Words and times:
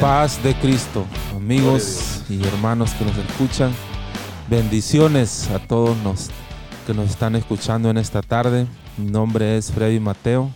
paz 0.00 0.40
de 0.44 0.54
Cristo, 0.54 1.04
amigos 1.34 2.22
y 2.28 2.46
hermanos 2.46 2.92
que 2.94 3.04
nos 3.04 3.16
escuchan. 3.16 3.72
Bendiciones 4.48 5.50
a 5.50 5.58
todos 5.58 5.96
los 6.04 6.30
que 6.86 6.94
nos 6.94 7.10
están 7.10 7.34
escuchando 7.34 7.90
en 7.90 7.96
esta 7.96 8.22
tarde. 8.22 8.68
Mi 8.96 9.10
nombre 9.10 9.56
es 9.56 9.72
Freddy 9.72 9.98
Mateo. 9.98 10.50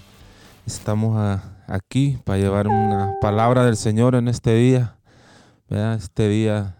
Estamos 0.64 1.40
aquí 1.66 2.18
para 2.24 2.38
llevar 2.38 2.68
una 2.68 3.14
palabra 3.20 3.64
del 3.64 3.76
Señor 3.76 4.14
en 4.14 4.28
este 4.28 4.54
día. 4.54 4.96
Este 5.68 6.28
día 6.28 6.76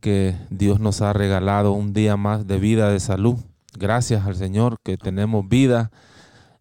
que 0.00 0.36
Dios 0.50 0.80
nos 0.80 1.00
ha 1.00 1.14
regalado 1.14 1.72
un 1.72 1.94
día 1.94 2.18
más 2.18 2.46
de 2.46 2.58
vida, 2.58 2.90
de 2.90 3.00
salud. 3.00 3.36
Gracias 3.78 4.26
al 4.26 4.36
Señor 4.36 4.80
que 4.82 4.98
tenemos 4.98 5.48
vida 5.48 5.90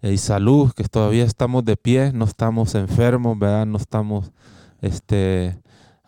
y 0.01 0.17
salud, 0.17 0.71
que 0.71 0.85
todavía 0.85 1.25
estamos 1.25 1.65
de 1.65 1.75
pie, 1.75 2.13
no 2.13 2.23
estamos 2.23 2.73
enfermos, 2.75 3.37
¿verdad? 3.37 3.65
No 3.65 3.77
estamos 3.77 4.31
este, 4.81 5.57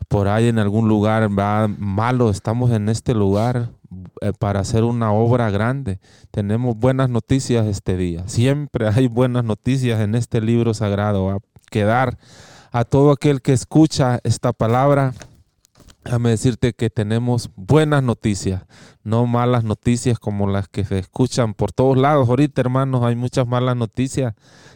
por 0.08 0.28
ahí 0.28 0.48
en 0.48 0.60
algún 0.60 0.88
lugar 0.88 1.30
malo, 1.30 2.30
estamos 2.30 2.72
en 2.72 2.90
este 2.90 3.14
lugar 3.14 3.70
eh, 4.22 4.34
para 4.38 4.60
hacer 4.60 4.84
una 4.84 5.12
obra 5.12 5.50
grande. 5.50 6.00
Tenemos 6.32 6.78
buenas 6.78 7.10
noticias 7.10 7.66
este 7.66 7.98
día. 7.98 8.28
Siempre 8.28 8.88
hay 8.88 9.08
buenas 9.08 9.44
noticias 9.44 10.00
en 10.02 10.16
este 10.16 10.42
libro 10.42 10.74
sagrado. 10.74 11.30
A 11.30 11.40
quedar 11.70 12.18
a 12.72 12.84
todo 12.86 13.12
aquel 13.12 13.42
que 13.42 13.54
escucha 13.54 14.20
esta 14.24 14.54
palabra 14.54 15.14
Déjame 16.04 16.32
decirte 16.32 16.74
que 16.74 16.90
tenemos 16.90 17.52
buenas 17.56 18.02
noticias, 18.02 18.64
no 19.04 19.28
malas 19.28 19.64
noticias 19.64 20.18
como 20.18 20.48
las 20.48 20.68
que 20.68 20.84
se 20.84 20.98
escuchan 20.98 21.54
por 21.54 21.72
todos 21.72 21.96
lados. 21.96 22.28
Ahorita, 22.28 22.60
hermanos, 22.62 23.04
hay 23.04 23.16
muchas 23.16 23.46
malas 23.48 23.76
noticias. 23.76 24.34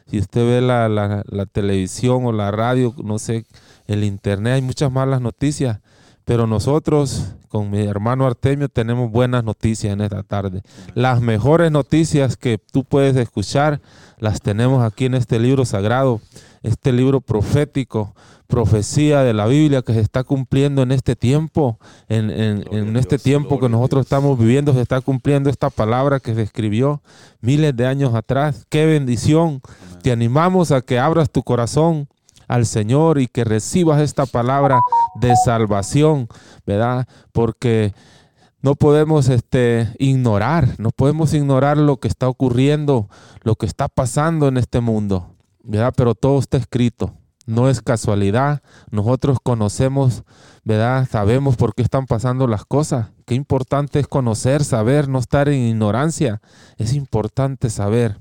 Si 0.08 0.20
usted 0.20 0.46
ve 0.46 0.62
la, 0.62 0.88
la, 0.88 1.46
televisión 1.48 2.26
o 2.26 2.32
la 2.32 2.52
radio, 2.52 2.94
no 3.04 3.18
sé, 3.18 3.46
el 3.88 4.04
internet, 4.04 4.54
hay 4.54 4.62
muchas 4.62 4.92
malas 4.92 5.20
noticias. 5.20 5.80
Pero 6.26 6.46
nosotros, 6.46 7.34
con 7.50 7.72
mi 7.72 7.82
hermano 7.82 8.28
Artemio, 8.28 8.70
tenemos 8.70 9.12
buenas 9.12 9.44
noticias 9.44 9.94
en 9.94 10.02
esta 10.02 10.22
tarde. 10.22 10.62
Las 10.94 11.22
mejores 11.22 11.72
noticias 11.72 12.38
que 12.38 12.60
tú 12.60 12.84
puedes 12.84 13.16
escuchar, 13.16 13.82
las 14.20 14.42
tenemos 14.42 14.84
aquí 14.84 15.06
en 15.06 15.16
este 15.16 15.40
libro 15.40 15.66
sagrado, 15.66 16.22
este 16.62 16.92
libro 16.92 17.20
profético 17.22 18.16
profecía 18.48 19.22
de 19.22 19.34
la 19.34 19.48
Biblia 19.48 19.82
que 19.82 19.94
se 19.94 20.00
está 20.00 20.24
cumpliendo 20.24 20.82
en 20.84 20.92
este 20.92 21.16
tiempo, 21.16 21.80
en, 22.08 22.96
este 22.96 23.18
tiempo 23.18 23.60
que 23.60 23.70
nosotros 23.70 24.06
estamos 24.06 24.38
viviendo, 24.38 24.74
se 24.74 24.82
está 24.82 25.02
cumpliendo 25.02 25.50
esta 25.50 25.70
palabra 25.70 26.20
que 26.20 26.36
se 26.36 26.42
escribió 26.42 27.02
miles 27.42 27.76
de 27.76 27.86
años 27.86 28.14
atrás. 28.14 28.66
Qué 28.70 28.86
bendición. 28.86 29.62
Te 30.02 30.12
animamos 30.12 30.72
a 30.72 30.82
que 30.82 31.00
abras 31.00 31.30
tu 31.32 31.44
corazón 31.44 32.08
al 32.48 32.66
Señor 32.66 33.20
y 33.20 33.28
que 33.28 33.44
recibas 33.44 34.02
esta 34.02 34.26
palabra 34.26 34.80
de 35.20 35.36
salvación, 35.44 36.28
¿verdad? 36.66 37.08
Porque 37.32 37.94
no 38.62 38.76
podemos 38.76 39.30
este, 39.30 39.90
ignorar, 40.00 40.76
no 40.78 40.92
podemos 40.92 41.34
ignorar 41.34 41.78
lo 41.78 41.98
que 41.98 42.08
está 42.08 42.28
ocurriendo, 42.28 43.10
lo 43.44 43.56
que 43.56 43.66
está 43.66 43.88
pasando 43.88 44.48
en 44.48 44.58
este 44.58 44.80
mundo, 44.80 45.36
¿verdad? 45.64 45.94
Pero 45.96 46.16
todo 46.16 46.40
está 46.40 46.58
escrito. 46.58 47.14
No 47.46 47.70
es 47.70 47.82
casualidad. 47.82 48.62
Nosotros 48.92 49.38
conocemos, 49.42 50.24
¿verdad? 50.64 51.08
Sabemos 51.10 51.56
por 51.56 51.76
qué 51.76 51.84
están 51.84 52.06
pasando 52.06 52.48
las 52.48 52.66
cosas. 52.66 53.08
Qué 53.26 53.36
importante 53.36 54.00
es 54.00 54.08
conocer, 54.08 54.64
saber, 54.64 55.08
no 55.08 55.20
estar 55.20 55.50
en 55.50 55.62
ignorancia. 55.62 56.42
Es 56.78 56.94
importante 56.94 57.70
saber. 57.70 58.18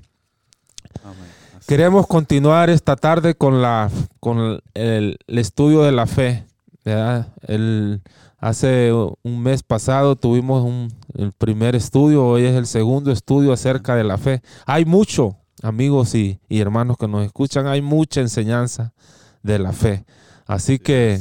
Queremos 1.67 2.05
continuar 2.05 2.69
esta 2.69 2.95
tarde 2.95 3.33
con, 3.33 3.61
la, 3.61 3.89
con 4.19 4.61
el, 4.75 5.17
estudio 5.27 5.81
de 5.81 5.91
la 5.91 6.05
fe. 6.05 6.45
¿verdad? 6.83 7.33
El, 7.47 8.01
hace 8.37 8.91
un 8.93 9.41
mes 9.41 9.63
pasado 9.63 10.15
tuvimos 10.15 10.63
un, 10.63 10.93
el 11.15 11.31
primer 11.31 11.75
estudio, 11.75 12.23
hoy 12.23 12.45
es 12.45 12.55
el 12.55 12.67
segundo 12.67 13.11
estudio 13.11 13.51
acerca 13.51 13.95
de 13.95 14.03
la 14.03 14.19
fe. 14.19 14.43
Hay 14.67 14.85
mucho, 14.85 15.37
amigos 15.65 16.15
y, 16.15 16.39
y 16.47 16.61
hermanos 16.61 16.97
que 16.97 17.07
nos 17.07 17.25
escuchan, 17.25 17.67
hay 17.67 17.81
mucha 17.81 18.21
enseñanza 18.21 18.93
de 19.43 19.59
la 19.59 19.73
fe. 19.73 20.05
Así 20.45 20.79
que 20.79 21.19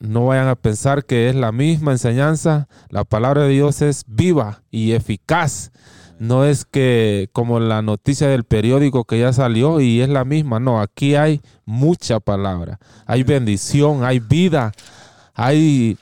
no 0.00 0.26
vayan 0.26 0.48
a 0.48 0.56
pensar 0.56 1.04
que 1.04 1.28
es 1.28 1.34
la 1.34 1.52
misma 1.52 1.92
enseñanza. 1.92 2.68
La 2.90 3.04
palabra 3.04 3.42
de 3.42 3.50
Dios 3.50 3.82
es 3.82 4.04
viva 4.06 4.62
y 4.70 4.92
eficaz. 4.92 5.72
No 6.18 6.44
es 6.44 6.64
que 6.64 7.28
como 7.32 7.58
la 7.58 7.82
noticia 7.82 8.28
del 8.28 8.44
periódico 8.44 9.04
que 9.04 9.18
ya 9.18 9.32
salió 9.32 9.80
y 9.80 10.00
es 10.00 10.08
la 10.08 10.24
misma. 10.24 10.60
No, 10.60 10.80
aquí 10.80 11.14
hay 11.14 11.40
mucha 11.64 12.20
palabra. 12.20 12.78
Hay 13.06 13.22
bendición, 13.22 14.04
hay 14.04 14.20
vida, 14.20 14.72
hay 15.34 15.98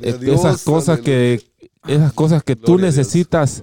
esas 0.00 0.62
cosas 0.62 1.00
que 1.00 1.42
esas 1.86 2.12
cosas 2.12 2.44
que 2.44 2.54
tú 2.54 2.78
necesitas 2.78 3.62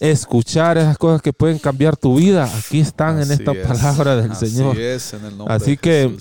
escuchar, 0.00 0.78
esas 0.78 0.98
cosas 0.98 1.22
que 1.22 1.32
pueden 1.32 1.58
cambiar 1.58 1.96
tu 1.96 2.16
vida, 2.16 2.44
aquí 2.56 2.80
están 2.80 3.20
en 3.20 3.30
esta 3.30 3.52
palabra 3.54 4.16
del 4.16 4.34
Señor. 4.34 4.76
Así 5.48 5.76
que 5.76 6.16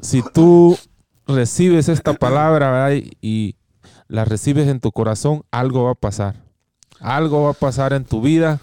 si 0.00 0.22
tú 0.34 0.78
recibes 1.26 1.88
esta 1.88 2.14
palabra 2.14 2.94
y 2.94 3.56
la 4.08 4.24
recibes 4.24 4.68
en 4.68 4.80
tu 4.80 4.92
corazón, 4.92 5.42
algo 5.50 5.84
va 5.84 5.92
a 5.92 5.96
pasar. 5.96 6.36
Algo 7.00 7.42
va 7.42 7.50
a 7.50 7.54
pasar 7.54 7.92
en 7.92 8.04
tu 8.04 8.20
vida 8.20 8.60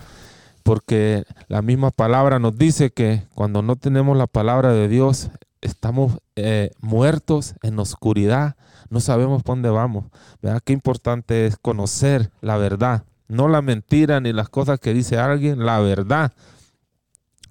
porque 0.63 1.25
la 1.49 1.61
misma 1.61 1.91
palabra 1.91 2.39
nos 2.39 2.57
dice 2.57 2.91
que 2.91 3.23
cuando 3.35 3.61
no 3.61 3.75
tenemos 3.75 4.17
la 4.17 4.27
palabra 4.27 4.73
de 4.73 4.87
Dios, 4.87 5.29
estamos 5.61 6.17
eh, 6.35 6.71
muertos 6.79 7.55
en 7.61 7.77
oscuridad, 7.79 8.55
no 8.89 8.99
sabemos 8.99 9.43
por 9.43 9.55
dónde 9.55 9.69
vamos. 9.69 10.05
¿Verdad? 10.41 10.61
Qué 10.63 10.73
importante 10.73 11.45
es 11.45 11.57
conocer 11.57 12.31
la 12.41 12.57
verdad, 12.57 13.03
no 13.27 13.47
la 13.47 13.61
mentira 13.61 14.19
ni 14.19 14.33
las 14.33 14.49
cosas 14.49 14.79
que 14.79 14.93
dice 14.93 15.17
alguien, 15.17 15.65
la 15.65 15.79
verdad. 15.79 16.31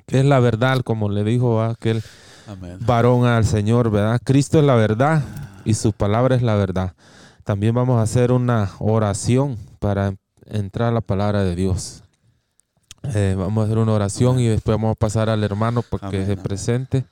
¿Qué 0.07 0.21
es 0.21 0.25
la 0.25 0.41
verdad? 0.41 0.81
Como 0.81 1.09
le 1.09 1.25
dijo 1.25 1.63
aquel 1.63 2.03
varón 2.81 3.25
al 3.25 3.45
Señor, 3.45 3.91
¿verdad? 3.91 4.21
Cristo 4.23 4.59
es 4.59 4.65
la 4.65 4.75
verdad 4.75 5.23
y 5.65 5.75
su 5.75 5.93
palabra 5.93 6.37
es 6.37 6.43
la 6.43 6.55
verdad. 6.55 6.95
También 7.45 7.75
vamos 7.75 7.99
a 7.99 8.03
hacer 8.03 8.33
una 8.33 8.71
oración 8.79 9.57
para 9.79 10.15
entrar 10.47 10.89
a 10.89 10.93
la 10.93 11.01
palabra 11.01 11.43
de 11.45 11.57
Dios. 11.57 12.03
Eh, 13.15 13.35
vamos 13.37 13.63
a 13.63 13.65
hacer 13.67 13.79
una 13.79 13.93
oración 13.93 14.39
y 14.39 14.47
después 14.47 14.77
vamos 14.77 14.93
a 14.93 14.99
pasar 14.99 15.29
al 15.29 15.43
hermano 15.43 15.83
para 15.83 16.11
que 16.11 16.25
se 16.25 16.37
presente. 16.37 17.05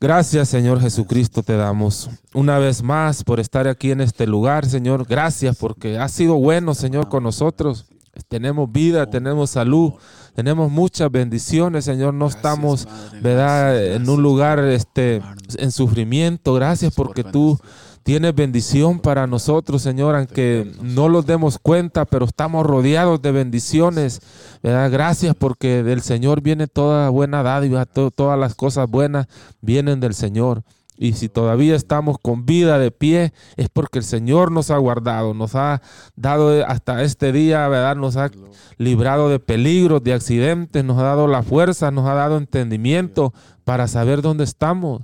Gracias, 0.00 0.48
Señor 0.48 0.80
Jesucristo, 0.80 1.42
te 1.42 1.56
damos 1.56 2.10
una 2.34 2.58
vez 2.58 2.82
más 2.82 3.24
por 3.24 3.40
estar 3.40 3.66
aquí 3.68 3.90
en 3.90 4.00
este 4.00 4.26
lugar, 4.26 4.66
Señor. 4.66 5.06
Gracias 5.06 5.56
porque 5.56 5.98
has 5.98 6.12
sido 6.12 6.34
bueno, 6.34 6.74
Señor, 6.74 7.08
con 7.08 7.22
nosotros. 7.22 7.86
Tenemos 8.28 8.72
vida, 8.72 9.06
tenemos 9.06 9.50
salud, 9.50 9.92
tenemos 10.34 10.70
muchas 10.70 11.10
bendiciones, 11.10 11.84
Señor. 11.84 12.14
No 12.14 12.28
estamos, 12.28 12.88
¿verdad?, 13.22 13.94
en 13.94 14.08
un 14.08 14.22
lugar 14.22 14.58
este, 14.60 15.22
en 15.58 15.70
sufrimiento. 15.70 16.54
Gracias 16.54 16.94
porque 16.94 17.24
tú 17.24 17.58
tienes 18.06 18.36
bendición 18.36 19.00
para 19.00 19.26
nosotros, 19.26 19.82
Señor, 19.82 20.14
aunque 20.14 20.70
no 20.80 21.08
los 21.08 21.26
demos 21.26 21.58
cuenta, 21.58 22.04
pero 22.04 22.24
estamos 22.24 22.64
rodeados 22.64 23.20
de 23.20 23.32
bendiciones. 23.32 24.20
Gracias 24.62 25.34
porque 25.34 25.82
del 25.82 26.02
Señor 26.02 26.40
viene 26.40 26.68
toda 26.68 27.10
buena 27.10 27.42
dádiva, 27.42 27.84
todas 27.84 28.38
las 28.38 28.54
cosas 28.54 28.88
buenas 28.88 29.26
vienen 29.60 29.98
del 29.98 30.14
Señor. 30.14 30.62
Y 30.96 31.14
si 31.14 31.28
todavía 31.28 31.74
estamos 31.74 32.18
con 32.22 32.46
vida 32.46 32.78
de 32.78 32.92
pie, 32.92 33.32
es 33.56 33.68
porque 33.70 33.98
el 33.98 34.04
Señor 34.04 34.52
nos 34.52 34.70
ha 34.70 34.76
guardado, 34.76 35.34
nos 35.34 35.56
ha 35.56 35.82
dado 36.14 36.64
hasta 36.64 37.02
este 37.02 37.32
día, 37.32 37.66
¿verdad? 37.66 37.96
Nos 37.96 38.16
ha 38.16 38.30
librado 38.78 39.28
de 39.30 39.40
peligros, 39.40 40.04
de 40.04 40.12
accidentes, 40.12 40.84
nos 40.84 40.98
ha 40.98 41.02
dado 41.02 41.26
la 41.26 41.42
fuerza, 41.42 41.90
nos 41.90 42.06
ha 42.06 42.14
dado 42.14 42.36
entendimiento 42.36 43.34
para 43.64 43.88
saber 43.88 44.22
dónde 44.22 44.44
estamos. 44.44 45.02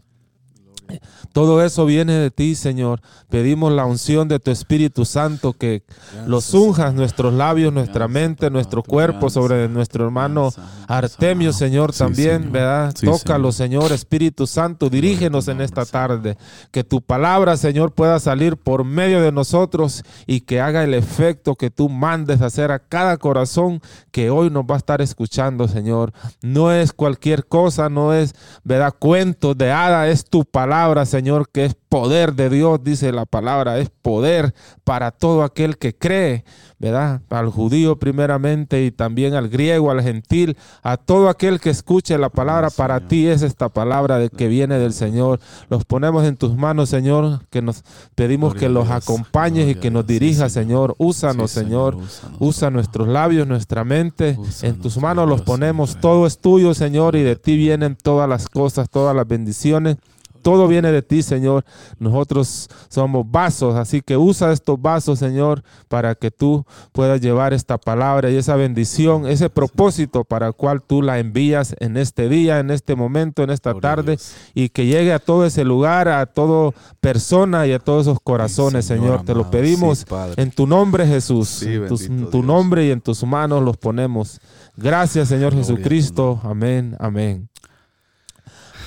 Todo 1.33 1.63
eso 1.65 1.87
viene 1.87 2.15
de 2.15 2.31
ti, 2.31 2.55
Señor. 2.55 3.01
Pedimos 3.31 3.73
la 3.73 3.87
unción 3.87 4.29
de 4.29 4.39
tu 4.39 4.51
Espíritu 4.51 5.05
Santo, 5.05 5.53
que 5.53 5.83
los 6.27 6.53
unjas 6.53 6.95
nuestros 6.95 7.33
labios, 7.33 7.73
nuestra 7.73 8.09
mente, 8.09 8.51
nuestro 8.51 8.83
cuerpo 8.83 9.31
sobre 9.31 9.69
nuestro 9.69 10.05
hermano 10.05 10.51
Artemio, 10.89 11.53
Señor, 11.53 11.93
también, 11.95 12.53
¿verdad? 12.53 12.95
Tócalo, 13.01 13.53
Señor, 13.53 13.93
Espíritu 13.93 14.47
Santo, 14.47 14.91
dirígenos 14.91 15.49
en 15.49 15.61
esta 15.61 15.85
tarde. 15.85 16.37
Que 16.71 16.85
tu 16.85 17.01
palabra, 17.01 17.57
Señor, 17.57 17.93
pueda 17.93 18.19
salir 18.19 18.57
por 18.57 18.85
medio 18.85 19.23
de 19.23 19.33
nosotros 19.33 20.03
y 20.27 20.41
que 20.41 20.61
haga 20.61 20.85
el 20.85 20.95
efecto 20.95 21.55
que 21.55 21.71
tú 21.71 21.89
mandes 21.89 22.43
hacer 22.43 22.71
a 22.71 22.79
cada 22.79 23.17
corazón 23.17 23.81
que 24.11 24.31
hoy 24.31 24.51
nos 24.51 24.65
va 24.65 24.75
a 24.75 24.79
estar 24.79 25.01
escuchando, 25.01 25.69
Señor. 25.69 26.13
No 26.43 26.73
es 26.73 26.93
cualquier 26.93 27.47
cosa, 27.47 27.89
no 27.89 28.13
es, 28.13 28.35
¿verdad? 28.65 28.95
Cuentos 28.99 29.57
de 29.57 29.71
hada, 29.71 30.09
es 30.09 30.25
tu 30.25 30.45
palabra 30.45 30.82
palabra, 30.83 31.07
Señor, 31.07 31.49
que 31.49 31.65
es 31.65 31.77
poder 31.89 32.35
de 32.35 32.51
Dios, 32.51 32.83
dice 32.83 33.13
la 33.13 33.25
palabra, 33.25 33.79
es 33.79 33.89
poder 33.89 34.53
para 34.83 35.13
todo 35.13 35.45
aquel 35.45 35.79
que 35.79 35.95
cree, 35.95 36.45
¿verdad? 36.81 37.21
Al 37.31 37.51
judío 37.51 38.01
primeramente 38.01 38.83
y 38.83 38.91
también 38.91 39.35
al 39.35 39.49
griego, 39.49 39.93
al 39.93 40.03
gentil, 40.03 40.57
a 40.83 40.97
todo 40.97 41.29
aquel 41.29 41.61
que 41.61 41.71
escuche 41.71 42.19
la 42.19 42.31
palabra, 42.31 42.69
para 42.71 43.07
ti 43.07 43.29
es 43.29 43.43
esta 43.43 43.69
palabra 43.69 44.19
de 44.19 44.29
que 44.29 44.49
viene 44.49 44.77
del 44.81 44.93
Señor. 44.93 45.39
Los 45.69 45.85
ponemos 45.85 46.25
en 46.25 46.37
tus 46.37 46.57
manos, 46.57 46.89
Señor, 46.89 47.47
que 47.49 47.63
nos 47.63 47.85
pedimos 48.17 48.57
que 48.57 48.69
los 48.69 48.91
acompañes 48.91 49.71
y 49.71 49.77
que 49.77 49.93
nos 49.93 50.05
dirija, 50.05 50.49
Señor. 50.49 50.97
Úsanos, 50.99 51.53
Señor. 51.53 51.97
Usa 52.41 52.71
nuestros 52.71 53.07
labios, 53.07 53.47
nuestra 53.47 53.85
mente. 53.85 54.37
En 54.63 54.81
tus 54.81 54.97
manos 54.97 55.29
los 55.29 55.43
ponemos. 55.43 56.01
Todo 56.01 56.27
es 56.27 56.39
tuyo, 56.39 56.75
Señor, 56.75 57.15
y 57.15 57.23
de 57.23 57.37
ti 57.37 57.57
vienen 57.57 57.97
todas 58.03 58.29
las 58.29 58.49
cosas, 58.49 58.91
todas 58.91 59.15
las 59.15 59.29
bendiciones. 59.29 59.99
Todo 60.43 60.69
viene 60.69 60.93
de 60.93 61.03
ti, 61.03 61.23
Señor. 61.23 61.65
Nosotros 61.99 62.69
somos 62.89 63.31
vasos, 63.31 63.77
así 63.77 64.03
que 64.03 64.17
usa 64.17 64.53
estos 64.53 64.81
vasos, 64.81 65.19
Señor, 65.19 65.63
para 65.89 66.15
que 66.15 66.31
tú 66.31 66.67
puedas 66.93 67.21
llevar 67.21 67.53
esta 67.53 67.79
palabra 67.79 68.31
y 68.31 68.37
esa 68.37 68.57
bendición, 68.57 69.27
ese 69.27 69.49
propósito 69.49 70.25
para 70.25 70.49
el 70.49 70.55
cual 70.55 70.83
tú 70.83 71.03
la 71.03 71.19
envías 71.19 71.75
en 71.79 71.97
este 71.97 72.29
día, 72.29 72.59
en 72.59 72.71
este 72.71 72.97
momento, 72.97 73.43
en 73.43 73.51
esta 73.51 73.75
tarde, 73.75 74.19
y 74.55 74.69
que 74.69 74.87
llegue 74.87 75.13
a 75.13 75.19
todo 75.19 75.47
ese 75.47 75.65
lugar, 75.65 76.09
a 76.09 76.27
toda 76.27 76.73
persona 77.01 77.67
y 77.67 77.73
a 77.73 77.79
todos 77.79 78.07
esos 78.07 78.19
corazones, 78.21 78.85
Señor. 78.85 79.25
Te 79.25 79.35
lo 79.35 79.51
pedimos 79.51 80.05
en 80.37 80.51
tu 80.51 80.67
nombre, 80.67 81.07
Jesús. 81.07 81.63
en 81.63 82.31
tu, 82.31 82.43
nombre 82.43 82.87
y 82.87 82.91
en 82.91 83.01
tus 83.01 83.23
manos 83.25 83.63
los 83.63 83.77
ponemos. 83.77 84.41
Gracias, 84.77 85.29
Señor 85.29 85.55
Jesucristo. 85.55 86.41
Amén, 86.43 86.97
amén. 86.99 87.49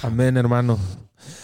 Amén, 0.01 0.37
hermano. 0.37 0.77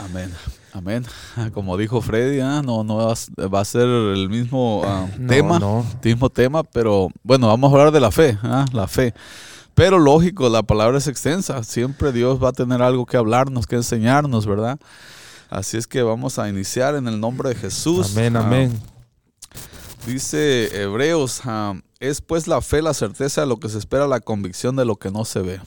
Amén. 0.04 0.32
Amén. 0.74 1.06
Como 1.54 1.78
dijo 1.78 2.02
Freddy, 2.02 2.40
ah, 2.40 2.62
no, 2.64 2.84
no 2.84 2.98
va 2.98 3.60
a 3.60 3.66
ser 3.66 3.88
el 3.88 4.30
mismo 4.30 4.82
ah, 4.86 5.08
tema, 5.28 5.60
mismo 6.04 6.30
tema, 6.30 6.64
pero 6.64 7.10
bueno, 7.24 7.48
vamos 7.48 7.70
a 7.70 7.76
hablar 7.76 7.92
de 7.92 8.00
la 8.00 8.12
fe, 8.12 8.38
ah, 8.44 8.66
la 8.72 8.88
fe. 8.88 9.14
Pero 9.76 10.00
lógico, 10.00 10.50
la 10.50 10.64
palabra 10.64 10.98
es 10.98 11.08
extensa. 11.08 11.64
Siempre 11.64 12.12
Dios 12.12 12.42
va 12.42 12.50
a 12.50 12.54
tener 12.54 12.82
algo 12.82 13.06
que 13.06 13.18
hablarnos, 13.18 13.68
que 13.68 13.76
enseñarnos, 13.76 14.46
¿verdad? 14.46 14.80
Así 15.50 15.78
es 15.78 15.88
que 15.88 16.02
vamos 16.02 16.40
a 16.40 16.48
iniciar 16.50 16.96
en 16.96 17.08
el 17.08 17.20
nombre 17.20 17.50
de 17.50 17.56
Jesús. 17.56 18.12
Amén, 18.12 18.38
amén. 18.38 18.82
Dice 20.06 20.82
Hebreos, 20.82 21.42
es 22.00 22.22
pues 22.22 22.48
la 22.48 22.62
fe 22.62 22.82
la 22.82 22.94
certeza 22.94 23.42
de 23.42 23.48
lo 23.48 23.58
que 23.58 23.70
se 23.70 23.78
espera, 23.78 24.08
la 24.08 24.20
convicción 24.20 24.76
de 24.76 24.86
lo 24.86 24.96
que 24.96 25.12
no 25.12 25.26
se 25.26 25.42
ve. 25.42 25.62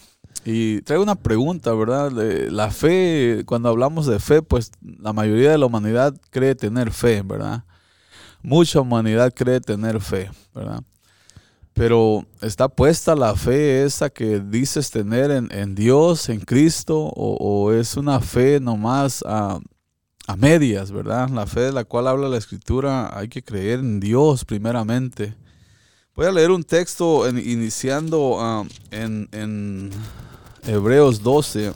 Y 0.45 0.83
traigo 0.83 1.03
una 1.03 1.15
pregunta, 1.15 1.73
¿verdad? 1.73 2.13
La 2.51 2.71
fe, 2.71 3.45
cuando 3.47 3.71
hablamos 3.71 4.07
de 4.07 4.19
fe, 4.19 4.43
pues 4.43 4.73
la 4.83 5.13
mayoría 5.13 5.51
de 5.51 5.59
la 5.59 5.67
humanidad 5.67 6.15
cree 6.31 6.55
tener 6.55 6.91
fe, 6.91 7.23
¿verdad? 7.23 7.65
Mucha 8.43 8.81
humanidad 8.81 9.33
cree 9.35 9.61
tener 9.61 10.01
fe, 10.01 10.31
¿verdad? 10.55 10.83
Pero 11.73 12.27
está 12.43 12.69
puesta 12.69 13.17
la 13.17 13.35
fe 13.35 13.85
esa 13.85 14.11
que 14.11 14.39
dices 14.39 14.91
tener 14.91 15.31
en, 15.31 15.75
Dios, 15.75 16.29
en 16.29 16.41
Cristo, 16.41 17.11
o, 17.17 17.73
es 17.73 17.97
una 17.97 18.21
fe 18.21 18.61
nomás 18.61 19.25
a, 19.27 19.59
a, 20.27 20.37
medias, 20.37 20.93
¿verdad? 20.93 21.31
La 21.31 21.47
fe 21.47 21.61
de 21.61 21.73
la 21.73 21.85
cual 21.85 22.07
habla 22.07 22.29
la 22.29 22.37
Escritura, 22.37 23.19
hay 23.19 23.29
que 23.29 23.43
creer 23.43 23.81
en 23.81 23.99
Dios 23.99 24.45
primeramente. 24.45 25.35
Voy 26.17 26.27
a 26.27 26.33
leer 26.33 26.53
un 26.53 26.63
texto 26.63 27.29
iniciando 27.29 28.37
ah, 28.39 28.65
en 28.93 29.91
Hebreos 30.67 31.23
12, 31.23 31.73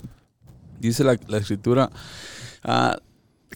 dice 0.78 1.04
la, 1.04 1.14
escritura, 1.38 1.90
ah, 2.62 2.96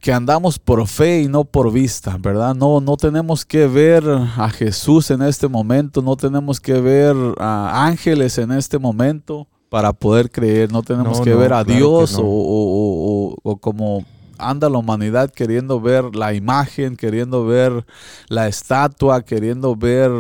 que 0.01 0.13
andamos 0.13 0.59
por 0.59 0.87
fe 0.87 1.23
y 1.23 1.29
no 1.29 1.45
por 1.45 1.73
vista, 1.73 2.17
¿verdad? 2.19 2.55
No, 2.55 2.81
no 2.81 2.97
tenemos 2.97 3.45
que 3.45 3.67
ver 3.67 4.05
a 4.09 4.51
Jesús 4.51 5.11
en 5.11 5.23
este 5.23 5.49
momento, 5.49 6.03
no 6.03 6.17
tenemos 6.17 6.61
que 6.61 6.81
ver 6.81 7.15
a 7.39 7.87
ángeles 7.87 8.37
en 8.39 8.53
este 8.53 8.79
momento 8.79 9.47
para 9.69 9.93
poder 9.93 10.31
creer, 10.31 10.71
no 10.73 10.83
tenemos 10.83 11.21
que 11.21 11.35
ver 11.35 11.53
a 11.53 11.65
Dios 11.65 12.19
o, 12.19 13.59
como 13.61 14.05
anda 14.49 14.69
la 14.69 14.79
humanidad 14.79 15.31
queriendo 15.31 15.81
ver 15.81 16.15
la 16.15 16.35
imagen, 16.35 16.97
queriendo 16.97 17.45
ver 17.47 17.87
la 18.29 18.49
estatua, 18.49 19.23
queriendo 19.23 19.77
ver 19.77 20.11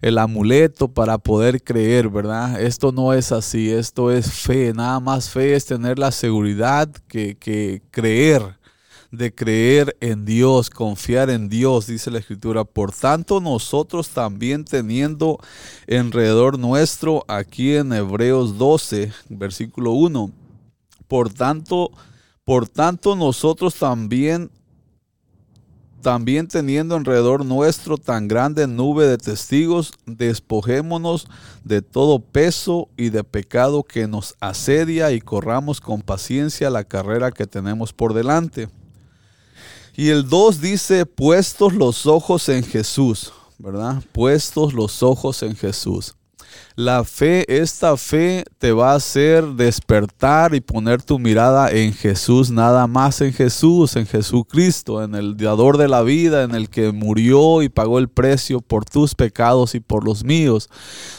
el 0.00 0.18
amuleto 0.18 0.88
para 0.88 1.18
poder 1.18 1.62
creer, 1.62 2.08
¿verdad? 2.08 2.60
Esto 2.60 2.92
no 2.92 3.12
es 3.12 3.32
así, 3.32 3.70
esto 3.70 4.10
es 4.10 4.32
fe, 4.32 4.72
nada 4.74 5.00
más 5.00 5.30
fe 5.30 5.54
es 5.54 5.66
tener 5.66 5.98
la 5.98 6.10
seguridad 6.10 6.88
que, 7.08 7.36
que 7.36 7.82
creer 7.90 8.56
de 9.10 9.34
creer 9.34 9.96
en 10.00 10.24
Dios, 10.24 10.70
confiar 10.70 11.30
en 11.30 11.48
Dios, 11.48 11.86
dice 11.86 12.10
la 12.10 12.18
Escritura. 12.18 12.64
Por 12.64 12.92
tanto, 12.92 13.40
nosotros 13.40 14.10
también 14.10 14.64
teniendo 14.64 15.38
alrededor 15.88 16.58
nuestro, 16.58 17.24
aquí 17.28 17.74
en 17.74 17.92
Hebreos 17.92 18.58
12, 18.58 19.12
versículo 19.28 19.92
1, 19.92 20.30
por 21.08 21.32
tanto, 21.32 21.90
por 22.46 22.68
tanto, 22.68 23.16
nosotros 23.16 23.74
también, 23.74 24.52
también 26.00 26.46
teniendo 26.46 26.94
alrededor 26.94 27.44
nuestro 27.44 27.98
tan 27.98 28.28
grande 28.28 28.68
nube 28.68 29.04
de 29.04 29.18
testigos, 29.18 29.90
despojémonos 30.06 31.26
de 31.64 31.82
todo 31.82 32.20
peso 32.20 32.88
y 32.96 33.10
de 33.10 33.24
pecado 33.24 33.82
que 33.82 34.06
nos 34.06 34.36
asedia 34.38 35.10
y 35.10 35.20
corramos 35.20 35.80
con 35.80 36.02
paciencia 36.02 36.70
la 36.70 36.84
carrera 36.84 37.32
que 37.32 37.48
tenemos 37.48 37.92
por 37.92 38.14
delante. 38.14 38.68
Y 39.96 40.10
el 40.10 40.28
2 40.28 40.60
dice, 40.60 41.04
puestos 41.04 41.74
los 41.74 42.06
ojos 42.06 42.48
en 42.48 42.62
Jesús, 42.62 43.32
¿verdad? 43.58 44.04
Puestos 44.12 44.72
los 44.72 45.02
ojos 45.02 45.42
en 45.42 45.56
Jesús. 45.56 46.15
La 46.74 47.04
fe, 47.04 47.44
esta 47.48 47.96
fe 47.96 48.44
te 48.58 48.70
va 48.72 48.92
a 48.92 48.96
hacer 48.96 49.44
despertar 49.44 50.54
y 50.54 50.60
poner 50.60 51.02
tu 51.02 51.18
mirada 51.18 51.70
en 51.70 51.94
Jesús, 51.94 52.50
nada 52.50 52.86
más 52.86 53.20
en 53.22 53.32
Jesús, 53.32 53.96
en 53.96 54.06
Jesucristo, 54.06 55.02
en 55.02 55.14
el 55.14 55.36
dador 55.36 55.78
de 55.78 55.88
la 55.88 56.02
vida, 56.02 56.42
en 56.42 56.54
el 56.54 56.68
que 56.68 56.92
murió 56.92 57.62
y 57.62 57.70
pagó 57.70 57.98
el 57.98 58.08
precio 58.08 58.60
por 58.60 58.84
tus 58.84 59.14
pecados 59.14 59.74
y 59.74 59.80
por 59.80 60.04
los 60.04 60.22
míos. 60.22 60.68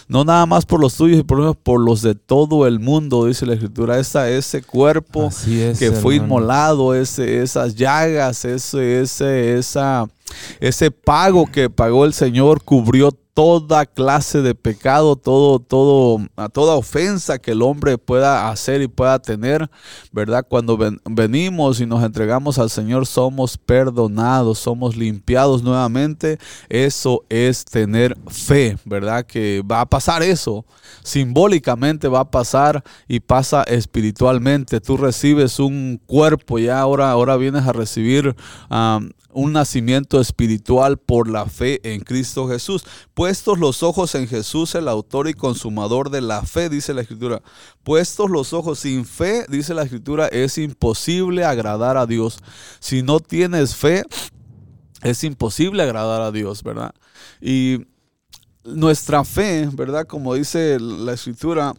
No 0.08 0.24
nada 0.24 0.46
más 0.46 0.66
por 0.66 0.80
los 0.80 0.96
tuyos 0.96 1.20
y 1.20 1.24
por, 1.24 1.56
por 1.58 1.80
los 1.80 2.02
de 2.02 2.16
todo 2.16 2.68
el 2.68 2.80
mundo, 2.80 3.26
dice 3.26 3.46
la 3.46 3.54
Escritura. 3.54 4.00
Esa, 4.00 4.30
ese 4.30 4.62
cuerpo 4.62 5.30
que 5.80 5.92
fue 5.92 6.16
inmolado, 6.16 6.94
ese, 6.94 7.42
esas 7.42 7.76
llagas, 7.76 8.46
ese, 8.46 9.02
ese, 9.02 9.58
esa, 9.58 10.08
ese 10.60 10.92
pago 10.92 11.46
que 11.46 11.70
pagó 11.70 12.06
el 12.06 12.14
Señor 12.14 12.64
cubrió 12.64 13.12
toda 13.38 13.86
clase 13.86 14.42
de 14.42 14.56
pecado, 14.56 15.16
todo, 15.16 15.60
todo, 15.60 16.26
a 16.38 16.50
toda 16.50 16.74
ofensa 16.74 17.38
que 17.38 17.52
el 17.52 17.62
hombre 17.62 18.00
pueda 18.00 18.50
hacer 18.50 18.82
y 18.82 18.88
pueda 18.88 19.20
tener, 19.20 19.70
¿verdad? 20.12 20.44
Cuando 20.50 20.76
venimos 21.06 21.80
y 21.80 21.86
nos 21.86 22.04
entregamos 22.04 22.58
al 22.58 22.72
Señor, 22.72 23.06
somos 23.06 23.56
perdonados, 23.60 24.58
somos 24.58 24.96
limpiados 24.96 25.62
nuevamente. 25.62 26.40
Eso 26.68 27.26
es 27.30 27.64
tener 27.64 28.18
fe, 28.28 28.76
¿verdad? 28.86 29.24
Que 29.24 29.62
va 29.62 29.82
a 29.82 29.86
pasar 29.86 30.24
eso. 30.24 30.66
Simbólicamente 31.04 32.08
va 32.08 32.22
a 32.22 32.32
pasar 32.32 32.84
y 33.08 33.20
pasa 33.20 33.62
espiritualmente. 33.62 34.82
Tú 34.82 34.98
recibes 34.98 35.60
un 35.60 36.02
cuerpo, 36.08 36.58
ya 36.58 36.80
ahora, 36.80 37.12
ahora 37.12 37.38
vienes 37.38 37.68
a 37.68 37.74
recibir 37.74 38.36
un 39.38 39.54
nacimiento 39.54 40.17
espiritual 40.22 40.98
por 40.98 41.30
la 41.30 41.46
fe 41.46 41.80
en 41.84 42.02
Cristo 42.02 42.48
Jesús. 42.48 42.84
Puestos 43.14 43.60
los 43.60 43.84
ojos 43.84 44.16
en 44.16 44.28
Jesús, 44.28 44.76
el 44.76 44.88
autor 44.88 45.28
y 45.28 45.34
consumador 45.34 46.10
de 46.10 46.22
la 46.22 46.44
fe, 46.44 46.70
dice 46.70 46.94
la 46.94 47.02
Escritura. 47.02 47.42
Puestos 47.84 48.30
los 48.30 48.54
ojos 48.54 48.80
sin 48.80 49.06
fe, 49.06 49.46
dice 49.50 49.74
la 49.74 49.84
Escritura, 49.84 50.28
es 50.28 50.58
imposible 50.58 51.46
agradar 51.46 51.98
a 51.98 52.06
Dios. 52.06 52.40
Si 52.80 53.04
no 53.04 53.20
tienes 53.20 53.76
fe, 53.76 54.04
es 55.02 55.24
imposible 55.24 55.84
agradar 55.84 56.22
a 56.22 56.32
Dios, 56.32 56.64
¿verdad? 56.64 56.94
Y 57.42 57.86
nuestra 58.64 59.24
fe, 59.24 59.70
¿verdad? 59.74 60.06
Como 60.06 60.34
dice 60.34 60.80
la 60.80 61.14
Escritura, 61.14 61.74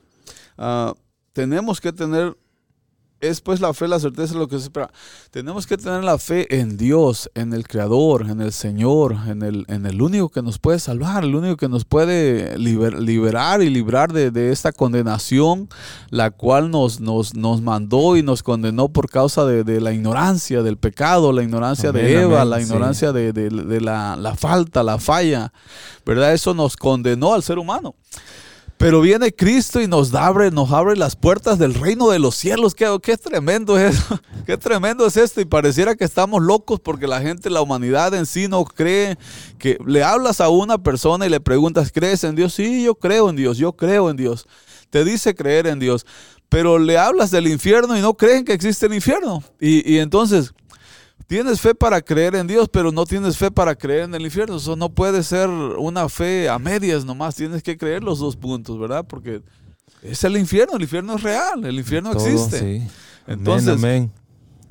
ah, 0.57 0.95
tenemos 1.33 1.80
que 1.80 1.92
tener 1.92 2.37
es 3.21 3.41
pues 3.41 3.61
la 3.61 3.75
fe, 3.75 3.89
la 3.89 3.99
certeza 3.99 4.35
de 4.35 4.39
lo 4.39 4.49
que 4.49 4.57
se 4.59 4.65
espera. 4.65 4.91
Tenemos 5.31 5.67
que 5.67 5.77
tener 5.77 6.05
la 6.05 6.19
fe 6.19 6.61
en 6.61 6.77
Dios, 6.77 7.31
en 7.35 7.53
el 7.53 7.67
Creador, 7.67 8.27
en 8.31 8.41
el 8.41 8.53
Señor, 8.53 9.17
en 9.27 9.43
el, 9.43 9.65
en 9.69 9.87
el 9.87 10.01
único 10.01 10.29
que 10.29 10.43
nos 10.43 10.59
puede 10.59 10.79
salvar, 10.79 11.25
el 11.25 11.35
único 11.35 11.57
que 11.57 11.69
nos 11.69 11.85
puede 11.85 12.57
liberar 12.59 13.63
y 13.63 13.71
librar 13.71 14.13
de, 14.13 14.53
esta 14.53 14.73
condenación, 14.73 15.69
la 16.11 16.31
cual 16.31 16.71
nos, 16.71 17.01
nos, 17.01 17.35
nos, 17.35 17.61
mandó 17.61 18.17
y 18.17 18.23
nos 18.23 18.43
condenó 18.43 18.89
por 18.89 19.11
causa 19.11 19.45
de, 19.45 19.81
la 19.81 19.93
ignorancia, 19.93 20.63
del 20.63 20.77
pecado, 20.77 21.33
la 21.33 21.43
ignorancia 21.43 21.93
de 21.93 22.23
Eva, 22.23 22.45
la 22.45 22.61
ignorancia 22.61 23.13
de, 23.13 23.81
la, 23.81 24.17
la 24.17 24.37
falta, 24.37 24.83
la 24.83 24.99
falla, 24.99 25.53
¿verdad? 26.07 26.33
Eso 26.33 26.55
nos 26.55 26.77
condenó 26.77 27.35
al 27.35 27.43
ser 27.43 27.59
humano. 27.59 27.95
Pero 28.79 29.01
viene 29.01 29.33
Cristo 29.33 29.81
y 29.81 29.89
nos 29.89 30.15
abre, 30.15 30.53
nos 30.53 30.71
abre 30.71 30.97
las 30.97 31.17
puertas 31.17 31.59
del 31.59 31.75
reino 31.75 32.11
de 32.11 32.21
los 32.21 32.37
cielos. 32.37 32.77
Qué, 32.77 33.17
tremendo 33.17 33.77
es 33.77 33.97
eso. 33.97 34.21
Qué 34.47 34.57
tremendo 34.57 35.05
es 35.05 35.17
esto. 35.17 35.41
Y 35.41 35.45
pareciera 35.45 35.97
que 35.97 36.05
estamos 36.05 36.41
locos 36.41 36.79
porque 36.79 37.09
la 37.09 37.21
gente, 37.21 37.51
la 37.51 37.61
humanidad 37.61 38.15
en 38.15 38.25
sí 38.25 38.47
no 38.47 38.65
cree 38.65 39.19
que 39.59 39.79
le 39.85 40.05
hablas 40.05 40.41
a 40.41 40.49
una 40.49 40.79
persona 40.79 41.27
y 41.27 41.29
le 41.29 41.41
preguntas, 41.41 41.91
¿crees 41.93 42.23
en 42.23 42.37
Dios? 42.37 42.55
Sí, 42.55 42.85
yo 42.85 42.95
creo 42.95 43.29
en 43.31 43.35
Dios, 43.35 43.59
yo 43.59 43.73
creo 43.73 44.11
en 44.11 44.17
Dios. 44.17 44.47
Te 44.91 45.05
dice 45.05 45.35
creer 45.35 45.67
en 45.67 45.81
Dios. 45.81 46.07
Pero 46.49 46.79
le 46.79 46.97
hablas 46.99 47.33
del 47.33 47.49
infierno 47.49 47.99
y 47.99 48.01
no 48.01 48.15
creen 48.15 48.45
que 48.45 48.53
existe 48.53 48.87
el 48.87 48.95
infierno. 48.95 49.43
Y, 49.61 49.93
y 49.93 49.99
entonces 49.99 50.55
Tienes 51.29 51.61
fe 51.61 51.75
para 51.75 52.01
creer 52.01 52.35
en 52.35 52.47
Dios, 52.47 52.69
pero 52.73 52.91
no 52.91 53.05
tienes 53.05 53.37
fe 53.37 53.51
para 53.51 53.77
creer 53.77 54.05
en 54.05 54.15
el 54.15 54.23
infierno. 54.23 54.57
Eso 54.57 54.75
no 54.77 54.89
puede 54.89 55.23
ser 55.23 55.49
una 55.49 56.09
fe 56.09 56.49
a 56.49 56.59
medias 56.59 57.05
nomás. 57.05 57.37
Tienes 57.37 57.63
que 57.63 57.77
creer 57.77 58.03
los 58.03 58.19
dos 58.19 58.35
puntos, 58.35 58.79
¿verdad? 58.79 59.05
Porque 59.07 59.43
es 60.03 60.25
el 60.25 60.39
infierno. 60.39 60.77
El 60.77 60.83
infierno 60.83 61.17
es 61.17 61.23
real. 61.23 61.65
El 61.65 61.79
infierno 61.79 62.13
existe. 62.13 62.89
Entonces, 63.27 63.77
amén 63.77 64.11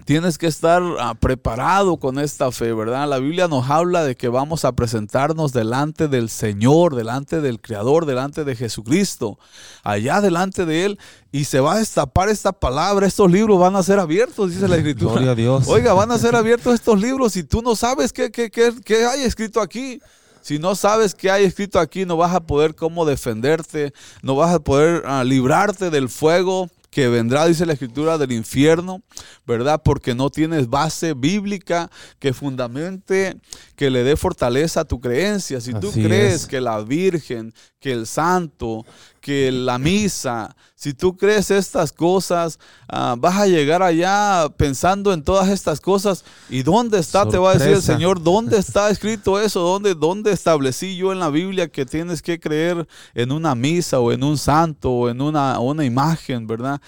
tienes 0.08 0.38
que 0.38 0.48
estar 0.48 0.82
ah, 1.02 1.16
preparado 1.16 1.98
con 1.98 2.18
esta 2.18 2.50
fe, 2.54 2.72
¿verdad? 2.72 3.10
La 3.10 3.20
Biblia 3.20 3.50
nos 3.50 3.70
habla 3.70 4.06
de 4.06 4.16
que 4.16 4.30
vamos 4.30 4.64
a 4.64 4.72
presentarnos 4.72 5.52
delante 5.52 6.08
del 6.08 6.30
Señor, 6.30 6.96
delante 6.96 7.42
del 7.42 7.60
Creador, 7.60 8.06
delante 8.06 8.46
de 8.46 8.56
Jesucristo, 8.56 9.38
allá 9.84 10.22
delante 10.22 10.66
de 10.66 10.86
Él, 10.86 11.00
y 11.34 11.44
se 11.44 11.60
va 11.60 11.74
a 11.74 11.80
destapar 11.80 12.30
esta 12.30 12.54
palabra, 12.54 13.06
estos 13.06 13.30
libros 13.30 13.60
van 13.60 13.76
a 13.76 13.84
ser 13.84 14.00
abiertos, 14.00 14.52
dice 14.52 14.70
la 14.70 14.78
Escritura. 14.78 15.12
Gloria 15.12 15.32
a 15.32 15.36
Dios. 15.36 15.68
Oiga, 15.68 15.92
van 15.92 16.10
a 16.10 16.18
ser 16.18 16.38
abiertos 16.38 16.74
estos 16.74 17.02
libros 17.02 17.36
y 17.36 17.44
tú 17.44 17.62
no 17.62 17.76
sabes 17.76 18.14
qué, 18.14 18.32
qué, 18.32 18.50
qué, 18.50 19.06
hay 19.06 19.24
escrito 19.24 19.60
aquí. 19.60 20.00
Si 20.42 20.58
no 20.58 20.76
sabes 20.76 21.16
qué 21.16 21.30
hay 21.30 21.44
escrito 21.44 21.82
aquí, 21.82 22.06
no 22.06 22.16
vas 22.16 22.34
a 22.34 22.40
poder 22.40 22.76
cómo 22.76 23.04
defenderte, 23.04 23.92
no 24.22 24.38
vas 24.38 24.56
a 24.56 24.60
poder 24.60 25.04
ah, 25.06 25.26
librarte 25.26 25.90
del 25.90 26.08
fuego 26.08 26.70
que 26.98 27.10
vendrá, 27.10 27.46
dice 27.46 27.68
la 27.68 27.74
escritura, 27.74 28.18
del 28.18 28.32
infierno, 28.32 29.04
¿verdad? 29.46 29.84
Porque 29.86 30.16
no 30.16 30.32
tienes 30.32 30.68
base 30.68 31.14
bíblica 31.14 31.92
que 32.18 32.34
fundamente, 32.34 33.38
que 33.78 33.92
le 33.92 34.04
dé 34.04 34.18
fortaleza 34.18 34.82
a 34.82 34.86
tu 34.86 35.00
creencia. 35.00 35.62
Si 35.62 35.72
tú 35.72 35.92
crees 35.92 36.48
que 36.48 36.60
la 36.60 36.82
Virgen, 36.82 37.54
que 37.80 37.92
el 37.92 38.08
Santo, 38.08 38.84
que 39.22 39.52
la 39.52 39.78
misa, 39.78 40.56
si 40.74 40.96
tú 40.96 41.16
crees 41.16 41.52
estas 41.52 41.92
cosas, 41.92 42.58
ah, 42.90 43.16
vas 43.16 43.36
a 43.36 43.46
llegar 43.46 43.84
allá 43.84 44.50
pensando 44.58 45.14
en 45.14 45.24
todas 45.24 45.50
estas 45.50 45.80
cosas. 45.80 46.26
¿Y 46.50 46.64
dónde 46.64 46.98
está? 46.98 47.30
Te 47.30 47.38
va 47.38 47.52
a 47.52 47.54
decir 47.54 47.74
el 47.74 47.84
Señor, 47.84 48.24
¿dónde 48.24 48.58
está 48.58 48.90
escrito 48.90 49.40
eso? 49.40 49.60
¿Dónde, 49.60 49.94
¿Dónde 49.94 50.32
establecí 50.32 50.98
yo 50.98 51.12
en 51.12 51.20
la 51.20 51.30
Biblia 51.30 51.68
que 51.68 51.86
tienes 51.86 52.24
que 52.24 52.40
creer 52.40 52.88
en 53.14 53.32
una 53.32 53.54
misa 53.54 54.00
o 54.00 54.12
en 54.12 54.24
un 54.24 54.40
santo 54.40 54.92
o 54.92 55.10
en 55.10 55.22
una, 55.22 55.60
una 55.60 55.86
imagen, 55.86 56.48
verdad? 56.48 56.82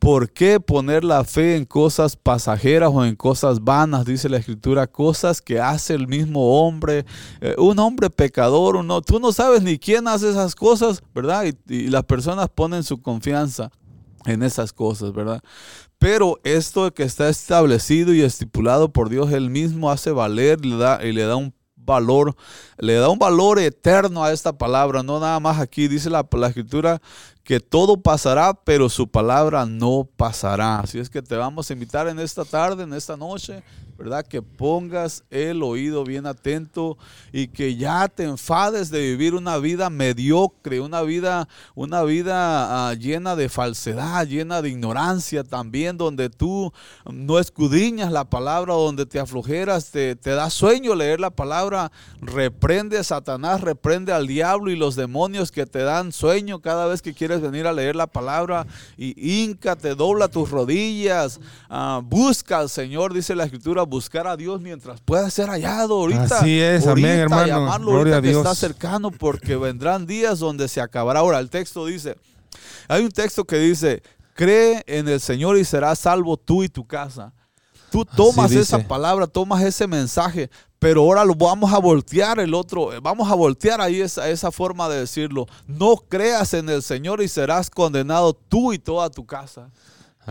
¿Por 0.00 0.30
qué 0.30 0.60
poner 0.60 1.04
la 1.04 1.24
fe 1.24 1.56
en 1.56 1.66
cosas 1.66 2.16
pasajeras 2.16 2.90
o 2.90 3.04
en 3.04 3.14
cosas 3.14 3.62
vanas? 3.62 4.06
Dice 4.06 4.30
la 4.30 4.38
escritura, 4.38 4.86
cosas 4.86 5.42
que 5.42 5.60
hace 5.60 5.92
el 5.92 6.08
mismo 6.08 6.58
hombre, 6.58 7.04
eh, 7.42 7.54
un 7.58 7.78
hombre 7.78 8.08
pecador, 8.08 8.76
uno, 8.76 9.02
tú 9.02 9.20
no 9.20 9.30
sabes 9.30 9.62
ni 9.62 9.78
quién 9.78 10.08
hace 10.08 10.30
esas 10.30 10.54
cosas, 10.54 11.02
¿verdad? 11.14 11.44
Y, 11.44 11.74
y, 11.74 11.88
las 11.88 12.04
personas 12.04 12.48
ponen 12.48 12.82
su 12.82 13.02
confianza 13.02 13.70
en 14.24 14.42
esas 14.42 14.72
cosas, 14.72 15.12
¿verdad? 15.12 15.42
Pero 15.98 16.40
esto 16.44 16.94
que 16.94 17.02
está 17.02 17.28
establecido 17.28 18.14
y 18.14 18.22
estipulado 18.22 18.90
por 18.90 19.10
Dios, 19.10 19.30
Él 19.32 19.50
mismo 19.50 19.90
hace 19.90 20.12
valer 20.12 20.64
le 20.64 20.78
da, 20.78 21.04
y 21.04 21.12
le 21.12 21.24
da 21.24 21.36
un 21.36 21.52
valor, 21.90 22.36
le 22.78 22.94
da 22.94 23.08
un 23.08 23.18
valor 23.18 23.58
eterno 23.58 24.22
a 24.22 24.32
esta 24.32 24.52
palabra, 24.52 25.02
no 25.02 25.18
nada 25.18 25.40
más 25.40 25.58
aquí, 25.58 25.88
dice 25.88 26.08
la, 26.08 26.26
la 26.32 26.46
escritura 26.48 27.00
que 27.42 27.58
todo 27.58 28.00
pasará, 28.00 28.54
pero 28.54 28.88
su 28.88 29.08
palabra 29.08 29.66
no 29.66 30.08
pasará. 30.16 30.78
Así 30.78 30.98
es 30.98 31.10
que 31.10 31.20
te 31.20 31.36
vamos 31.36 31.68
a 31.68 31.72
invitar 31.72 32.06
en 32.06 32.20
esta 32.20 32.44
tarde, 32.44 32.84
en 32.84 32.94
esta 32.94 33.16
noche, 33.16 33.62
¿verdad? 34.00 34.24
Que 34.26 34.40
pongas 34.40 35.24
el 35.28 35.62
oído 35.62 36.04
bien 36.04 36.24
atento 36.24 36.96
y 37.32 37.48
que 37.48 37.76
ya 37.76 38.08
te 38.08 38.24
enfades 38.24 38.88
de 38.88 38.98
vivir 39.00 39.34
una 39.34 39.58
vida 39.58 39.90
mediocre, 39.90 40.80
una 40.80 41.02
vida, 41.02 41.48
una 41.74 42.02
vida 42.02 42.88
ah, 42.88 42.94
llena 42.94 43.36
de 43.36 43.50
falsedad, 43.50 44.26
llena 44.26 44.62
de 44.62 44.70
ignorancia 44.70 45.44
también, 45.44 45.98
donde 45.98 46.30
tú 46.30 46.72
no 47.04 47.38
escudriñas 47.38 48.10
la 48.10 48.24
palabra, 48.24 48.72
donde 48.72 49.04
te 49.04 49.20
aflojeras, 49.20 49.90
te, 49.90 50.14
da 50.14 50.48
sueño 50.48 50.94
leer 50.94 51.20
la 51.20 51.28
palabra, 51.28 51.92
reprende 52.22 52.96
a 52.96 53.04
Satanás, 53.04 53.60
reprende 53.60 54.14
al 54.14 54.26
diablo 54.26 54.70
y 54.70 54.76
los 54.76 54.96
demonios 54.96 55.52
que 55.52 55.66
te 55.66 55.80
dan 55.80 56.10
sueño 56.10 56.60
cada 56.62 56.86
vez 56.86 57.02
que 57.02 57.12
quieres 57.12 57.42
venir 57.42 57.66
a 57.66 57.74
leer 57.74 57.96
la 57.96 58.06
palabra. 58.06 58.66
Y 58.96 59.42
hinca, 59.42 59.76
te 59.76 59.94
dobla 59.94 60.28
tus 60.28 60.50
rodillas, 60.50 61.38
ah, 61.68 62.00
busca 62.02 62.60
al 62.60 62.70
Señor, 62.70 63.12
dice 63.12 63.34
la 63.34 63.44
escritura, 63.44 63.89
buscar 63.90 64.26
a 64.26 64.36
Dios 64.36 64.60
mientras 64.60 65.00
pueda 65.00 65.28
ser 65.28 65.48
hallado. 65.48 65.94
Ahorita, 65.94 66.38
Así 66.38 66.60
es, 66.60 66.86
amén, 66.86 67.20
hermano. 67.20 67.78
Gloria 67.80 68.16
a 68.16 68.20
Dios. 68.20 68.38
está 68.38 68.54
cercano 68.54 69.10
porque 69.10 69.56
vendrán 69.56 70.06
días 70.06 70.38
donde 70.38 70.68
se 70.68 70.80
acabará. 70.80 71.20
Ahora, 71.20 71.40
el 71.40 71.50
texto 71.50 71.84
dice, 71.84 72.16
hay 72.88 73.04
un 73.04 73.10
texto 73.10 73.44
que 73.44 73.58
dice, 73.58 74.02
cree 74.34 74.82
en 74.86 75.08
el 75.08 75.20
Señor 75.20 75.58
y 75.58 75.64
serás 75.64 75.98
salvo 75.98 76.36
tú 76.36 76.62
y 76.62 76.68
tu 76.68 76.86
casa. 76.86 77.34
Tú 77.90 78.04
tomas 78.04 78.52
esa 78.52 78.78
palabra, 78.78 79.26
tomas 79.26 79.62
ese 79.64 79.88
mensaje, 79.88 80.48
pero 80.78 81.02
ahora 81.02 81.24
lo 81.24 81.34
vamos 81.34 81.72
a 81.72 81.78
voltear 81.78 82.38
el 82.38 82.54
otro, 82.54 82.90
vamos 83.02 83.30
a 83.30 83.34
voltear 83.34 83.80
ahí 83.80 84.00
esa, 84.00 84.30
esa 84.30 84.52
forma 84.52 84.88
de 84.88 85.00
decirlo. 85.00 85.46
No 85.66 85.96
creas 85.96 86.54
en 86.54 86.68
el 86.68 86.84
Señor 86.84 87.20
y 87.20 87.26
serás 87.26 87.68
condenado 87.68 88.32
tú 88.32 88.72
y 88.72 88.78
toda 88.78 89.10
tu 89.10 89.26
casa 89.26 89.70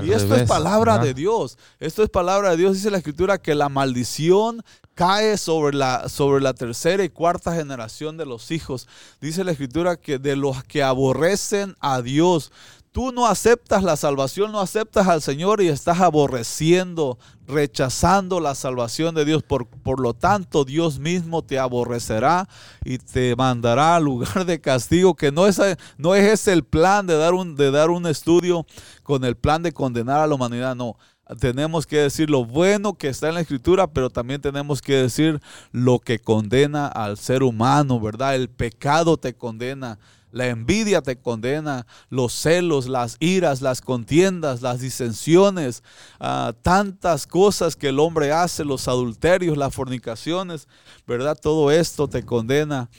y 0.02 0.12
esto 0.12 0.36
es 0.36 0.48
palabra 0.48 0.98
de 1.00 1.14
Dios. 1.14 1.58
Esto 1.80 2.04
es 2.04 2.10
palabra 2.10 2.52
de 2.52 2.58
Dios. 2.58 2.74
Dice 2.74 2.92
la 2.92 2.98
escritura 2.98 3.38
que 3.38 3.56
la 3.56 3.70
maldición 3.70 4.64
cae 4.94 5.38
sobre 5.38 5.76
la, 5.76 6.10
sobre 6.10 6.42
la 6.42 6.54
tercera 6.54 7.04
y 7.04 7.10
cuarta 7.10 7.56
generación 7.56 8.18
de 8.18 8.26
los 8.26 8.52
hijos. 8.52 8.88
Dice 9.20 9.44
la 9.44 9.52
escritura 9.52 9.98
que 9.98 10.20
de 10.20 10.36
los 10.36 10.64
que 10.64 10.84
aborrecen 10.84 11.76
a 11.80 12.02
Dios 12.02 12.52
tú 13.00 13.14
no 13.14 13.28
aceptas 13.28 13.82
la 13.82 13.96
salvación, 13.96 14.52
no 14.52 14.60
aceptas 14.60 15.08
al 15.08 15.22
Señor 15.22 15.62
y 15.62 15.70
estás 15.70 16.02
aborreciendo, 16.02 17.18
rechazando 17.48 18.42
la 18.42 18.56
salvación 18.56 19.16
de 19.16 19.24
Dios. 19.24 19.42
Por, 19.42 19.68
por, 19.68 20.02
lo 20.02 20.14
tanto, 20.14 20.66
Dios 20.66 21.00
mismo 21.00 21.42
te 21.42 21.58
aborrecerá 21.58 22.50
y 22.84 22.98
te 22.98 23.38
mandará 23.38 23.96
al 23.96 24.04
lugar 24.04 24.46
de 24.46 24.60
castigo, 24.60 25.16
que 25.16 25.32
no 25.32 25.48
es, 25.48 25.62
no 25.98 26.14
es 26.14 26.26
ese 26.30 26.52
el 26.52 26.66
plan 26.66 27.08
de 27.08 27.16
dar, 27.16 27.34
un, 27.34 27.56
de 27.56 27.72
dar 27.72 27.90
un 27.90 28.06
estudio 28.06 28.66
con 29.02 29.24
el 29.24 29.38
plan 29.38 29.64
de 29.64 29.72
condenar 29.72 30.20
a 30.20 30.28
la 30.28 30.36
humanidad, 30.36 30.76
no. 30.76 30.98
Tenemos 31.40 31.88
que 31.88 32.00
decir 32.00 32.30
lo 32.30 32.44
bueno 32.44 32.96
que 32.96 33.08
está 33.08 33.30
en 33.30 33.36
la 33.36 33.42
escritura, 33.42 33.88
pero 33.88 34.10
también 34.10 34.42
tenemos 34.42 34.82
que 34.82 34.96
decir 34.96 35.40
lo 35.72 36.00
que 36.00 36.20
condena 36.20 36.88
al 36.88 37.18
ser 37.18 37.44
humano, 37.44 37.98
¿verdad? 38.02 38.36
El 38.36 38.50
pecado 38.50 39.16
te 39.16 39.34
condena 39.34 40.00
la 40.32 40.48
envidia 40.48 41.02
te 41.02 41.18
condena, 41.18 41.86
los 42.10 42.34
celos, 42.34 42.88
las 42.88 43.18
iras, 43.20 43.62
las 43.62 43.82
contiendas, 43.82 44.62
las 44.62 44.80
disensiones, 44.80 45.84
ah, 46.20 46.54
tantas 46.62 47.28
cosas 47.28 47.76
que 47.76 47.90
el 47.90 48.00
hombre 48.00 48.32
hace, 48.32 48.64
los 48.66 48.88
adulterios, 48.88 49.58
las 49.58 49.74
fornicaciones, 49.74 50.68
¿verdad? 51.08 51.38
Todo 51.40 51.72
esto 51.72 52.08
te 52.08 52.24
condena. 52.24 52.90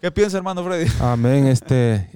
¿Qué 0.00 0.10
piensa, 0.10 0.36
hermano 0.36 0.64
Freddy? 0.64 0.90
Amén. 1.00 1.46
Este, 1.46 2.10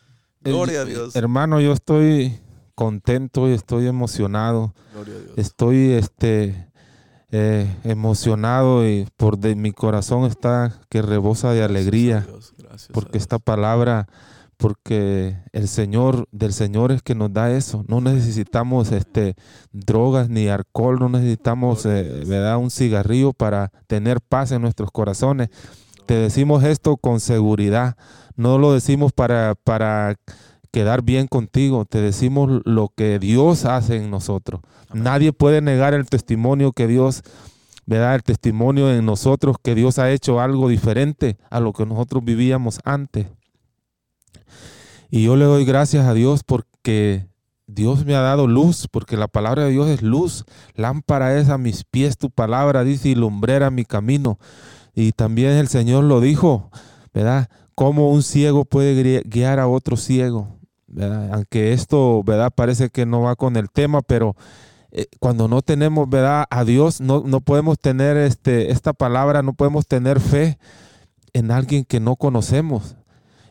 Gloria 0.40 0.82
a 0.82 0.84
Dios. 0.84 1.14
Hermano, 1.16 1.60
yo 1.60 1.72
estoy 1.72 2.40
contento 2.74 3.48
y 3.48 3.52
estoy 3.52 3.86
emocionado. 3.86 4.74
Gloria 4.92 5.14
a 5.14 5.18
Dios. 5.18 5.32
Estoy 5.36 5.92
este, 5.92 6.68
eh, 7.32 7.66
emocionado 7.84 8.88
y 8.88 9.08
por 9.16 9.38
de, 9.38 9.56
mi 9.56 9.72
corazón 9.72 10.24
está 10.24 10.80
que 10.88 11.02
rebosa 11.02 11.52
de 11.52 11.64
alegría 11.64 12.26
porque 12.92 13.18
esta 13.18 13.38
palabra, 13.38 14.06
porque 14.56 15.36
el 15.52 15.68
Señor, 15.68 16.28
del 16.32 16.52
Señor 16.52 16.92
es 16.92 17.02
que 17.02 17.14
nos 17.14 17.32
da 17.32 17.50
eso. 17.50 17.84
No 17.88 18.00
necesitamos 18.00 18.92
este, 18.92 19.34
drogas 19.72 20.28
ni 20.28 20.48
alcohol, 20.48 20.98
no 20.98 21.08
necesitamos 21.08 21.84
eh, 21.86 22.22
un 22.58 22.70
cigarrillo 22.70 23.32
para 23.32 23.70
tener 23.86 24.20
paz 24.20 24.52
en 24.52 24.62
nuestros 24.62 24.90
corazones. 24.90 25.48
Te 26.06 26.14
decimos 26.14 26.62
esto 26.64 26.96
con 26.96 27.20
seguridad, 27.20 27.96
no 28.36 28.58
lo 28.58 28.72
decimos 28.72 29.12
para, 29.12 29.54
para 29.56 30.14
quedar 30.70 31.02
bien 31.02 31.26
contigo, 31.26 31.84
te 31.84 32.00
decimos 32.00 32.62
lo 32.64 32.92
que 32.94 33.18
Dios 33.18 33.64
hace 33.64 33.96
en 33.96 34.10
nosotros. 34.10 34.60
Nadie 34.92 35.32
puede 35.32 35.60
negar 35.60 35.94
el 35.94 36.06
testimonio 36.06 36.72
que 36.72 36.86
Dios 36.86 37.22
da 37.86 38.14
El 38.14 38.24
testimonio 38.24 38.92
en 38.92 39.06
nosotros 39.06 39.56
que 39.62 39.76
Dios 39.76 39.98
ha 39.98 40.10
hecho 40.10 40.40
algo 40.40 40.68
diferente 40.68 41.38
a 41.50 41.60
lo 41.60 41.72
que 41.72 41.86
nosotros 41.86 42.24
vivíamos 42.24 42.80
antes. 42.84 43.28
Y 45.08 45.22
yo 45.22 45.36
le 45.36 45.44
doy 45.44 45.64
gracias 45.64 46.04
a 46.06 46.14
Dios 46.14 46.42
porque 46.44 47.28
Dios 47.68 48.04
me 48.04 48.16
ha 48.16 48.20
dado 48.20 48.48
luz, 48.48 48.88
porque 48.90 49.16
la 49.16 49.28
palabra 49.28 49.64
de 49.64 49.70
Dios 49.70 49.88
es 49.88 50.02
luz. 50.02 50.44
Lámpara 50.74 51.38
es 51.38 51.48
a 51.48 51.58
mis 51.58 51.84
pies 51.84 52.18
tu 52.18 52.30
palabra, 52.30 52.82
dice, 52.82 53.10
y 53.10 53.14
lumbrera 53.14 53.70
mi 53.70 53.84
camino. 53.84 54.38
Y 54.94 55.12
también 55.12 55.52
el 55.52 55.68
Señor 55.68 56.04
lo 56.04 56.20
dijo, 56.20 56.70
¿verdad? 57.14 57.48
cómo 57.76 58.10
un 58.10 58.24
ciego 58.24 58.64
puede 58.64 59.22
guiar 59.24 59.60
a 59.60 59.68
otro 59.68 59.96
ciego. 59.96 60.58
Aunque 61.30 61.72
esto, 61.72 62.24
¿verdad? 62.24 62.50
Parece 62.52 62.88
que 62.88 63.06
no 63.06 63.20
va 63.20 63.36
con 63.36 63.54
el 63.56 63.70
tema, 63.70 64.00
pero 64.02 64.34
eh, 64.98 65.08
cuando 65.20 65.46
no 65.46 65.60
tenemos, 65.60 66.08
¿verdad? 66.08 66.46
A 66.48 66.64
Dios, 66.64 67.02
no, 67.02 67.22
no 67.26 67.42
podemos 67.42 67.78
tener 67.78 68.16
este, 68.16 68.70
esta 68.70 68.94
palabra, 68.94 69.42
no 69.42 69.52
podemos 69.52 69.86
tener 69.86 70.20
fe 70.20 70.58
en 71.34 71.50
alguien 71.50 71.84
que 71.84 72.00
no 72.00 72.16
conocemos. 72.16 72.96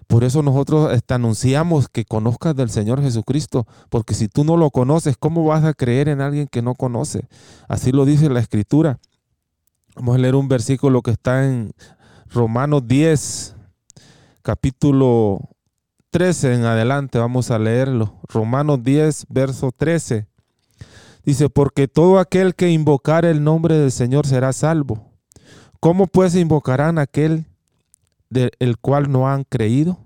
Por 0.08 0.24
eso 0.24 0.42
nosotros 0.42 0.92
este, 0.92 1.14
anunciamos 1.14 1.88
que 1.88 2.04
conozcas 2.04 2.56
del 2.56 2.72
Señor 2.72 3.00
Jesucristo, 3.00 3.68
porque 3.90 4.16
si 4.16 4.28
tú 4.28 4.44
no 4.44 4.58
lo 4.58 4.72
conoces, 4.72 5.18
¿cómo 5.18 5.46
vas 5.46 5.64
a 5.64 5.76
creer 5.76 6.10
en 6.10 6.20
alguien 6.20 6.48
que 6.48 6.64
no 6.64 6.74
conoce? 6.74 7.28
Así 7.68 7.92
lo 7.92 8.06
dice 8.06 8.28
la 8.28 8.40
Escritura. 8.40 8.98
Vamos 9.96 10.16
a 10.16 10.18
leer 10.18 10.34
un 10.34 10.48
versículo 10.48 11.04
que 11.04 11.12
está 11.12 11.46
en 11.46 11.74
Romanos 12.32 12.88
10, 12.88 13.56
capítulo 14.42 15.42
13 16.10 16.56
en 16.56 16.64
adelante, 16.64 17.20
vamos 17.20 17.52
a 17.52 17.60
leerlo. 17.60 18.20
Romanos 18.30 18.82
10, 18.82 19.28
verso 19.30 19.72
13. 19.72 20.26
Dice, 21.26 21.50
porque 21.50 21.88
todo 21.88 22.20
aquel 22.20 22.54
que 22.56 22.70
invocar 22.70 23.26
el 23.26 23.44
nombre 23.44 23.78
del 23.78 23.92
Señor 23.92 24.28
será 24.28 24.54
salvo. 24.54 25.12
¿Cómo 25.80 26.08
pues 26.08 26.36
invocarán 26.36 27.00
aquel 27.00 27.46
del 28.30 28.78
cual 28.80 29.12
no 29.12 29.28
han 29.28 29.44
creído? 29.44 29.98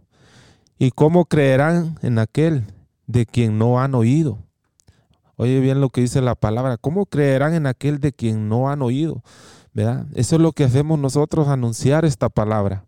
¿Y 0.77 0.91
cómo 0.91 1.25
creerán 1.25 1.97
en 2.01 2.19
aquel 2.19 2.63
de 3.05 3.25
quien 3.25 3.57
no 3.57 3.81
han 3.81 3.95
oído? 3.95 4.39
Oye 5.35 5.59
bien 5.59 5.81
lo 5.81 5.89
que 5.89 6.01
dice 6.01 6.21
la 6.21 6.35
palabra. 6.35 6.77
¿Cómo 6.77 7.05
creerán 7.05 7.53
en 7.53 7.65
aquel 7.65 7.99
de 7.99 8.13
quien 8.13 8.49
no 8.49 8.69
han 8.69 8.81
oído? 8.81 9.23
¿Verdad? 9.73 10.05
Eso 10.15 10.37
es 10.37 10.41
lo 10.41 10.51
que 10.53 10.63
hacemos 10.63 10.99
nosotros, 10.99 11.47
anunciar 11.47 12.05
esta 12.05 12.29
palabra. 12.29 12.85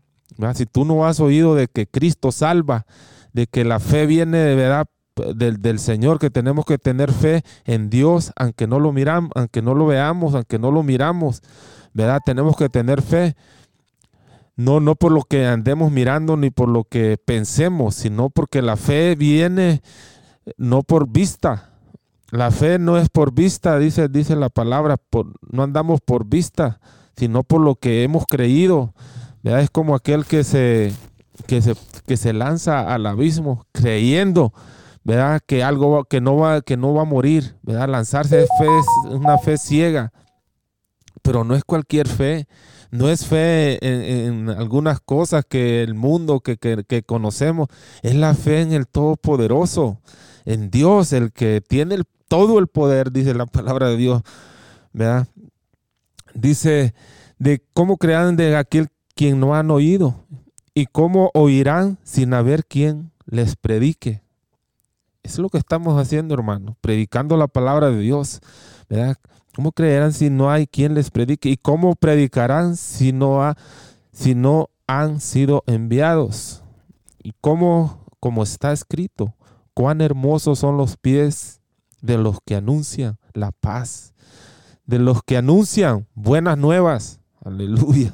Si 0.56 0.66
tú 0.66 0.86
no 0.86 1.06
has 1.06 1.20
oído 1.20 1.56
de 1.56 1.68
que 1.68 1.88
Cristo 1.88 2.32
salva, 2.32 2.86
de 3.34 3.48
que 3.48 3.64
la 3.64 3.80
fe 3.80 4.06
viene 4.06 4.38
de 4.38 4.56
verdad 4.56 4.88
del, 5.15 5.62
del, 5.62 5.80
Señor, 5.80 6.20
que 6.20 6.30
tenemos 6.30 6.65
que 6.65 6.77
tener 6.77 7.12
fe 7.12 7.44
en 7.65 7.89
Dios, 7.89 8.32
aunque 8.36 8.68
no 8.68 8.80
lo 8.80 8.91
miramos, 8.91 9.32
aunque 9.36 9.62
no 9.62 9.74
lo 9.74 9.86
veamos, 9.86 10.36
aunque 10.36 10.60
no 10.60 10.72
lo 10.72 10.84
miramos, 10.84 11.41
¿verdad? 11.94 12.20
Tenemos 12.25 12.56
que 12.56 12.70
tener 12.70 13.01
fe. 13.01 13.36
No, 14.56 14.80
no 14.80 14.96
por 14.96 15.12
lo 15.12 15.24
que 15.24 15.46
andemos 15.48 15.91
mirando 15.91 16.38
ni 16.38 16.50
por 16.50 16.70
lo 16.70 16.84
que 16.84 17.18
pensemos, 17.24 17.96
sino 17.96 18.30
porque 18.30 18.62
la 18.62 18.77
fe 18.77 19.15
viene 19.15 19.82
no 20.58 20.84
por 20.84 21.10
vista. 21.10 21.70
La 22.30 22.51
fe 22.51 22.80
no 22.80 22.98
es 22.98 23.10
por 23.10 23.34
vista, 23.34 23.77
dice, 23.77 24.08
dice 24.08 24.36
la 24.36 24.50
palabra, 24.50 24.98
no 25.50 25.63
andamos 25.63 26.00
por 26.00 26.25
vista, 26.25 26.80
sino 27.18 27.44
por 27.44 27.60
lo 27.62 27.75
que 27.75 28.03
hemos 28.03 28.25
creído. 28.25 28.94
Es 29.44 29.70
como 29.70 29.96
aquel 29.96 30.25
que 30.25 30.44
se, 30.44 30.94
que 31.48 31.62
se, 31.62 31.75
que 32.06 32.15
se 32.15 32.32
lanza 32.32 32.94
al 32.94 33.06
abismo 33.06 33.65
creyendo 33.74 34.53
¿verdad? 35.03 35.41
Que 35.46 35.63
algo 35.63 36.05
que 36.05 36.22
no 36.22 36.38
va, 36.38 36.62
que 36.62 36.77
no 36.77 36.93
va 36.93 37.03
a 37.03 37.05
morir, 37.05 37.55
¿verdad? 37.63 37.89
Lanzarse 37.89 38.38
de 38.38 38.46
fe 38.46 38.67
una 39.10 39.38
fe 39.38 39.58
ciega, 39.58 40.12
pero 41.22 41.43
no 41.43 41.55
es 41.55 41.63
cualquier 41.63 42.08
fe, 42.08 42.48
no 42.91 43.10
es 43.10 43.25
fe 43.25 43.79
en, 43.81 44.50
algunas 44.50 45.00
cosas 45.00 45.46
que 45.48 45.81
el 45.81 45.93
mundo 45.93 46.41
que, 46.41 46.58
que, 46.58 47.03
conocemos, 47.03 47.67
es 48.01 48.15
la 48.15 48.34
fe 48.34 48.62
en 48.62 48.74
el 48.74 48.88
Todopoderoso, 48.88 50.00
en 50.46 50.70
Dios, 50.70 51.13
el 51.13 51.31
que 51.31 51.62
tiene 51.67 51.98
todo 52.27 52.60
el 52.60 52.67
poder, 52.67 53.12
dice 53.12 53.34
la 53.34 53.46
palabra 53.46 53.89
de 53.89 53.98
Dios, 53.98 54.22
¿verdad? 54.93 55.27
Dice 56.34 56.93
de 57.39 57.63
cómo 57.74 57.98
crean 57.98 58.36
de 58.36 58.55
aquel 58.55 58.89
quien 59.15 59.39
no 59.39 59.55
han 59.55 59.72
oído 59.72 60.25
y 60.74 60.86
cómo 60.86 61.31
oirán 61.34 61.98
sin 62.03 62.34
haber 62.34 62.65
quien 62.65 63.12
les 63.25 63.55
predique. 63.55 64.22
Es 65.24 65.38
lo 65.38 65.50
que 65.50 65.58
estamos 65.58 66.00
haciendo, 66.00 66.34
hermano, 66.34 66.78
predicando 66.82 67.38
la 67.38 67.48
palabra 67.48 67.90
de 67.90 68.00
Dios. 68.00 68.42
¿Cómo 69.56 69.72
creerán 69.72 70.13
si 70.13 70.30
no 70.30 70.50
hay 70.50 70.66
quien 70.66 70.94
les 70.94 71.12
predique? 71.12 71.50
¿Y 71.50 71.58
cómo 71.58 71.96
predicarán 71.96 72.75
si 72.75 73.12
no, 73.12 73.44
ha, 73.44 73.58
si 74.12 74.34
no 74.34 74.70
han 74.88 75.20
sido 75.20 75.63
enviados? 75.68 76.63
¿Y 77.22 77.34
cómo, 77.40 78.06
como 78.20 78.44
está 78.44 78.72
escrito, 78.72 79.36
cuán 79.74 80.01
hermosos 80.01 80.60
son 80.60 80.78
los 80.78 80.98
pies 80.98 81.62
de 82.01 82.18
los 82.18 82.40
que 82.46 82.56
anuncian 82.56 83.20
la 83.34 83.51
paz, 83.51 84.13
de 84.86 85.00
los 85.00 85.22
que 85.24 85.38
anuncian 85.38 86.08
buenas 86.16 86.58
nuevas? 86.58 87.20
Aleluya. 87.44 88.13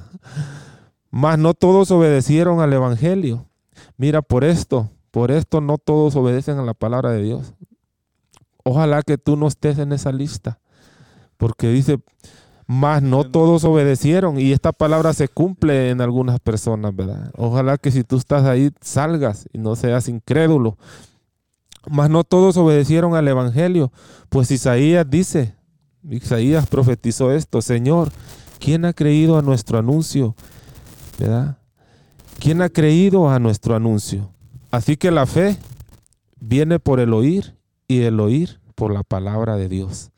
Mas 1.10 1.40
no 1.40 1.54
todos 1.54 1.90
obedecieron 1.92 2.60
al 2.60 2.74
Evangelio. 2.74 3.46
Mira, 3.96 4.22
por 4.22 4.44
esto, 4.44 4.90
por 5.18 5.32
esto 5.32 5.62
no 5.62 5.80
todos 5.80 6.16
obedecen 6.16 6.60
a 6.60 6.64
la 6.64 6.76
palabra 6.76 7.10
de 7.10 7.24
Dios. 7.24 7.56
Ojalá 8.64 9.02
que 9.02 9.18
tú 9.18 9.36
no 9.36 9.48
estés 9.48 9.80
en 9.80 9.92
esa 9.92 10.12
lista, 10.12 10.60
porque 11.38 11.70
dice, 11.70 11.98
más 12.68 13.02
no 13.02 13.24
todos 13.24 13.64
obedecieron 13.64 14.40
y 14.40 14.52
esta 14.52 14.72
palabra 14.74 15.14
se 15.14 15.28
cumple 15.28 15.90
en 15.90 16.02
algunas 16.02 16.40
personas, 16.40 16.96
¿verdad? 16.96 17.32
Ojalá 17.36 17.80
que 17.80 17.90
si 17.90 18.04
tú 18.04 18.18
estás 18.18 18.44
ahí 18.44 18.70
salgas 18.80 19.50
y 19.52 19.58
no 19.58 19.76
seas 19.76 20.08
incrédulo. 20.08 20.78
Mas 21.90 22.12
no 22.12 22.24
todos 22.24 22.56
obedecieron 22.56 23.16
al 23.16 23.28
Evangelio, 23.28 23.92
pues 24.30 24.52
Isaías 24.52 25.10
dice, 25.10 25.56
Isaías 26.08 26.68
profetizó 26.68 27.32
esto, 27.32 27.64
Señor, 27.64 28.12
¿quién 28.60 28.86
ha 28.86 28.94
creído 28.94 29.40
a 29.40 29.42
nuestro 29.42 29.80
anuncio? 29.80 30.36
¿Verdad? 31.18 31.58
¿Quién 32.38 32.62
ha 32.62 32.70
creído 32.70 33.32
a 33.32 33.40
nuestro 33.40 33.76
anuncio? 33.76 34.37
Así 34.72 34.98
que 34.98 35.12
la 35.12 35.26
fe 35.26 35.58
viene 36.40 36.80
por 36.80 37.00
el 37.00 37.14
oír 37.14 37.56
y 37.88 38.02
el 38.02 38.20
oír 38.20 38.60
por 38.76 38.94
la 38.94 39.04
palabra 39.04 39.56
de 39.56 39.70
Dios. 39.70 40.12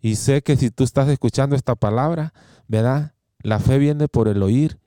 Y 0.00 0.16
sé 0.16 0.42
que 0.42 0.56
si 0.56 0.70
tú 0.70 0.82
estás 0.82 1.08
escuchando 1.08 1.54
esta 1.54 1.76
palabra, 1.76 2.32
¿verdad? 2.66 3.12
La 3.42 3.60
fe 3.60 3.78
viene 3.78 4.08
por 4.08 4.26
el 4.28 4.42
oír 4.42 4.78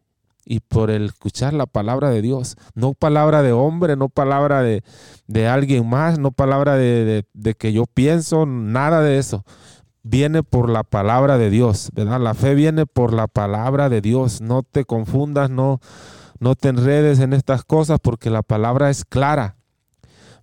y 0.46 0.60
por 0.60 0.92
el 0.92 1.06
escuchar 1.06 1.54
la 1.54 1.66
palabra 1.66 2.10
de 2.10 2.22
Dios. 2.22 2.58
No 2.74 2.94
palabra 2.94 3.42
de 3.42 3.54
hombre, 3.54 3.96
no 3.96 4.10
palabra 4.10 4.62
de, 4.62 4.84
alguien 5.48 5.88
más, 5.88 6.20
no 6.20 6.32
palabra 6.32 6.76
de, 6.76 7.26
de, 7.34 7.54
que 7.56 7.74
yo 7.74 7.86
pienso, 7.86 8.46
nada 8.46 9.02
de 9.02 9.18
eso. 9.18 9.46
Viene 10.04 10.44
por 10.44 10.70
la 10.70 10.84
palabra 10.84 11.38
de 11.38 11.50
Dios, 11.50 11.90
¿verdad? 11.94 12.20
La 12.20 12.34
fe 12.34 12.54
viene 12.54 12.86
por 12.86 13.14
la 13.14 13.28
palabra 13.28 13.90
de 13.90 14.02
Dios. 14.02 14.42
No 14.42 14.62
te 14.62 14.86
confundas, 14.86 15.50
no, 15.50 15.80
no 16.40 16.56
te 16.56 16.70
enredes 16.70 17.20
en 17.20 17.34
estas 17.34 17.64
cosas 17.64 18.00
porque 18.02 18.30
la 18.30 18.42
palabra 18.42 18.90
es 18.90 19.06
clara. 19.06 19.58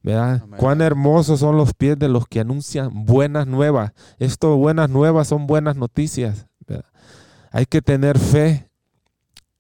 ¿verdad? 0.03 0.43
Cuán 0.57 0.81
hermosos 0.81 1.41
son 1.41 1.57
los 1.57 1.75
pies 1.75 1.99
de 1.99 2.09
los 2.09 2.27
que 2.27 2.41
anuncian 2.41 3.05
buenas 3.07 3.47
nuevas. 3.47 3.93
Esto, 4.19 4.57
buenas 4.57 4.91
nuevas, 4.91 5.29
son 5.29 5.47
buenas 5.47 5.77
noticias. 5.77 6.47
Hay 7.53 7.67
que 7.67 7.83
tener 7.83 8.19
fe 8.19 8.69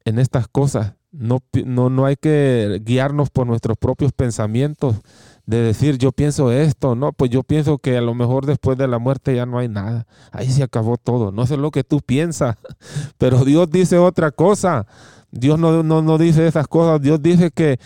en 0.04 0.18
estas 0.18 0.48
cosas. 0.48 0.94
No, 1.12 1.40
no, 1.66 1.90
no 1.90 2.06
hay 2.06 2.16
que 2.16 2.80
guiarnos 2.82 3.30
por 3.30 3.46
nuestros 3.46 3.76
propios 3.76 4.12
pensamientos 4.12 4.96
de 5.44 5.58
decir 5.58 5.98
yo 5.98 6.12
pienso 6.12 6.52
esto, 6.52 6.94
no, 6.94 7.12
pues 7.12 7.30
yo 7.30 7.42
pienso 7.42 7.78
que 7.78 7.98
a 7.98 8.00
lo 8.00 8.14
mejor 8.14 8.46
después 8.46 8.78
de 8.78 8.88
la 8.88 8.98
muerte 8.98 9.34
ya 9.34 9.44
no 9.44 9.58
hay 9.58 9.68
nada, 9.68 10.06
ahí 10.30 10.50
se 10.50 10.62
acabó 10.62 10.96
todo, 10.96 11.32
no 11.32 11.46
sé 11.46 11.56
lo 11.56 11.70
que 11.70 11.84
tú 11.84 12.00
piensas, 12.00 12.56
pero 13.18 13.44
Dios 13.44 13.70
dice 13.70 13.98
otra 13.98 14.30
cosa, 14.30 14.86
Dios 15.32 15.58
no, 15.58 15.82
no, 15.82 16.18
dice 16.18 16.46
esas 16.46 16.68
cosas. 16.68 17.00
Dios 17.00 17.20
dice 17.20 17.50
que, 17.50 17.80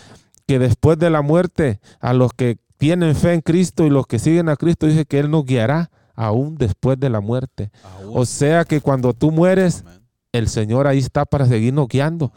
que 0.46 0.58
después 0.58 0.98
de 0.98 1.10
la 1.10 1.22
muerte, 1.22 1.80
a 2.00 2.12
los 2.12 2.32
que 2.34 2.58
tienen 2.76 3.16
fe 3.16 3.32
en 3.32 3.40
Cristo 3.40 3.86
y 3.86 3.90
los 3.90 4.06
que 4.06 4.18
siguen 4.18 4.48
a 4.48 4.56
Cristo, 4.56 4.86
dice 4.86 5.06
que 5.06 5.18
Él 5.18 5.30
nos 5.30 5.46
guiará 5.46 5.90
aún 6.14 6.56
después 6.56 6.98
de 7.00 7.08
la 7.08 7.20
muerte. 7.20 7.70
O 8.12 8.26
sea 8.26 8.64
que 8.64 8.80
cuando 8.80 9.14
tú 9.14 9.30
mueres, 9.30 9.84
el 10.32 10.48
Señor 10.48 10.86
ahí 10.86 10.98
está 10.98 11.24
para 11.24 11.46
seguirnos 11.46 11.88
guiando. 11.88 12.32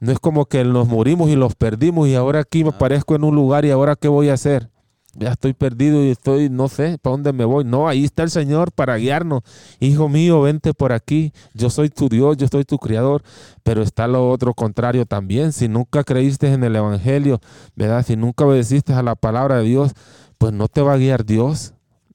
No 0.00 0.12
es 0.12 0.18
como 0.18 0.46
que 0.46 0.64
nos 0.64 0.88
morimos 0.88 1.30
y 1.30 1.36
los 1.36 1.54
perdimos 1.54 2.08
y 2.08 2.14
ahora 2.14 2.40
aquí 2.40 2.62
me 2.64 2.70
aparezco 2.70 3.14
en 3.14 3.24
un 3.24 3.34
lugar 3.34 3.64
y 3.64 3.70
ahora 3.70 3.96
qué 3.96 4.08
voy 4.08 4.28
a 4.28 4.34
hacer 4.34 4.71
ya 5.14 5.32
estoy 5.32 5.52
perdido 5.52 6.02
y 6.02 6.10
estoy, 6.10 6.48
no 6.48 6.68
sé, 6.68 6.98
para 6.98 7.12
dónde 7.12 7.32
me 7.32 7.44
voy. 7.44 7.64
No, 7.64 7.88
ahí 7.88 8.04
está 8.04 8.22
el 8.22 8.30
Señor 8.30 8.72
para 8.72 8.96
guiarnos. 8.96 9.42
Hijo 9.78 10.08
mío, 10.08 10.40
vente 10.40 10.72
por 10.72 10.92
aquí. 10.92 11.32
Yo 11.52 11.68
soy 11.70 11.90
tu 11.90 12.08
Dios, 12.08 12.36
yo 12.38 12.48
soy 12.48 12.64
tu 12.64 12.78
Criador. 12.78 13.22
Pero 13.62 13.82
está 13.82 14.06
lo 14.08 14.30
otro 14.30 14.54
contrario 14.54 15.04
también. 15.04 15.52
Si 15.52 15.68
nunca 15.68 16.02
creíste 16.02 16.52
en 16.52 16.64
el 16.64 16.76
Evangelio, 16.76 17.40
¿verdad? 17.76 18.04
Si 18.06 18.16
nunca 18.16 18.46
obedeciste 18.46 18.94
a 18.94 19.02
la 19.02 19.14
palabra 19.14 19.58
de 19.58 19.64
Dios, 19.64 19.92
pues 20.38 20.52
no 20.52 20.68
te 20.68 20.80
va 20.80 20.94
a 20.94 20.98
guiar 20.98 21.26
Dios. 21.26 21.74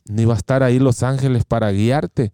Ni 0.09 0.25
va 0.25 0.33
a 0.33 0.37
estar 0.37 0.63
ahí 0.63 0.79
los 0.79 1.03
ángeles 1.03 1.45
para 1.45 1.71
guiarte. 1.71 2.31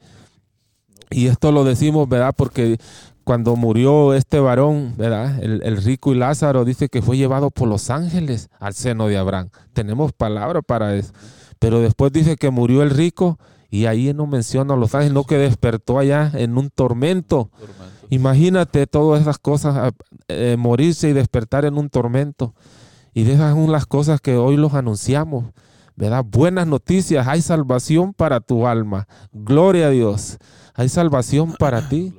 Y 1.10 1.28
esto 1.28 1.52
lo 1.52 1.64
decimos, 1.64 2.08
¿verdad? 2.08 2.34
Porque 2.36 2.78
cuando 3.24 3.56
murió 3.56 4.14
este 4.14 4.40
varón, 4.40 4.94
¿verdad? 4.98 5.42
El, 5.42 5.78
rico 5.78 6.14
y 6.14 6.18
Lázaro 6.18 6.66
dice 6.66 6.90
que 6.90 7.02
fue 7.02 7.18
llevado 7.18 7.52
por 7.52 7.68
los 7.68 7.90
ángeles 7.90 8.50
al 8.60 8.74
seno 8.74 9.08
de 9.08 9.18
Abraham. 9.18 9.50
Tenemos 9.74 10.12
palabra 10.12 10.62
para 10.62 10.96
eso. 10.96 11.14
Pero 11.60 11.80
después 11.80 12.12
dice 12.12 12.36
que 12.36 12.50
murió 12.50 12.84
el 12.84 12.90
rico 12.90 13.40
y 13.70 13.86
ahí 13.86 14.14
no 14.14 14.28
menciona 14.28 14.74
a 14.74 14.78
los 14.78 14.94
ángeles, 14.94 15.14
no 15.14 15.24
que 15.24 15.38
despertó 15.38 16.00
allá 16.00 16.32
en 16.34 16.58
un 16.58 16.70
tormento. 16.70 17.50
Imagínate 18.10 18.86
todas 18.88 19.22
esas 19.22 19.40
cosas, 19.40 19.94
eh, 20.28 20.58
morirse 20.60 21.10
y 21.10 21.14
despertar 21.14 21.66
en 21.66 21.78
un 21.78 21.90
tormento. 21.90 22.54
Y 23.14 23.24
de 23.24 23.34
esas 23.34 23.54
son 23.54 23.72
las 23.72 23.86
cosas 23.86 24.20
que 24.20 24.36
hoy 24.36 24.58
los 24.58 24.74
anunciamos. 24.74 25.46
¿Verdad? 25.96 26.26
Buenas 26.28 26.68
noticias, 26.68 27.28
hay 27.28 27.42
salvación 27.42 28.14
para 28.14 28.40
tu 28.40 28.66
alma. 28.66 29.08
Gloria 29.32 29.88
a 29.88 29.90
Dios. 29.92 30.38
Hay 30.74 30.90
salvación 30.90 31.54
para 31.60 31.88
ti. 31.90 32.14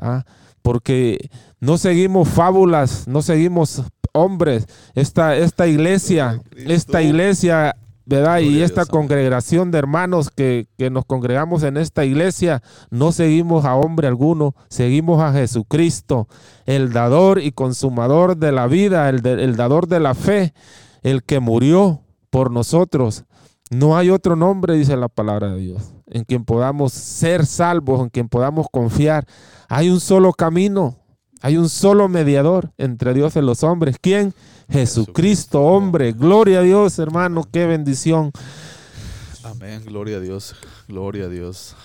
¿Ah? 0.00 0.24
Porque 0.62 1.30
no 1.58 1.78
seguimos 1.78 2.28
fábulas, 2.28 3.08
no 3.08 3.22
seguimos 3.22 3.82
hombres. 4.12 4.66
Esta, 4.94 5.36
esta 5.36 5.66
iglesia, 5.66 6.42
esta 6.56 7.02
iglesia 7.02 7.76
¿verdad? 8.10 8.40
y 8.40 8.60
esta 8.62 8.84
congregación 8.86 9.70
de 9.70 9.78
hermanos 9.78 10.30
que, 10.30 10.66
nos 10.90 11.04
congregamos 11.04 11.62
en 11.62 11.76
esta 11.76 12.04
iglesia, 12.04 12.60
no 12.90 13.12
seguimos 13.12 13.64
a 13.64 13.76
hombre 13.76 14.08
alguno, 14.08 14.54
seguimos 14.68 15.22
a 15.22 15.32
Jesucristo, 15.32 16.28
el 16.66 16.92
dador 16.92 17.40
y 17.40 17.52
consumador 17.52 18.36
de 18.36 18.52
la 18.52 18.66
vida, 18.66 19.08
el, 19.08 19.24
el 19.24 19.56
dador 19.56 19.86
de 19.86 20.00
la 20.00 20.14
fe, 20.14 20.52
el 21.02 21.22
que 21.22 21.38
murió 21.40 22.02
por 22.30 22.50
nosotros. 22.50 23.24
No 23.70 23.96
hay 23.96 24.10
otro 24.10 24.34
nombre, 24.34 24.74
dice 24.74 24.96
la 24.96 25.08
palabra 25.08 25.54
de 25.54 25.60
Dios, 25.60 25.82
en 26.08 26.24
quien 26.24 26.44
podamos 26.44 26.92
ser 26.92 27.46
salvos, 27.46 28.00
en 28.00 28.08
quien 28.08 28.28
podamos 28.28 28.66
confiar. 28.70 29.26
Hay 29.68 29.90
un 29.90 30.00
solo 30.00 30.32
camino, 30.32 30.96
hay 31.40 31.56
un 31.56 31.68
solo 31.68 32.08
mediador 32.08 32.72
entre 32.78 33.14
Dios 33.14 33.36
y 33.36 33.40
los 33.40 33.62
hombres. 33.62 33.96
¿Quién? 34.00 34.34
Jesucristo, 34.68 35.62
hombre. 35.62 36.12
Gloria 36.12 36.58
a 36.58 36.62
Dios, 36.62 36.98
hermano. 36.98 37.44
Qué 37.50 37.64
bendición. 37.66 38.32
Amén. 39.44 39.84
Gloria 39.86 40.16
a 40.16 40.20
Dios. 40.20 40.56
Gloria 40.88 41.26
a 41.26 41.28
Dios. 41.28 41.76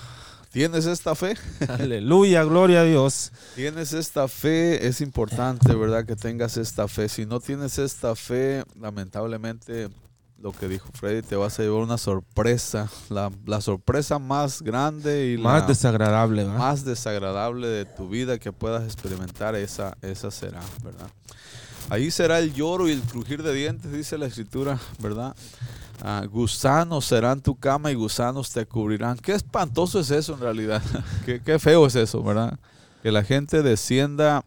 ¿Tienes 0.51 0.85
esta 0.85 1.13
fe? 1.15 1.35
Aleluya, 1.67 2.43
gloria 2.45 2.81
a 2.81 2.83
Dios. 2.83 3.31
Tienes 3.55 3.91
esta 3.93 4.27
fe, 4.27 4.87
es 4.87 5.01
importante, 5.01 5.75
¿verdad? 5.75 6.05
Que 6.05 6.15
tengas 6.15 6.57
esta 6.57 6.87
fe. 6.87 7.09
Si 7.09 7.25
no 7.25 7.41
tienes 7.41 7.77
esta 7.77 8.15
fe, 8.15 8.63
lamentablemente, 8.79 9.89
lo 10.37 10.51
que 10.51 10.67
dijo 10.67 10.89
Freddy, 10.93 11.21
te 11.21 11.35
vas 11.35 11.59
a 11.59 11.63
llevar 11.63 11.81
una 11.81 11.97
sorpresa. 11.97 12.89
La, 13.09 13.61
sorpresa 13.61 14.19
más 14.19 14.61
grande 14.61 15.33
y 15.33 15.37
más 15.37 15.67
desagradable, 15.67 16.45
Más 16.45 16.83
desagradable 16.85 17.67
de 17.67 17.85
tu 17.85 18.09
vida 18.09 18.37
que 18.37 18.51
puedas 18.51 18.83
experimentar, 18.83 19.55
esa, 19.55 19.97
esa 20.01 20.31
será, 20.31 20.61
¿verdad? 20.83 21.09
Ahí 21.89 22.11
será 22.11 22.39
el 22.39 22.53
lloro 22.53 22.87
y 22.87 22.91
el 22.91 23.01
crujir 23.01 23.43
de 23.43 23.53
dientes, 23.53 23.91
dice 23.91 24.17
la 24.17 24.25
escritura, 24.25 24.79
¿verdad? 24.99 25.35
Ah, 26.01 26.25
gusanos 26.29 27.05
serán 27.05 27.41
tu 27.41 27.55
cama 27.55 27.91
y 27.91 27.95
gusanos 27.95 28.51
te 28.51 28.65
cubrirán. 28.65 29.17
Qué 29.17 29.33
espantoso 29.33 29.99
es 29.99 30.11
eso 30.11 30.33
en 30.33 30.41
realidad. 30.41 30.81
qué, 31.25 31.41
qué, 31.41 31.59
feo 31.59 31.85
es 31.85 31.95
eso, 31.95 32.21
¿verdad? 32.21 32.59
Que 33.01 33.11
la 33.11 33.23
gente 33.23 33.61
descienda 33.61 34.43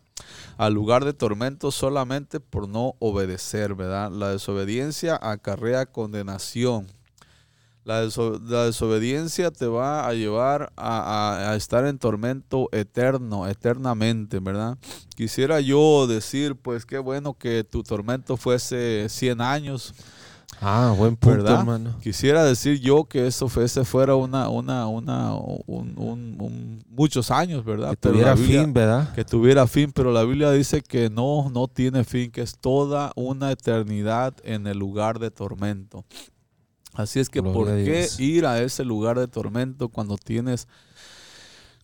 al 0.57 0.75
lugar 0.75 1.05
de 1.05 1.13
tormento 1.13 1.71
solamente 1.71 2.41
por 2.41 2.69
no 2.69 2.95
obedecer, 2.99 3.75
¿verdad? 3.75 4.11
La 4.11 4.31
desobediencia 4.31 5.19
acarrea 5.21 5.87
condenación. 5.87 6.87
La, 7.85 8.03
desobediencia 8.03 9.51
te 9.51 9.67
va 9.67 10.07
a 10.07 10.13
llevar 10.13 10.75
a, 10.77 11.55
estar 11.57 11.87
en 11.87 11.99
tormento 11.99 12.69
eterno, 12.71 13.49
eternamente, 13.49 14.41
¿verdad? 14.41 14.77
Quisiera 15.17 15.61
yo 15.61 16.07
decir, 16.07 16.55
pues 16.55 16.85
qué 16.85 16.99
bueno 16.99 17.33
que 17.33 17.65
tu 17.65 17.83
tormento 17.83 18.37
fuese 18.37 19.07
100 19.09 19.41
años. 19.41 19.95
Ah, 20.61 20.95
buen 20.97 21.17
punto, 21.17 21.47
hermano. 21.47 21.99
Quisiera 22.01 22.45
decir 22.45 22.81
yo 22.81 23.05
que 23.05 23.27
eso 23.27 23.49
fuese 23.49 23.85
fuera 23.85 24.17
una, 24.17 24.49
una, 24.49 24.89
una, 24.89 25.35
un, 25.35 26.85
muchos 26.89 27.31
años, 27.31 27.65
¿verdad? 27.65 27.91
Que 27.91 28.09
tuviera 28.09 28.37
fin, 28.37 28.73
¿verdad? 28.73 29.15
Que 29.15 29.25
tuviera 29.25 29.67
fin, 29.67 29.93
pero 29.93 30.13
la 30.13 30.25
Biblia 30.25 30.51
dice 30.51 30.81
que 30.81 31.11
no, 31.11 31.49
no 31.51 31.69
tiene 31.69 32.03
fin, 32.05 32.31
que 32.31 32.43
es 32.43 32.59
toda 32.59 33.13
una 33.15 33.53
eternidad 33.53 34.35
en 34.43 34.67
el 34.67 34.79
lugar 34.79 35.19
de 35.19 35.31
tormento. 35.31 36.05
Así 36.95 37.21
es 37.21 37.29
que, 37.29 37.41
¿por 37.43 37.69
qué 37.69 38.09
ir 38.19 38.45
a 38.45 38.61
ese 38.61 38.85
lugar 38.85 39.19
de 39.19 39.29
tormento 39.29 39.89
cuando 39.89 40.17
tienes, 40.17 40.67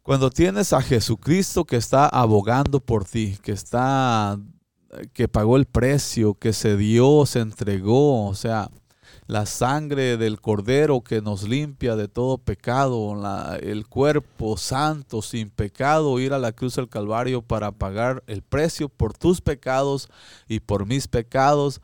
cuando 0.03 0.31
tienes 0.31 0.73
a 0.73 0.83
Jesucristo 0.83 1.65
que 1.65 1.77
está 1.77 2.09
abogando 2.09 2.81
por 2.81 3.05
ti, 3.05 3.39
que 3.41 3.53
está, 3.53 4.37
que 5.13 5.29
pagó 5.29 5.57
el 5.57 5.67
precio, 5.67 6.35
que 6.35 6.53
se 6.53 6.77
dio, 6.77 7.27
se 7.27 7.41
entregó, 7.41 8.27
o 8.27 8.35
sea, 8.35 8.71
la 9.27 9.47
sangre 9.47 10.17
del 10.17 10.41
cordero 10.41 11.01
que 11.01 11.23
nos 11.23 11.49
limpia 11.49 11.97
de 11.97 12.09
todo 12.09 12.39
pecado, 12.39 13.17
el 13.61 13.87
cuerpo 13.87 14.57
santo, 14.57 15.23
sin 15.23 15.51
pecado, 15.51 16.19
ir 16.19 16.33
a 16.35 16.39
la 16.39 16.53
cruz 16.53 16.77
del 16.77 16.89
Calvario 16.89 17.41
para 17.41 17.73
pagar 17.73 18.23
el 18.27 18.43
precio 18.43 18.89
por 18.89 19.17
tus 19.17 19.41
pecados 19.41 20.09
y 20.47 20.61
por 20.61 20.87
mis 20.87 21.09
pecados 21.09 21.81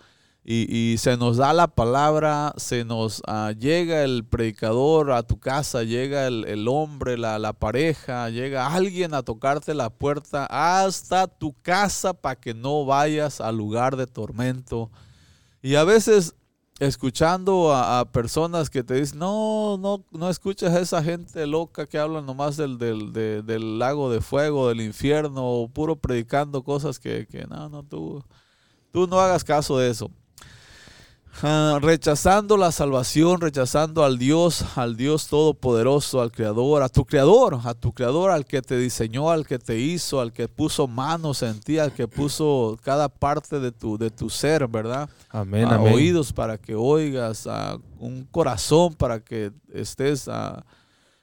y, 0.53 0.99
se 0.99 1.17
nos 1.17 1.37
da 1.37 1.53
la 1.53 1.69
palabra, 1.69 2.53
se 2.57 2.85
nos 2.85 3.23
ah, 3.29 3.53
llega 3.57 4.03
el 4.03 4.25
predicador 4.25 5.13
a 5.13 5.23
tu 5.23 5.39
casa, 5.39 5.85
llega 5.85 6.27
el, 6.27 6.67
hombre, 6.67 7.17
la, 7.17 7.53
pareja, 7.53 8.29
llega 8.31 8.67
alguien 8.75 9.15
a 9.15 9.23
tocarte 9.23 9.75
la 9.75 9.91
puerta 9.91 10.49
hasta 10.51 11.29
tu 11.29 11.55
casa 11.63 12.15
para 12.15 12.35
que 12.35 12.53
no 12.53 12.85
vayas 12.85 13.41
al 13.41 13.57
lugar 13.59 13.95
de 13.95 14.09
tormento. 14.09 14.91
Y 15.63 15.77
a 15.77 15.85
veces 15.85 16.35
escuchando 16.81 17.73
a, 17.73 18.05
personas 18.11 18.71
que 18.71 18.83
te 18.83 18.95
dicen, 18.95 19.21
no, 19.21 19.79
no, 19.79 20.05
no 20.11 20.31
escuches 20.31 20.71
a 20.71 20.81
esa 20.81 21.01
gente 21.01 21.47
loca 21.47 21.87
que 21.87 21.99
habla 21.99 22.23
nomás 22.23 22.57
del, 22.57 22.77
del, 22.77 23.13
del 23.13 23.79
lago 23.79 24.11
de 24.11 24.21
fuego, 24.21 24.69
del 24.69 24.81
infierno, 24.81 25.71
puro 25.73 25.95
predicando 25.95 26.65
cosas 26.65 26.99
que, 26.99 27.29
que 27.29 27.47
no, 27.47 27.69
no, 27.69 27.85
tú, 27.85 28.25
tú 28.91 29.07
no 29.07 29.21
hagas 29.21 29.45
caso 29.45 29.79
de 29.79 29.91
eso. 29.91 30.11
Ah, 31.43 31.79
rechazando 31.81 32.57
la 32.57 32.71
salvación, 32.71 33.41
rechazando 33.41 34.05
al 34.05 34.19
Dios, 34.19 34.77
al 34.77 34.97
Dios 34.97 35.29
todopoderoso, 35.29 36.21
al 36.21 36.33
Creador, 36.33 36.83
a 36.83 36.89
tu 36.89 37.05
Creador, 37.07 37.59
a 37.65 37.73
tu 37.73 37.93
Creador, 37.93 38.31
al 38.31 38.45
que 38.45 38.61
te 38.61 38.77
diseñó, 38.77 39.31
al 39.31 39.47
que 39.47 39.59
te 39.59 39.79
hizo, 39.79 40.21
al 40.21 40.33
que 40.33 40.49
puso 40.49 40.87
manos 40.87 41.43
en 41.43 41.61
ti, 41.61 41.79
al 41.79 41.93
que 41.93 42.07
puso 42.09 42.79
cada 42.83 43.09
parte 43.09 43.59
de 43.59 43.73
tu, 43.73 43.97
de 43.97 44.11
tu 44.11 44.29
ser, 44.29 44.69
¿verdad? 44.69 45.09
Amén, 45.31 45.67
ah, 45.71 45.81
Oídos 45.81 46.33
para 46.33 46.59
que 46.59 46.75
oigas, 46.75 47.47
a 47.47 47.79
un 47.99 48.25
corazón 48.25 48.95
para 48.95 49.21
que 49.21 49.51
estés 49.73 50.29
ah, 50.29 50.65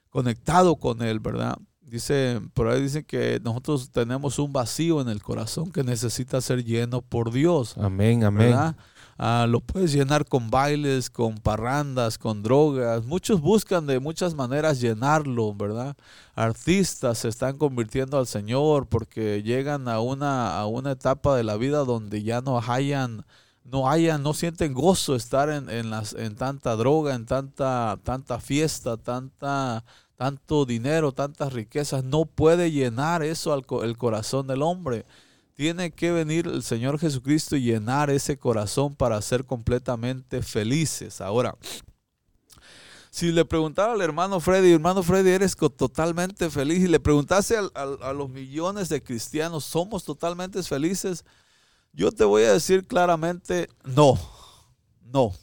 conectado 0.10 0.78
con 0.78 1.04
Él, 1.04 1.20
¿verdad? 1.20 1.58
Dice, 1.82 2.42
por 2.54 2.68
ahí 2.68 2.82
dicen 2.82 3.04
que 3.04 3.40
nosotros 3.44 3.92
tenemos 3.92 4.40
un 4.40 4.52
vacío 4.52 5.00
en 5.00 5.10
el 5.10 5.22
corazón 5.22 5.72
que 5.72 5.84
necesita 5.84 6.42
ser 6.42 6.64
lleno 6.64 7.02
por 7.02 7.32
Dios. 7.32 7.78
Amén, 7.78 8.24
amén. 8.24 8.50
¿verdad? 8.50 8.76
Ah, 9.20 9.48
lo 9.50 9.62
puedes 9.62 9.92
llenar 9.94 10.26
con 10.26 10.52
bailes, 10.52 11.10
con 11.10 11.40
parrandas, 11.40 12.20
con 12.20 12.44
drogas. 12.44 13.04
Muchos 13.06 13.42
buscan 13.42 13.88
de 13.88 14.00
muchas 14.00 14.36
maneras 14.36 14.80
llenarlo, 14.80 15.56
¿verdad? 15.56 15.96
Artistas 16.36 17.20
se 17.20 17.30
están 17.30 17.58
convirtiendo 17.58 18.20
al 18.20 18.28
Señor 18.28 18.88
porque 18.88 19.42
llegan 19.42 19.88
a 19.88 20.02
una, 20.02 20.60
a 20.60 20.68
una 20.68 20.92
etapa 20.92 21.36
de 21.36 21.44
la 21.44 21.58
vida 21.58 21.80
donde 21.80 22.22
ya 22.22 22.42
no 22.42 22.60
hayan, 22.60 23.26
no 23.64 23.90
hayan, 23.90 24.22
no 24.22 24.36
sienten 24.36 24.74
gozo 24.76 25.16
estar 25.16 25.50
en, 25.50 25.68
en, 25.72 25.90
las, 25.90 26.14
en 26.14 26.36
tanta 26.36 26.76
droga, 26.76 27.16
en 27.16 27.26
tanta, 27.26 27.98
tanta 28.04 28.40
fiesta, 28.40 28.98
tanta, 28.98 29.84
tanto 30.16 30.66
dinero, 30.66 31.12
tantas 31.12 31.54
riquezas. 31.54 32.04
No 32.04 32.26
puede 32.26 32.72
llenar 32.72 33.24
eso 33.24 33.52
al, 33.52 33.66
el 33.84 33.98
corazón 33.98 34.46
del 34.46 34.62
hombre. 34.62 35.06
Tiene 35.58 35.90
que 35.90 36.12
venir 36.12 36.46
el 36.46 36.62
Señor 36.62 37.00
Jesucristo 37.00 37.56
y 37.56 37.64
llenar 37.64 38.12
ese 38.12 38.38
corazón 38.38 38.96
para 38.96 39.20
ser 39.24 39.44
completamente 39.44 40.44
felices. 40.44 41.20
Ahora, 41.20 41.58
si 43.10 43.32
le 43.32 43.44
preguntara 43.44 43.94
al 43.94 44.02
hermano 44.02 44.40
Freddy, 44.40 44.74
hermano 44.74 45.02
Freddy, 45.02 45.32
¿eres 45.32 45.56
totalmente 45.56 46.52
feliz? 46.52 46.84
Y 46.84 46.88
le 46.88 47.00
preguntase 47.00 47.58
a, 47.74 48.14
los 48.14 48.30
millones 48.30 48.88
de 48.88 49.02
cristianos, 49.02 49.66
¿somos 49.66 50.04
totalmente 50.04 50.62
felices? 50.62 51.26
Yo 51.92 52.12
te 52.12 52.24
voy 52.24 52.44
a 52.44 52.54
decir 52.54 52.86
claramente, 52.86 53.68
no, 53.84 54.20
no. 55.02 55.34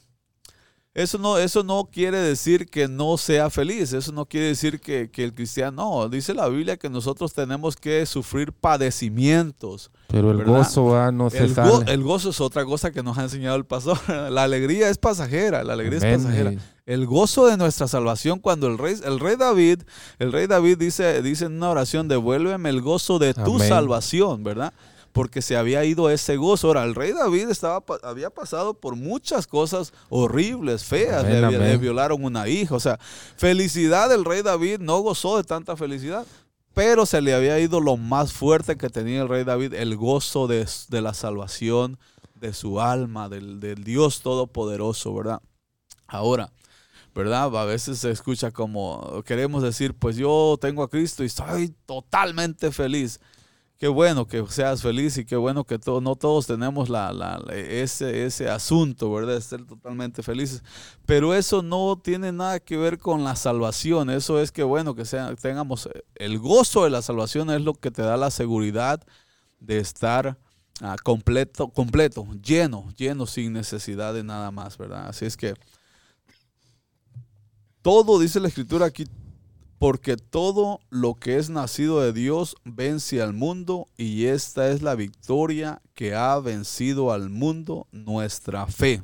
Eso 0.95 1.19
no, 1.19 1.39
eso 1.39 1.65
no 1.65 1.89
quiere 1.93 2.19
decir 2.19 2.71
que 2.71 2.87
no 2.87 3.19
sea 3.19 3.51
feliz, 3.51 3.93
eso 3.93 4.13
no 4.13 4.27
quiere 4.27 4.47
decir 4.47 4.79
que, 4.79 5.11
que, 5.11 5.25
el 5.25 5.35
cristiano, 5.35 6.03
no, 6.03 6.09
dice 6.09 6.35
la 6.35 6.47
Biblia 6.47 6.77
que 6.77 6.89
nosotros 6.89 7.33
tenemos 7.33 7.75
que 7.75 8.07
sufrir 8.07 8.53
padecimientos. 8.53 9.91
Pero 10.15 10.31
el 10.31 10.45
gozo 10.45 10.85
va, 10.85 11.11
no 11.11 11.29
se 11.29 11.39
el, 11.39 11.55
el 11.89 12.03
gozo 12.05 12.31
es 12.31 12.41
otra 12.41 12.65
cosa 12.65 12.93
que 12.93 13.03
nos 13.03 13.19
ha 13.19 13.25
enseñado 13.25 13.57
el 13.57 13.65
pastor. 13.65 13.99
La 14.31 14.45
alegría 14.45 14.89
es 14.89 14.97
pasajera, 14.97 15.65
la 15.65 15.73
alegría 15.73 15.99
es 15.99 16.23
pasajera. 16.23 16.53
El 16.87 17.07
gozo 17.07 17.49
de 17.49 17.57
nuestra 17.57 17.89
salvación 17.89 18.39
cuando 18.39 18.69
el 18.69 18.79
rey, 18.79 18.95
el 19.05 19.19
rey 19.19 19.35
David, 19.35 19.83
el 20.21 20.31
rey 20.31 20.47
David 20.47 20.79
dice, 20.79 21.21
dice 21.21 21.47
en 21.47 21.57
una 21.57 21.71
oración, 21.71 22.07
devuélveme 22.07 22.69
el 22.69 22.81
gozo 22.81 23.19
de 23.19 23.35
tu 23.35 23.59
salvación, 23.59 24.45
¿verdad? 24.45 24.73
porque 25.15 25.43
se 25.43 25.57
había 25.57 25.85
ido 25.85 26.11
ese 26.11 26.37
gozo. 26.37 26.67
Ahora, 26.67 26.83
el 26.83 26.97
rey 26.97 27.13
David 27.13 27.49
estaba, 27.49 27.85
había 28.03 28.31
pasado 28.31 28.75
por 28.75 28.97
muchas 28.97 29.47
cosas 29.47 29.93
horribles, 30.09 30.85
feas. 30.85 31.25
le, 31.25 31.77
violaron 31.77 32.25
una 32.25 32.49
hija. 32.49 32.75
O 32.75 32.81
sea, 32.81 32.99
felicidad 33.37 34.09
del 34.09 34.25
rey 34.25 34.43
David 34.43 34.81
no 34.81 34.99
gozó 34.99 35.37
de 35.37 35.45
tanta 35.45 35.77
felicidad. 35.77 36.27
Pero 36.75 37.07
se 37.07 37.21
le 37.21 37.35
había 37.35 37.59
ido 37.61 37.81
lo 37.81 37.97
más 37.97 38.33
fuerte 38.33 38.77
que 38.77 38.91
tenía 38.91 39.23
el 39.23 39.29
rey 39.29 39.45
David, 39.45 39.75
el 39.75 39.97
gozo 39.97 40.47
de, 40.49 40.67
la 40.91 41.15
salvación 41.15 41.99
de 42.35 42.53
su 42.53 42.81
alma, 42.81 43.29
del, 43.29 43.61
del 43.61 43.85
Dios 43.85 44.21
Todopoderoso, 44.21 45.15
¿verdad? 45.15 45.41
Ahora, 46.07 46.53
¿verdad? 47.15 47.57
A 47.57 47.65
veces 47.65 48.01
se 48.01 48.11
escucha 48.11 48.51
como 48.51 49.23
queremos 49.25 49.63
decir, 49.63 49.95
pues 49.95 50.17
yo 50.17 50.59
tengo 50.61 50.83
a 50.83 50.91
Cristo 50.91 51.23
y 51.23 51.27
estoy 51.27 51.75
totalmente 51.87 52.73
feliz. 52.73 53.21
Qué 53.85 53.89
bueno 53.89 54.27
que 54.27 54.43
seas 54.49 54.81
feliz 54.81 55.19
y 55.19 55.27
qué 55.27 55.37
bueno 55.37 55.65
que 55.65 55.79
no 56.01 56.17
todos 56.17 56.47
tenemos 56.47 56.89
la, 56.89 57.39
ese, 57.53 58.25
ese 58.25 58.49
asunto, 58.49 59.13
¿verdad? 59.13 59.35
De 59.35 59.43
ser 59.43 59.67
totalmente 59.67 60.23
felices. 60.23 60.63
Pero 61.05 61.35
eso 61.35 61.61
no 61.61 62.01
tiene 62.03 62.33
nada 62.33 62.61
que 62.61 62.79
ver 62.79 62.99
con 62.99 63.25
la 63.25 63.37
salvación. 63.37 64.09
Eso 64.09 64.41
es 64.41 64.53
que 64.53 64.63
bueno 64.63 64.95
que 64.95 65.05
tengamos 65.39 65.91
el 66.15 66.39
gozo 66.39 66.85
de 66.85 66.89
la 66.89 67.03
salvación 67.03 67.51
es 67.51 67.61
lo 67.61 67.75
que 67.75 67.91
te 67.91 68.01
da 68.01 68.17
la 68.17 68.31
seguridad 68.31 69.07
de 69.61 69.81
estar 69.81 70.39
ah, 70.81 70.97
completo, 71.05 71.69
completo, 71.69 72.27
lleno, 72.43 72.91
lleno 72.97 73.27
sin 73.27 73.53
necesidad 73.53 74.15
de 74.15 74.25
nada 74.25 74.51
más, 74.51 74.79
¿verdad? 74.79 75.09
Así 75.09 75.27
es 75.27 75.37
que 75.37 75.53
todo, 77.83 78.19
dice 78.19 78.41
la 78.41 78.49
escritura 78.49 78.87
aquí, 78.87 79.05
porque 79.79 80.17
todo 80.17 80.81
lo 80.91 81.15
que 81.15 81.37
es 81.37 81.51
nacido 81.51 82.01
de 82.01 82.13
Dios 82.13 82.57
vence 82.65 83.21
al 83.21 83.33
mundo 83.33 83.87
y 83.97 84.27
esta 84.27 84.71
es 84.71 84.83
la 84.83 84.95
victoria 84.95 85.83
que 85.95 86.15
ha 86.15 86.39
vencido 86.39 87.13
al 87.13 87.31
mundo, 87.31 87.87
nuestra 87.93 88.67
fe. 88.67 89.03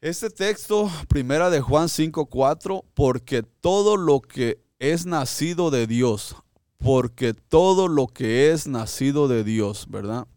Este 0.00 0.30
texto, 0.30 0.90
primera 1.08 1.50
de 1.50 1.60
Juan 1.60 1.88
5:4, 1.88 2.84
porque 2.94 3.42
todo 3.42 3.96
lo 3.96 4.20
que 4.20 4.60
es 4.78 5.06
nacido 5.06 5.70
de 5.70 5.88
Dios, 5.88 6.36
porque 6.76 7.34
todo 7.34 7.88
lo 7.88 8.06
que 8.06 8.52
es 8.52 8.68
nacido 8.68 9.26
de 9.26 9.42
Dios, 9.42 9.86
¿verdad? 9.88 10.28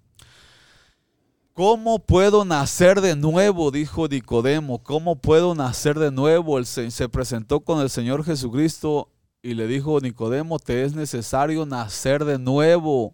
¿Cómo 1.63 2.00
puedo 2.00 2.43
nacer 2.43 3.02
de 3.02 3.15
nuevo? 3.15 3.69
Dijo 3.69 4.08
Nicodemo. 4.08 4.82
¿Cómo 4.82 5.15
puedo 5.15 5.54
nacer 5.54 6.00
de 6.00 6.10
nuevo? 6.10 6.63
Se, 6.63 7.08
presentó 7.08 7.60
con 7.60 7.82
el 7.82 7.91
Señor 7.91 8.24
Jesucristo 8.24 9.10
y 9.43 9.54
le 9.54 9.67
dijo, 9.67 10.00
Nicodemo, 10.00 10.58
te 10.58 10.84
es 10.84 10.95
necesario 10.95 11.67
nacer 11.67 12.26
de 12.26 12.39
nuevo. 12.39 13.13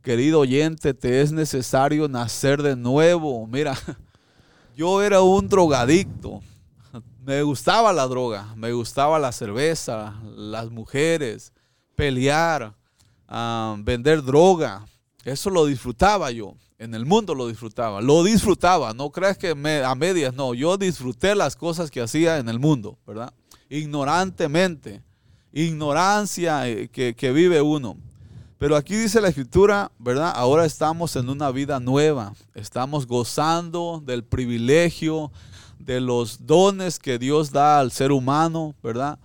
Querido 0.00 0.38
oyente, 0.38 0.94
te 0.94 1.22
es 1.22 1.32
necesario 1.32 2.06
nacer 2.06 2.62
de 2.62 2.76
nuevo. 2.76 3.48
Mira, 3.48 3.76
yo 4.76 5.02
era 5.02 5.20
un 5.22 5.48
drogadicto. 5.48 6.40
Me 7.24 7.42
gustaba 7.42 7.92
la 7.92 8.06
droga, 8.06 8.54
me 8.54 8.70
gustaba 8.70 9.18
la 9.18 9.32
cerveza, 9.32 10.14
las 10.36 10.70
mujeres, 10.70 11.52
pelear, 11.96 12.76
ah, 13.26 13.74
vender 13.80 14.22
droga. 14.22 14.86
Eso 15.24 15.50
lo 15.50 15.66
disfrutaba 15.66 16.30
yo. 16.30 16.54
En 16.78 16.94
el 16.94 17.06
mundo 17.06 17.34
lo 17.34 17.48
disfrutaba. 17.48 18.00
Lo 18.00 18.22
disfrutaba. 18.22 18.94
No 18.94 19.10
creas 19.10 19.36
que 19.36 19.50
a 19.50 19.94
medias. 19.96 20.32
No, 20.34 20.54
yo 20.54 20.78
disfruté 20.78 21.34
las 21.34 21.56
cosas 21.56 21.90
que 21.90 22.00
hacía 22.00 22.38
en 22.38 22.48
el 22.48 22.60
mundo, 22.60 22.96
¿verdad? 23.04 23.34
Ignorantemente. 23.68 25.02
Ignorancia 25.52 26.68
eh, 26.68 26.88
que, 26.88 27.16
que 27.16 27.32
vive 27.32 27.60
uno. 27.60 27.96
Pero 28.58 28.76
aquí 28.76 28.94
dice 28.94 29.20
la 29.20 29.28
escritura, 29.28 29.90
¿verdad? 29.98 30.32
Ahora 30.34 30.64
estamos 30.64 31.16
en 31.16 31.28
una 31.28 31.50
vida 31.50 31.80
nueva. 31.80 32.34
Estamos 32.54 33.08
gozando 33.08 34.00
del 34.04 34.22
privilegio, 34.22 35.32
de 35.80 36.00
los 36.00 36.46
dones 36.46 37.00
que 37.00 37.18
Dios 37.18 37.50
da 37.50 37.80
al 37.80 37.90
ser 37.90 38.12
humano, 38.12 38.76
¿verdad? 38.82 39.18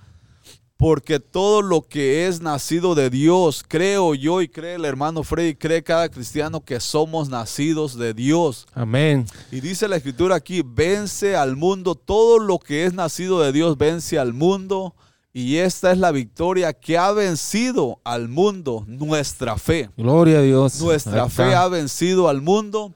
Porque 0.77 1.19
todo 1.19 1.61
lo 1.61 1.81
que 1.81 2.27
es 2.27 2.41
nacido 2.41 2.95
de 2.95 3.09
Dios, 3.09 3.63
creo 3.67 4.15
yo 4.15 4.41
y 4.41 4.47
cree 4.47 4.75
el 4.75 4.85
hermano 4.85 5.23
Freddy, 5.23 5.55
cree 5.55 5.83
cada 5.83 6.09
cristiano 6.09 6.63
que 6.63 6.79
somos 6.79 7.29
nacidos 7.29 7.97
de 7.97 8.13
Dios. 8.13 8.67
Amén. 8.73 9.25
Y 9.51 9.61
dice 9.61 9.87
la 9.87 9.95
escritura 9.95 10.35
aquí, 10.35 10.61
vence 10.65 11.35
al 11.35 11.55
mundo, 11.55 11.95
todo 11.95 12.39
lo 12.39 12.59
que 12.59 12.85
es 12.85 12.93
nacido 12.93 13.39
de 13.41 13.51
Dios 13.51 13.77
vence 13.77 14.19
al 14.19 14.33
mundo. 14.33 14.95
Y 15.35 15.57
esta 15.57 15.91
es 15.91 15.97
la 15.97 16.11
victoria 16.11 16.73
que 16.73 16.95
ha 16.95 17.11
vencido 17.11 17.99
al 18.03 18.27
mundo, 18.27 18.83
nuestra 18.87 19.57
fe. 19.57 19.89
Gloria 19.97 20.39
a 20.39 20.41
Dios. 20.41 20.79
Nuestra 20.79 21.27
fe 21.27 21.55
ha 21.55 21.67
vencido 21.67 22.29
al 22.29 22.41
mundo. 22.41 22.93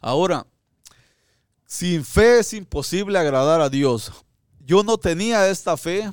Ahora, 0.00 0.46
sin 1.66 2.04
fe 2.04 2.38
es 2.38 2.52
imposible 2.52 3.18
agradar 3.18 3.60
a 3.60 3.68
Dios. 3.68 4.12
Yo 4.64 4.84
no 4.84 4.96
tenía 4.96 5.48
esta 5.48 5.76
fe, 5.76 6.08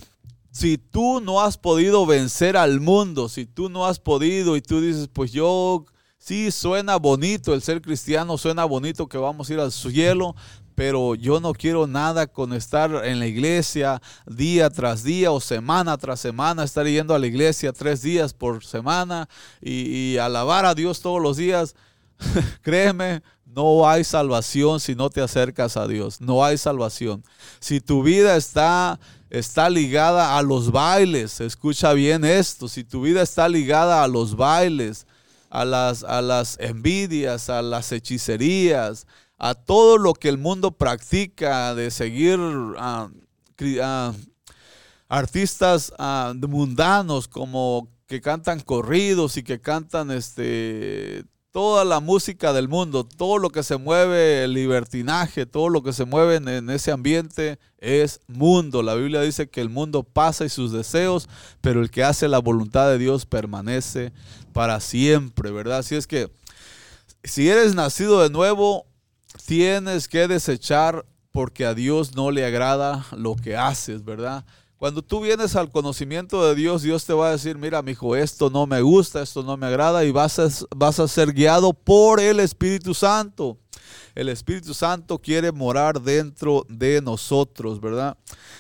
si 0.51 0.77
tú 0.77 1.21
no 1.21 1.41
has 1.41 1.57
podido 1.57 2.05
vencer 2.05 2.57
al 2.57 2.81
mundo, 2.81 3.29
si 3.29 3.45
tú 3.45 3.69
no 3.69 3.85
has 3.85 3.99
podido 3.99 4.57
y 4.57 4.61
tú 4.61 4.81
dices, 4.81 5.07
pues 5.11 5.31
yo, 5.31 5.85
sí, 6.17 6.51
suena 6.51 6.97
bonito 6.97 7.53
el 7.53 7.61
ser 7.61 7.81
cristiano, 7.81 8.37
suena 8.37 8.65
bonito 8.65 9.07
que 9.07 9.17
vamos 9.17 9.49
a 9.49 9.53
ir 9.53 9.59
al 9.59 9.71
cielo, 9.71 10.35
pero 10.75 11.15
yo 11.15 11.39
no 11.39 11.53
quiero 11.53 11.87
nada 11.87 12.27
con 12.27 12.53
estar 12.53 13.05
en 13.05 13.19
la 13.19 13.27
iglesia 13.27 14.01
día 14.25 14.69
tras 14.69 15.03
día 15.03 15.31
o 15.31 15.39
semana 15.39 15.97
tras 15.97 16.19
semana, 16.19 16.63
estar 16.63 16.85
yendo 16.85 17.15
a 17.15 17.19
la 17.19 17.27
iglesia 17.27 17.71
tres 17.71 18.01
días 18.01 18.33
por 18.33 18.63
semana 18.65 19.29
y, 19.61 20.17
alabar 20.17 20.65
a 20.65 20.75
Dios 20.75 20.99
todos 21.01 21.21
los 21.21 21.37
días. 21.37 21.75
Créeme, 22.61 23.23
no 23.45 23.87
hay 23.87 24.03
salvación 24.03 24.79
si 24.79 24.95
no 24.95 25.09
te 25.09 25.21
acercas 25.21 25.77
a 25.77 25.87
Dios. 25.87 26.19
No 26.19 26.43
hay 26.43 26.57
salvación. 26.57 27.23
Si 27.59 27.79
tu 27.79 28.03
vida 28.03 28.35
está 28.35 28.99
está 29.32 29.70
ligada 29.70 30.38
a 30.38 30.41
los 30.44 30.72
bailes. 30.72 31.41
Escucha 31.41 31.94
bien 31.94 32.24
esto. 32.24 32.67
Si 32.67 32.84
tu 32.84 33.02
vida 33.02 33.22
está 33.22 33.50
ligada 33.50 34.04
a 34.04 34.08
los 34.08 34.36
bailes, 34.36 35.08
a 35.50 35.65
las, 35.65 36.04
a 36.04 36.22
las 36.22 36.58
envidias, 36.60 37.50
a 37.50 37.62
las 37.62 37.91
hechicerías, 37.91 39.08
a 39.38 39.56
todo 39.56 39.98
lo 39.98 40.13
que 40.13 40.30
el 40.30 40.38
mundo 40.38 40.72
practica 40.72 41.74
de 41.74 41.89
seguir 41.89 42.39
a, 42.78 43.10
artistas 45.08 45.94
mundanos 46.48 47.28
como 47.28 47.89
que 48.08 48.22
cantan 48.22 48.60
corridos 48.60 49.38
y 49.38 49.44
que 49.44 49.62
cantan 49.62 50.12
este 50.12 51.26
toda 51.51 51.83
la 51.83 51.99
música 51.99 52.53
del 52.53 52.69
mundo, 52.69 53.03
todo 53.03 53.37
lo 53.37 53.49
que 53.49 53.63
se 53.63 53.77
mueve, 53.77 54.45
el 54.45 54.53
libertinaje, 54.53 55.45
todo 55.45 55.69
lo 55.69 55.83
que 55.83 55.91
se 55.91 56.05
mueve 56.05 56.35
en, 56.35 56.69
ese 56.69 56.91
ambiente 56.91 57.59
es 57.79 58.21
mundo. 58.27 58.83
La 58.83 58.95
Biblia 58.95 59.21
dice 59.21 59.49
que 59.49 59.61
el 59.61 59.69
mundo 59.69 60.03
pasa 60.03 60.45
y 60.45 60.49
sus 60.49 60.71
deseos, 60.71 61.27
pero 61.59 61.81
el 61.81 61.91
que 61.91 62.03
hace 62.03 62.27
la 62.27 62.39
voluntad 62.39 62.89
de 62.89 62.97
Dios 62.97 63.25
permanece 63.25 64.13
para 64.53 64.79
siempre, 64.79 65.51
¿verdad? 65.51 65.79
Así 65.79 65.95
es 65.95 66.07
que 66.07 66.31
si 67.23 67.49
eres 67.49 67.75
nacido 67.75 68.21
de 68.21 68.29
nuevo, 68.29 68.85
tienes 69.45 70.07
que 70.07 70.27
desechar 70.27 71.05
porque 71.31 71.65
a 71.65 71.73
Dios 71.73 72.15
no 72.15 72.31
le 72.31 72.45
agrada 72.45 73.05
lo 73.15 73.35
que 73.35 73.57
haces, 73.57 74.03
¿verdad? 74.05 74.45
Cuando 74.82 75.04
tú 75.04 75.22
vienes 75.22 75.56
al 75.56 75.70
conocimiento 75.70 76.44
de 76.44 76.56
Dios, 76.56 76.82
Dios 76.82 77.06
te 77.06 77.13
va 77.13 77.28
a 77.28 77.32
decir, 77.34 77.56
mira, 77.56 77.84
mi 77.84 77.91
hijo, 77.91 78.15
esto 78.15 78.50
no 78.50 78.65
me 78.65 78.82
gusta, 78.82 79.22
esto 79.22 79.44
no 79.44 79.56
me 79.56 79.67
agrada, 79.67 80.04
y 80.04 80.10
vas 80.10 80.39
a, 80.39 80.50
vas 80.76 81.00
a 81.00 81.08
ser 81.08 81.34
guiado 81.34 81.72
por 81.72 82.20
el 82.20 82.39
Espíritu 82.39 82.96
Santo. 82.96 83.61
El 84.15 84.30
Espíritu 84.30 84.73
Santo 84.73 85.19
quiere 85.19 85.51
morar 85.51 86.01
dentro 86.01 86.65
de 86.69 87.01
nosotros, 87.01 87.80
¿verdad? 87.80 88.17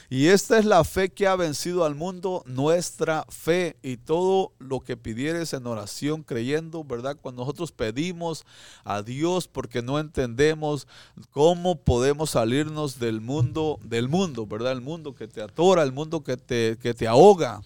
Y 0.09 0.27
esta 0.27 0.57
es 0.57 0.65
la 0.65 0.83
fe 0.83 1.09
que 1.09 1.27
ha 1.27 1.35
vencido 1.35 1.85
al 1.85 1.95
mundo, 1.95 2.43
nuestra 2.45 3.25
fe 3.29 3.77
y 3.81 3.97
todo 3.97 4.53
lo 4.59 4.81
que 4.81 4.97
pidieres 4.97 5.53
en 5.53 5.67
oración 5.67 6.23
creyendo, 6.23 6.83
¿verdad? 6.83 7.17
Cuando 7.21 7.43
nosotros 7.43 7.71
pedimos 7.71 8.45
a 8.83 9.01
Dios 9.01 9.47
porque 9.47 9.81
no 9.81 9.99
entendemos 9.99 10.87
cómo 11.31 11.81
podemos 11.81 12.31
salirnos 12.31 12.99
del 12.99 13.21
mundo, 13.21 13.79
del 13.83 14.09
mundo, 14.09 14.45
¿verdad? 14.45 14.73
El 14.73 14.81
mundo 14.81 15.15
que 15.15 15.27
te 15.27 15.41
atora, 15.41 15.83
el 15.83 15.91
mundo 15.91 16.23
que 16.23 16.37
te, 16.37 16.77
que 16.81 16.93
te 16.93 17.07
ahoga, 17.07 17.61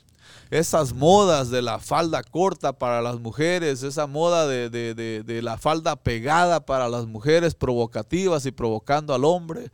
esas 0.51 0.93
modas 0.93 1.49
de 1.49 1.61
la 1.61 1.79
falda 1.79 2.23
corta 2.23 2.73
para 2.73 3.01
las 3.01 3.19
mujeres, 3.19 3.83
esa 3.83 4.07
moda 4.07 4.47
de, 4.47 5.41
la 5.43 5.57
falda 5.57 5.95
pegada 5.95 6.65
para 6.65 6.87
las 6.89 7.05
mujeres 7.05 7.55
provocativas 7.55 8.45
y 8.45 8.51
provocando 8.51 9.13
al 9.13 9.25
hombre. 9.25 9.71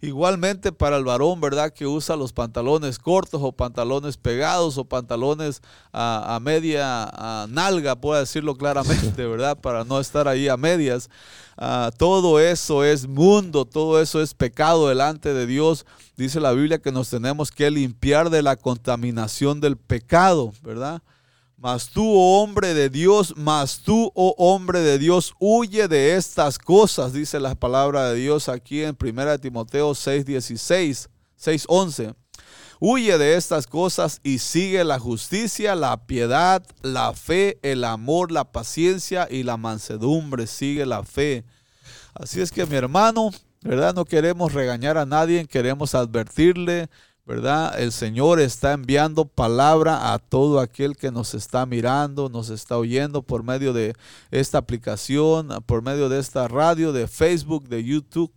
Igualmente 0.00 0.70
para 0.70 0.96
el 0.96 1.04
varón, 1.04 1.40
¿verdad? 1.40 1.72
Que 1.72 1.84
usa 1.84 2.14
los 2.14 2.32
pantalones 2.32 3.00
cortos 3.00 3.40
o 3.42 3.50
pantalones 3.50 4.16
pegados 4.16 4.78
o 4.78 4.84
pantalones 4.84 5.60
a, 5.92 6.38
media 6.40 7.10
nalga, 7.48 7.96
puedo 7.96 8.20
decirlo 8.20 8.54
claramente, 8.56 9.26
¿verdad? 9.26 9.58
Para 9.58 9.84
no 9.84 9.98
estar 9.98 10.28
ahí 10.28 10.48
a 10.48 10.56
medias. 10.56 11.10
Ah, 11.60 11.90
todo 11.96 12.38
eso 12.38 12.84
es 12.84 13.08
mundo, 13.08 13.64
todo 13.64 14.00
eso 14.00 14.22
es 14.22 14.32
pecado 14.32 14.88
delante 14.88 15.34
de 15.34 15.44
Dios. 15.44 15.86
Dice 16.16 16.38
la 16.38 16.52
Biblia 16.52 16.78
que 16.78 16.92
nos 16.92 17.10
tenemos 17.10 17.50
que 17.50 17.68
limpiar 17.68 18.30
de 18.30 18.42
la 18.42 18.54
contaminación 18.54 19.60
del 19.60 19.76
pecado, 19.76 20.07
¿verdad? 20.62 21.02
Mas 21.56 21.90
tú, 21.90 22.04
oh 22.04 22.42
hombre 22.42 22.72
de 22.72 22.88
Dios, 22.88 23.34
mas 23.36 23.80
tú, 23.80 24.12
oh 24.14 24.34
hombre 24.38 24.80
de 24.80 24.98
Dios, 24.98 25.34
huye 25.40 25.88
de 25.88 26.14
estas 26.14 26.56
cosas, 26.56 27.12
dice 27.12 27.40
la 27.40 27.56
palabra 27.56 28.10
de 28.10 28.20
Dios 28.20 28.48
aquí 28.48 28.84
en 28.84 28.96
1 29.00 29.38
Timoteo 29.40 29.94
6, 29.94 30.24
16, 30.24 31.08
6, 31.34 31.64
11. 31.66 32.14
Huye 32.80 33.18
de 33.18 33.34
estas 33.34 33.66
cosas 33.66 34.20
y 34.22 34.38
sigue 34.38 34.84
la 34.84 35.00
justicia, 35.00 35.74
la 35.74 36.06
piedad, 36.06 36.64
la 36.82 37.12
fe, 37.12 37.58
el 37.62 37.82
amor, 37.82 38.30
la 38.30 38.52
paciencia 38.52 39.26
y 39.28 39.42
la 39.42 39.56
mansedumbre. 39.56 40.46
Sigue 40.46 40.86
la 40.86 41.02
fe. 41.02 41.44
Así 42.14 42.40
es 42.40 42.52
que 42.52 42.66
mi 42.66 42.76
hermano, 42.76 43.30
¿verdad? 43.62 43.94
No 43.94 44.04
queremos 44.04 44.52
regañar 44.52 44.96
a 44.96 45.06
nadie, 45.06 45.46
queremos 45.46 45.96
advertirle, 45.96 46.88
¿verdad? 47.28 47.78
El 47.78 47.92
Señor 47.92 48.40
está 48.40 48.72
enviando 48.72 49.26
palabra 49.26 50.14
a 50.14 50.18
todo 50.18 50.60
aquel 50.60 50.96
que 50.96 51.12
nos 51.12 51.34
está 51.34 51.66
mirando, 51.66 52.30
nos 52.30 52.48
está 52.48 52.78
oyendo 52.78 53.22
por 53.22 53.42
medio 53.42 53.74
de 53.74 53.94
esta 54.30 54.56
aplicación, 54.56 55.50
por 55.66 55.82
medio 55.82 56.08
de 56.08 56.20
esta 56.20 56.48
radio, 56.48 56.90
de 56.90 57.06
Facebook, 57.06 57.68
de 57.68 57.84
YouTube, 57.84 58.32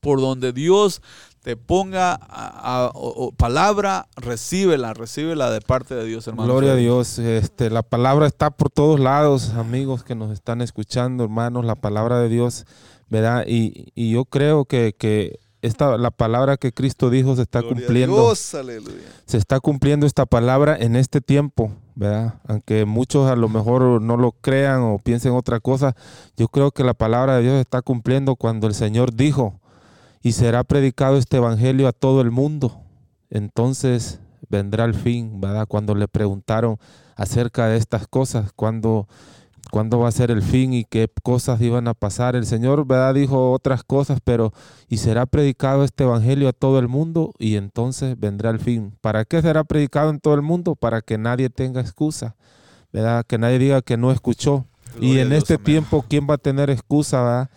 por 0.00 0.20
donde 0.20 0.52
Dios 0.52 1.02
te 1.44 1.56
ponga 1.56 2.18
a, 2.20 2.90
palabra, 3.36 4.08
recíbela, 4.16 4.92
recíbela 4.92 5.48
de 5.52 5.60
parte 5.60 5.94
de 5.94 6.04
Dios, 6.04 6.26
hermano. 6.26 6.52
Gloria 6.52 6.72
a 6.72 6.76
Dios. 6.76 7.20
Este, 7.20 7.70
la 7.70 7.82
palabra 7.82 8.26
está 8.26 8.50
por 8.50 8.70
todos 8.70 8.98
lados, 8.98 9.50
amigos 9.50 10.02
que 10.02 10.16
nos 10.16 10.32
están 10.32 10.62
escuchando, 10.62 11.22
hermanos. 11.22 11.64
La 11.64 11.76
palabra 11.76 12.18
de 12.18 12.28
Dios, 12.28 12.66
¿verdad? 13.08 13.44
Y, 13.46 13.92
y 13.94 14.10
yo 14.10 14.24
creo 14.24 14.64
que, 14.64 14.96
que 14.98 15.38
esta, 15.62 15.96
la 15.96 16.10
palabra 16.10 16.56
que 16.56 16.72
Cristo 16.72 17.08
dijo 17.08 17.36
se 17.36 17.42
está 17.42 17.62
cumpliendo. 17.62 18.16
Se 19.26 19.38
está 19.38 19.60
cumpliendo 19.60 20.06
esta 20.06 20.26
palabra 20.26 20.76
en 20.78 20.96
este 20.96 21.20
tiempo, 21.20 21.70
¿verdad? 21.94 22.34
Aunque 22.46 22.84
muchos 22.84 23.30
a 23.30 23.36
lo 23.36 23.48
mejor 23.48 24.02
no 24.02 24.16
lo 24.16 24.32
crean 24.32 24.80
o 24.82 24.98
piensen 24.98 25.32
otra 25.32 25.60
cosa, 25.60 25.94
yo 26.36 26.48
creo 26.48 26.72
que 26.72 26.84
la 26.84 26.94
palabra 26.94 27.36
de 27.36 27.42
Dios 27.42 27.60
está 27.60 27.80
cumpliendo 27.80 28.36
cuando 28.36 28.66
el 28.66 28.74
Señor 28.74 29.14
dijo, 29.14 29.60
y 30.22 30.32
será 30.32 30.64
predicado 30.64 31.16
este 31.16 31.38
evangelio 31.38 31.88
a 31.88 31.92
todo 31.92 32.20
el 32.20 32.30
mundo. 32.30 32.80
Entonces 33.30 34.20
vendrá 34.48 34.84
el 34.84 34.94
fin, 34.94 35.40
¿verdad? 35.40 35.66
Cuando 35.66 35.94
le 35.94 36.08
preguntaron 36.08 36.78
acerca 37.16 37.68
de 37.68 37.76
estas 37.76 38.06
cosas, 38.06 38.52
cuándo, 38.54 39.08
cuándo 39.72 39.98
va 39.98 40.08
a 40.08 40.12
ser 40.12 40.30
el 40.30 40.42
fin 40.42 40.74
y 40.74 40.84
qué 40.84 41.10
cosas 41.22 41.58
iban 41.62 41.88
a 41.88 41.94
pasar. 41.94 42.36
El 42.36 42.44
Señor, 42.44 42.86
¿verdad? 42.86 43.14
Dijo 43.14 43.52
otras 43.52 43.82
cosas, 43.82 44.20
pero 44.22 44.52
y 44.86 44.98
será 44.98 45.24
predicado 45.24 45.82
este 45.82 46.04
evangelio 46.04 46.50
a 46.50 46.52
todo 46.52 46.78
el 46.78 46.88
mundo 46.88 47.32
y 47.38 47.56
entonces 47.56 48.20
vendrá 48.20 48.50
el 48.50 48.58
fin. 48.58 48.92
¿Para 49.00 49.24
qué 49.24 49.40
será 49.40 49.64
predicado 49.64 50.10
en 50.10 50.20
todo 50.20 50.34
el 50.34 50.42
mundo? 50.42 50.74
Para 50.74 51.00
que 51.00 51.16
nadie 51.16 51.48
tenga 51.48 51.80
excusa, 51.80 52.36
¿verdad? 52.92 53.24
Que 53.26 53.38
nadie 53.38 53.58
diga 53.58 53.80
que 53.80 53.96
no 53.96 54.12
escuchó. 54.12 54.66
y 55.00 55.20
en 55.20 55.32
este 55.32 55.56
tiempo, 55.56 56.04
¿quién 56.06 56.26
va 56.28 56.34
a 56.34 56.38
tener 56.38 56.68
excusa, 56.68 57.22
¿verdad? 57.22 57.50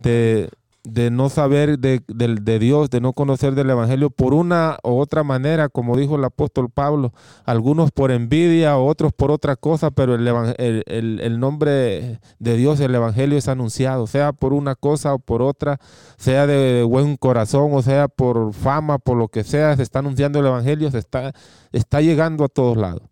De, 0.00 0.50
de 0.82 1.10
no 1.10 1.28
saber 1.28 1.78
de, 1.78 2.58
Dios, 2.58 2.90
de 2.90 3.00
no 3.00 3.12
conocer 3.12 3.54
del 3.54 3.70
Evangelio 3.70 4.10
por 4.10 4.34
una 4.34 4.78
u 4.82 4.98
otra 4.98 5.22
manera, 5.24 5.68
como 5.68 5.96
dijo 5.96 6.16
el 6.16 6.24
apóstol 6.24 6.70
Pablo, 6.70 7.12
algunos 7.44 7.90
por 7.90 8.10
envidia, 8.10 8.78
otros 8.78 9.12
por 9.12 9.30
otra 9.30 9.56
cosa, 9.56 9.90
pero 9.90 10.14
el, 10.14 10.26
el, 10.56 11.20
el, 11.20 11.40
nombre 11.40 12.20
de 12.38 12.56
Dios, 12.56 12.80
el 12.80 12.94
Evangelio 12.94 13.36
es 13.36 13.48
anunciado, 13.48 14.06
sea 14.06 14.32
por 14.32 14.52
una 14.52 14.74
cosa 14.74 15.14
o 15.14 15.18
por 15.18 15.42
otra, 15.42 15.78
sea 16.16 16.46
de 16.46 16.82
buen 16.82 17.16
corazón 17.16 17.70
o 17.72 17.82
sea 17.82 18.08
por 18.08 18.54
fama, 18.54 18.98
por 18.98 19.16
lo 19.16 19.28
que 19.28 19.44
sea, 19.44 19.76
se 19.76 19.82
está 19.82 19.98
anunciando 19.98 20.40
el 20.40 20.46
Evangelio, 20.46 20.90
se 20.90 20.98
está, 20.98 21.32
está 21.72 22.00
llegando 22.00 22.44
a 22.44 22.48
todos 22.48 22.76
lados. 22.76 23.02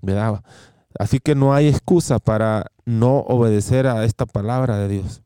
¿verdad? 0.00 0.42
Así 0.98 1.20
que 1.20 1.34
no 1.34 1.54
hay 1.54 1.68
excusa 1.68 2.18
para 2.18 2.66
no 2.84 3.18
obedecer 3.20 3.86
a 3.86 4.04
esta 4.04 4.26
palabra 4.26 4.78
de 4.78 4.88
Dios. 4.88 5.22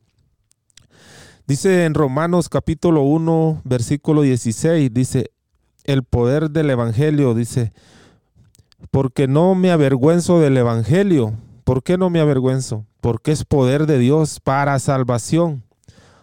Dice 1.45 1.83
en 1.83 1.93
Romanos 1.93 2.47
capítulo 2.47 3.01
1, 3.01 3.63
versículo 3.65 4.21
16, 4.21 4.93
dice, 4.93 5.31
el 5.83 6.03
poder 6.03 6.51
del 6.51 6.69
Evangelio, 6.69 7.33
dice, 7.33 7.73
porque 8.91 9.27
no 9.27 9.53
me 9.53 9.69
avergüenzo 9.69 10.39
del 10.39 10.55
Evangelio. 10.55 11.33
¿Por 11.65 11.83
qué 11.83 11.97
no 11.97 12.09
me 12.09 12.21
avergüenzo? 12.21 12.85
Porque 13.01 13.33
es 13.33 13.43
poder 13.43 13.87
de 13.87 13.99
Dios 13.99 14.39
para 14.39 14.79
salvación 14.79 15.63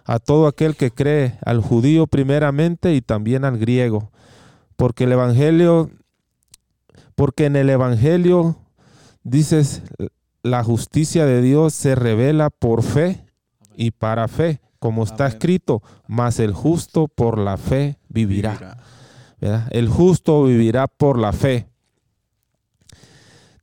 a 0.06 0.20
todo 0.20 0.46
aquel 0.46 0.74
que 0.74 0.90
cree, 0.90 1.38
al 1.44 1.60
judío 1.60 2.06
primeramente 2.06 2.94
y 2.94 3.02
también 3.02 3.44
al 3.44 3.58
griego. 3.58 4.10
Porque 4.76 5.04
el 5.04 5.12
Evangelio, 5.12 5.90
porque 7.14 7.44
en 7.44 7.56
el 7.56 7.68
Evangelio, 7.68 8.56
dices, 9.22 9.82
la 10.42 10.64
justicia 10.64 11.26
de 11.26 11.42
Dios 11.42 11.74
se 11.74 11.94
revela 11.94 12.48
por 12.48 12.82
fe 12.82 13.26
y 13.76 13.90
para 13.90 14.26
fe 14.26 14.60
como 14.80 15.04
está 15.04 15.26
escrito, 15.26 15.82
mas 16.08 16.40
el 16.40 16.52
justo 16.52 17.06
por 17.06 17.38
la 17.38 17.58
fe 17.58 17.98
vivirá. 18.08 18.78
El 19.70 19.88
justo 19.88 20.42
vivirá 20.44 20.88
por 20.88 21.18
la 21.18 21.32
fe. 21.32 21.68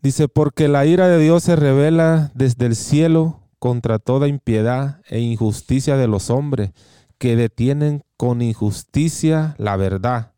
Dice, 0.01 0.27
porque 0.27 0.67
la 0.67 0.86
ira 0.86 1.08
de 1.08 1.19
Dios 1.19 1.43
se 1.43 1.56
revela 1.56 2.32
desde 2.36 2.67
el 2.67 2.75
cielo 2.75 3.41
contra 3.60 3.97
toda 3.97 4.27
impiedad 4.27 5.01
e 5.10 5.19
injusticia 5.19 5.97
de 5.97 6.08
los 6.08 6.30
hombres, 6.30 6.71
que 7.17 7.36
detienen 7.36 8.03
con 8.15 8.43
injusticia 8.43 9.56
la 9.58 9.75
verdad. 9.75 10.34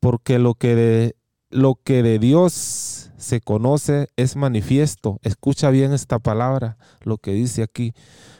Porque 0.00 0.38
lo 0.38 0.54
que 0.54 0.74
de, 0.74 1.16
lo 1.50 1.74
que 1.74 2.02
de 2.02 2.18
Dios 2.18 3.10
se 3.18 3.42
conoce 3.42 4.08
es 4.16 4.36
manifiesto. 4.36 5.18
Escucha 5.22 5.68
bien 5.68 5.92
esta 5.92 6.18
palabra, 6.18 6.78
lo 7.02 7.18
que 7.18 7.32
dice 7.32 7.62
aquí 7.62 7.92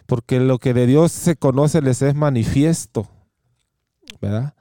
porque 0.08 0.40
lo 0.40 0.58
que 0.58 0.72
de 0.72 0.86
Dios 0.86 1.12
se 1.12 1.36
conoce 1.36 1.82
les 1.82 2.00
es 2.00 2.14
manifiesto, 2.14 3.06
¿verdad? 4.22 4.54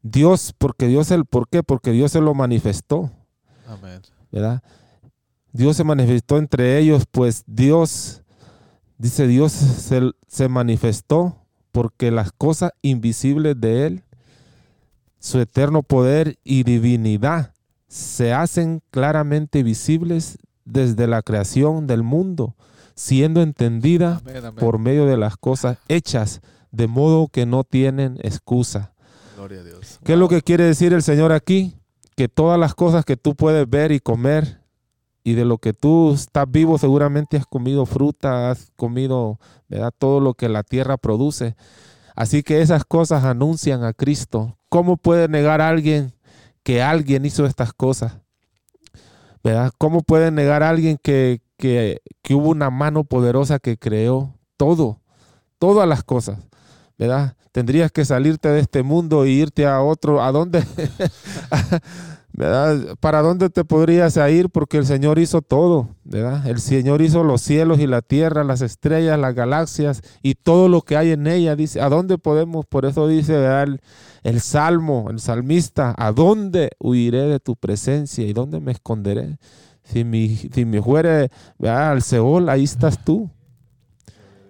Dios, 0.00 0.54
porque 0.56 0.86
Dios 0.86 1.10
el 1.10 1.26
por 1.26 1.46
qué, 1.50 1.62
porque 1.62 1.92
Dios 1.92 2.12
se 2.12 2.22
lo 2.22 2.32
manifestó, 2.32 3.10
Amén. 3.66 4.00
¿verdad? 4.32 4.62
Dios 5.52 5.76
se 5.76 5.84
manifestó 5.84 6.38
entre 6.38 6.78
ellos, 6.78 7.04
pues 7.10 7.44
Dios, 7.46 8.22
dice 8.96 9.26
Dios 9.26 9.52
se, 9.52 10.10
se 10.26 10.48
manifestó 10.48 11.36
porque 11.70 12.10
las 12.10 12.32
cosas 12.32 12.70
invisibles 12.80 13.60
de 13.60 13.86
Él, 13.86 14.04
su 15.18 15.38
eterno 15.38 15.82
poder 15.82 16.38
y 16.44 16.62
divinidad, 16.62 17.52
se 17.88 18.32
hacen 18.32 18.80
claramente 18.90 19.62
visibles 19.62 20.38
desde 20.64 21.06
la 21.06 21.20
creación 21.20 21.86
del 21.86 22.02
mundo 22.02 22.54
siendo 22.98 23.42
entendida 23.42 24.20
por 24.58 24.80
medio 24.80 25.06
de 25.06 25.16
las 25.16 25.36
cosas 25.36 25.78
hechas, 25.86 26.40
de 26.72 26.88
modo 26.88 27.28
que 27.28 27.46
no 27.46 27.62
tienen 27.62 28.18
excusa. 28.22 28.92
Gloria 29.36 29.60
a 29.60 29.62
Dios. 29.62 30.00
¿Qué 30.02 30.14
es 30.14 30.18
lo 30.18 30.28
que 30.28 30.42
quiere 30.42 30.64
decir 30.64 30.92
el 30.92 31.04
Señor 31.04 31.30
aquí? 31.30 31.76
Que 32.16 32.28
todas 32.28 32.58
las 32.58 32.74
cosas 32.74 33.04
que 33.04 33.16
tú 33.16 33.36
puedes 33.36 33.70
ver 33.70 33.92
y 33.92 34.00
comer 34.00 34.62
y 35.22 35.34
de 35.34 35.44
lo 35.44 35.58
que 35.58 35.74
tú 35.74 36.12
estás 36.12 36.50
vivo 36.50 36.76
seguramente 36.76 37.36
has 37.36 37.46
comido 37.46 37.86
fruta, 37.86 38.50
has 38.50 38.72
comido 38.74 39.38
¿verdad? 39.68 39.92
todo 39.96 40.18
lo 40.18 40.34
que 40.34 40.48
la 40.48 40.64
tierra 40.64 40.96
produce. 40.96 41.54
Así 42.16 42.42
que 42.42 42.62
esas 42.62 42.84
cosas 42.84 43.22
anuncian 43.22 43.84
a 43.84 43.92
Cristo. 43.92 44.58
¿Cómo 44.68 44.96
puede 44.96 45.28
negar 45.28 45.60
a 45.60 45.68
alguien 45.68 46.14
que 46.64 46.82
alguien 46.82 47.24
hizo 47.24 47.46
estas 47.46 47.72
cosas? 47.72 48.18
¿Verdad? 49.44 49.70
¿Cómo 49.78 50.02
puede 50.02 50.32
negar 50.32 50.64
a 50.64 50.68
alguien 50.68 50.98
que, 51.00 51.40
que, 51.58 52.00
hubo 52.30 52.48
una 52.48 52.70
mano 52.70 53.04
poderosa 53.04 53.58
que 53.58 53.76
creó 53.76 54.34
todo, 54.56 55.00
todas 55.58 55.88
las 55.88 56.04
cosas, 56.04 56.38
¿verdad? 56.96 57.36
Tendrías 57.52 57.90
que 57.90 58.04
salirte 58.04 58.48
de 58.48 58.60
este 58.60 58.82
mundo 58.82 59.24
e 59.24 59.30
irte 59.30 59.66
a 59.66 59.82
otro, 59.82 60.22
¿a 60.22 60.30
dónde? 60.32 60.64
¿verdad? 62.32 62.96
¿Para 63.00 63.20
dónde 63.20 63.50
te 63.50 63.64
podrías 63.64 64.16
ir? 64.30 64.48
Porque 64.50 64.78
el 64.78 64.86
Señor 64.86 65.18
hizo 65.18 65.42
todo, 65.42 65.88
¿verdad? 66.04 66.46
El 66.46 66.60
Señor 66.60 67.02
hizo 67.02 67.24
los 67.24 67.40
cielos 67.42 67.80
y 67.80 67.88
la 67.88 68.00
tierra, 68.00 68.44
las 68.44 68.60
estrellas, 68.60 69.18
las 69.18 69.34
galaxias 69.34 70.02
y 70.22 70.36
todo 70.36 70.68
lo 70.68 70.82
que 70.82 70.96
hay 70.96 71.10
en 71.10 71.26
ella. 71.26 71.56
Dice, 71.56 71.80
¿a 71.80 71.88
dónde 71.88 72.16
podemos? 72.16 72.64
Por 72.66 72.84
eso 72.84 73.08
dice. 73.08 73.34
El, 73.62 73.80
el 74.22 74.40
salmo, 74.40 75.08
el 75.10 75.18
salmista, 75.20 75.94
¿a 75.96 76.12
dónde 76.12 76.70
huiré 76.78 77.22
de 77.22 77.40
tu 77.40 77.56
presencia 77.56 78.24
y 78.24 78.32
dónde 78.32 78.60
me 78.60 78.72
esconderé? 78.72 79.38
Si 79.90 80.04
me, 80.04 80.28
si 80.36 80.64
me 80.64 80.82
fuere 80.82 81.30
al 81.66 82.02
Seol, 82.02 82.48
ahí 82.50 82.64
estás 82.64 83.02
tú. 83.02 83.30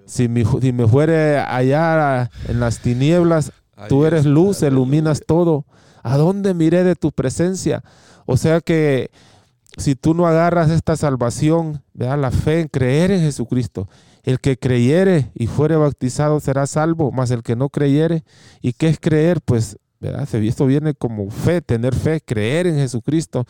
Si 0.05 0.27
me, 0.27 0.45
si 0.61 0.73
me 0.73 0.89
fuere 0.89 1.39
allá 1.39 2.29
en 2.49 2.61
las 2.61 2.81
tinieblas, 2.81 3.53
tú 3.89 4.05
eres 4.05 4.25
luz, 4.25 4.63
iluminas 4.63 5.23
todo. 5.25 5.65
¿A 6.03 6.17
dónde 6.17 6.55
miré 6.55 6.83
de 6.83 6.97
tu 6.97 7.13
presencia? 7.13 7.85
O 8.27 8.37
sea 8.37 8.61
que 8.61 9.11
si 9.77 9.95
tú 9.95 10.13
no 10.15 10.27
agarras 10.27 10.71
esta 10.71 10.97
salvación, 10.97 11.83
la 11.95 12.31
fe 12.33 12.61
en 12.63 12.69
creer 12.69 13.13
en 13.13 13.21
Jesucristo, 13.21 13.89
el 14.25 14.41
que 14.41 14.59
creyere 14.59 15.31
y 15.35 15.47
fuere 15.47 15.77
bautizado 15.77 16.41
será 16.41 16.67
salvo, 16.67 17.13
mas 17.13 17.31
el 17.31 17.43
que 17.43 17.55
no 17.55 17.69
creyere, 17.69 18.25
¿y 18.61 18.73
qué 18.73 18.89
es 18.89 18.99
creer? 18.99 19.41
Pues 19.41 19.79
¿verdad? 20.01 20.29
Esto 20.33 20.67
viene 20.67 20.95
como 20.95 21.29
fe, 21.31 21.61
tener 21.61 21.95
fe, 21.95 22.21
creer 22.21 22.67
en 22.67 22.77
Jesucristo, 22.77 23.47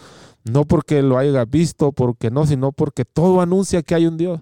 no 0.50 0.64
porque 0.64 1.02
lo 1.02 1.18
haya 1.18 1.44
visto, 1.44 1.92
porque 1.92 2.30
no, 2.30 2.46
sino 2.46 2.72
porque 2.72 3.04
todo 3.04 3.40
anuncia 3.40 3.82
que 3.82 3.94
hay 3.94 4.06
un 4.06 4.16
Dios. 4.16 4.40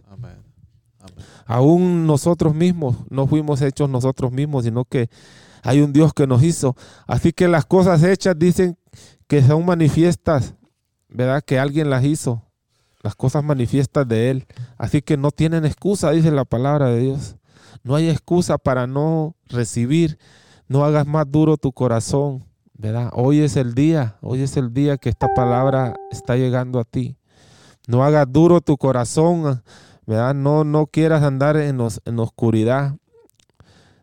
Aún 1.45 2.07
nosotros 2.07 2.55
mismos 2.55 2.97
no 3.09 3.27
fuimos 3.27 3.63
hechos 3.63 3.89
nosotros 3.89 4.33
mismos, 4.33 4.65
sino 4.65 4.85
que 4.85 5.09
hay 5.63 5.81
un 5.81 5.93
Dios 5.93 6.13
que 6.13 6.27
nos 6.27 6.43
hizo. 6.43 6.77
Así 7.07 7.33
que 7.33 7.49
las 7.49 7.67
cosas 7.67 8.03
hechas 8.03 8.39
dicen 8.39 8.77
que 9.27 9.43
son 9.43 9.65
manifiestas, 9.65 10.55
¿verdad? 11.09 11.43
Que 11.45 11.59
alguien 11.59 11.91
las 11.91 12.05
hizo, 12.05 12.43
las 13.03 13.15
cosas 13.15 13.45
manifiestas 13.45 14.07
de 14.09 14.31
Él. 14.31 14.47
Así 14.77 15.03
que 15.03 15.17
no 15.17 15.31
tienen 15.31 15.65
excusa, 15.65 16.11
dice 16.11 16.31
la 16.31 16.45
palabra 16.45 16.89
de 16.89 17.01
Dios. 17.01 17.37
No 17.83 17.95
hay 17.95 18.09
excusa 18.09 18.59
para 18.59 18.87
no 18.87 19.37
recibir. 19.47 20.19
No 20.69 20.85
hagas 20.85 21.07
más 21.07 21.31
duro 21.31 21.57
tu 21.57 21.73
corazón, 21.73 22.45
¿verdad? 22.79 23.11
Hoy 23.14 23.41
es 23.41 23.57
el 23.57 23.74
día, 23.74 24.16
hoy 24.20 24.43
es 24.43 24.57
el 24.57 24.72
día 24.72 24.97
que 24.99 25.09
esta 25.09 25.29
palabra 25.35 25.95
está 26.11 26.37
llegando 26.37 26.79
a 26.79 26.85
ti. 26.85 27.16
No 27.87 28.05
hagas 28.05 28.27
duro 28.31 28.61
tu 28.61 28.77
corazón, 28.77 29.62
¿verdad? 30.07 30.35
No, 30.35 30.64
no 30.64 30.87
quieras 30.87 31.22
andar 31.22 31.57
en, 31.57 31.81
en 32.05 32.18
oscuridad. 32.18 32.97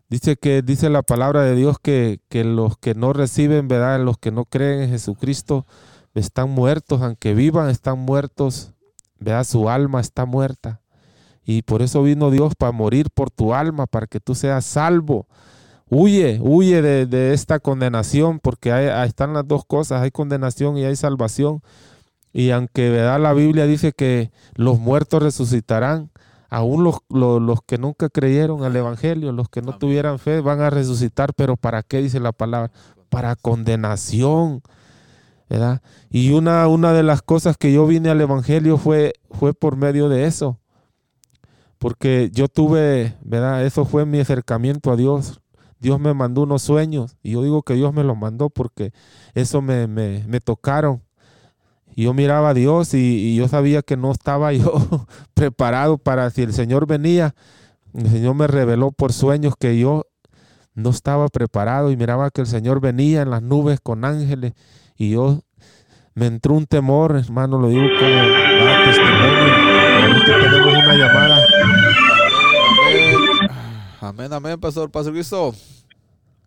Dice 0.08 0.36
que 0.36 0.62
dice 0.62 0.90
la 0.90 1.02
palabra 1.02 1.42
de 1.42 1.54
Dios 1.54 1.78
que, 1.80 2.20
que, 2.28 2.44
los 2.44 2.76
que 2.78 2.94
no 2.94 3.12
reciben, 3.12 3.68
¿verdad? 3.68 4.00
Los 4.00 4.18
que 4.18 4.30
no 4.30 4.44
creen 4.44 4.82
en 4.82 4.90
Jesucristo 4.90 5.66
están 6.14 6.50
muertos, 6.50 7.02
aunque 7.02 7.34
vivan, 7.34 7.68
están 7.70 7.98
muertos, 7.98 8.72
¿verdad? 9.18 9.44
Su 9.44 9.68
alma 9.68 10.00
está 10.00 10.24
muerta. 10.24 10.80
Y 11.44 11.62
por 11.62 11.82
eso 11.82 12.02
vino 12.02 12.30
Dios 12.30 12.54
para 12.56 12.72
morir 12.72 13.10
por 13.10 13.30
tu 13.30 13.54
alma, 13.54 13.86
para 13.86 14.06
que 14.06 14.20
tú 14.20 14.34
seas 14.34 14.64
salvo. 14.64 15.26
Huye, 15.96 16.40
huye 16.42 16.82
de, 16.82 17.32
esta 17.32 17.60
condenación, 17.60 18.40
porque 18.40 18.72
ahí 18.72 19.06
están 19.06 19.32
las 19.32 19.46
dos 19.46 19.64
cosas, 19.64 20.02
hay 20.02 20.10
condenación 20.10 20.76
y 20.76 20.84
hay 20.84 20.96
salvación. 20.96 21.62
Y 22.32 22.50
aunque 22.50 22.90
¿verdad? 22.90 23.20
la 23.20 23.32
Biblia 23.32 23.64
dice 23.66 23.92
que 23.92 24.32
los 24.56 24.80
muertos 24.80 25.22
resucitarán, 25.22 26.10
aún 26.50 26.82
los, 26.82 26.96
los, 27.08 27.60
que 27.62 27.78
nunca 27.78 28.08
creyeron 28.08 28.64
al 28.64 28.74
Evangelio, 28.74 29.30
los 29.30 29.48
que 29.48 29.62
no 29.62 29.78
tuvieran 29.78 30.18
fe, 30.18 30.40
van 30.40 30.60
a 30.62 30.70
resucitar, 30.70 31.32
pero 31.32 31.56
¿para 31.56 31.84
qué 31.84 32.02
dice 32.02 32.18
la 32.18 32.32
palabra? 32.32 32.72
Para 33.08 33.36
condenación. 33.36 34.62
¿verdad? 35.48 35.80
Y 36.10 36.32
una, 36.32 36.66
una 36.66 36.92
de 36.92 37.04
las 37.04 37.22
cosas 37.22 37.56
que 37.56 37.72
yo 37.72 37.86
vine 37.86 38.10
al 38.10 38.20
Evangelio 38.20 38.78
fue, 38.78 39.12
fue 39.30 39.54
por 39.54 39.76
medio 39.76 40.08
de 40.08 40.24
eso. 40.24 40.58
Porque 41.78 42.30
yo 42.32 42.48
tuve, 42.48 43.14
¿verdad? 43.22 43.64
Eso 43.64 43.84
fue 43.84 44.06
mi 44.06 44.18
acercamiento 44.18 44.90
a 44.90 44.96
Dios. 44.96 45.40
Dios 45.84 46.00
me 46.00 46.14
mandó 46.14 46.44
unos 46.44 46.62
sueños. 46.62 47.18
Y 47.22 47.32
yo 47.32 47.42
digo 47.42 47.62
que 47.62 47.74
Dios 47.74 47.92
me 47.92 48.04
los 48.04 48.16
mandó 48.16 48.48
porque 48.48 48.94
eso 49.34 49.60
me, 49.60 49.86
me, 49.86 50.40
tocaron 50.40 51.02
yo 51.94 52.14
miraba 52.14 52.48
a 52.48 52.54
Dios 52.54 52.94
y, 52.94 53.36
yo 53.36 53.46
sabía 53.48 53.82
que 53.82 53.98
no 53.98 54.10
estaba 54.10 54.52
yo 54.54 55.06
preparado 55.34 55.98
para 55.98 56.30
si 56.30 56.42
el 56.42 56.54
Señor 56.54 56.86
venía. 56.86 57.34
El 57.92 58.08
Señor 58.08 58.34
me 58.34 58.46
reveló 58.46 58.92
por 58.92 59.12
sueños 59.12 59.54
que 59.60 59.78
yo 59.78 60.06
no 60.74 60.88
estaba 60.88 61.28
preparado 61.28 61.90
y 61.90 61.98
miraba 61.98 62.30
que 62.30 62.40
el 62.40 62.46
Señor 62.46 62.80
venía 62.80 63.20
en 63.20 63.30
las 63.30 63.42
nubes 63.42 63.78
con 63.80 64.06
ángeles 64.06 64.54
y 64.96 65.10
yo 65.10 65.40
me 66.14 66.26
entró 66.26 66.54
un 66.54 66.64
temor, 66.64 67.14
hermano, 67.14 67.58
lo 67.58 67.68
digo 67.68 67.82
como 67.82 68.84
testimonio. 68.84 70.24
tenemos 70.24 70.66
una 70.66 70.94
llamada. 70.94 71.63
Amén, 74.04 74.30
amén, 74.34 74.60
Pastor, 74.60 74.92
Pastor 74.92 75.14
Cristo. 75.14 75.52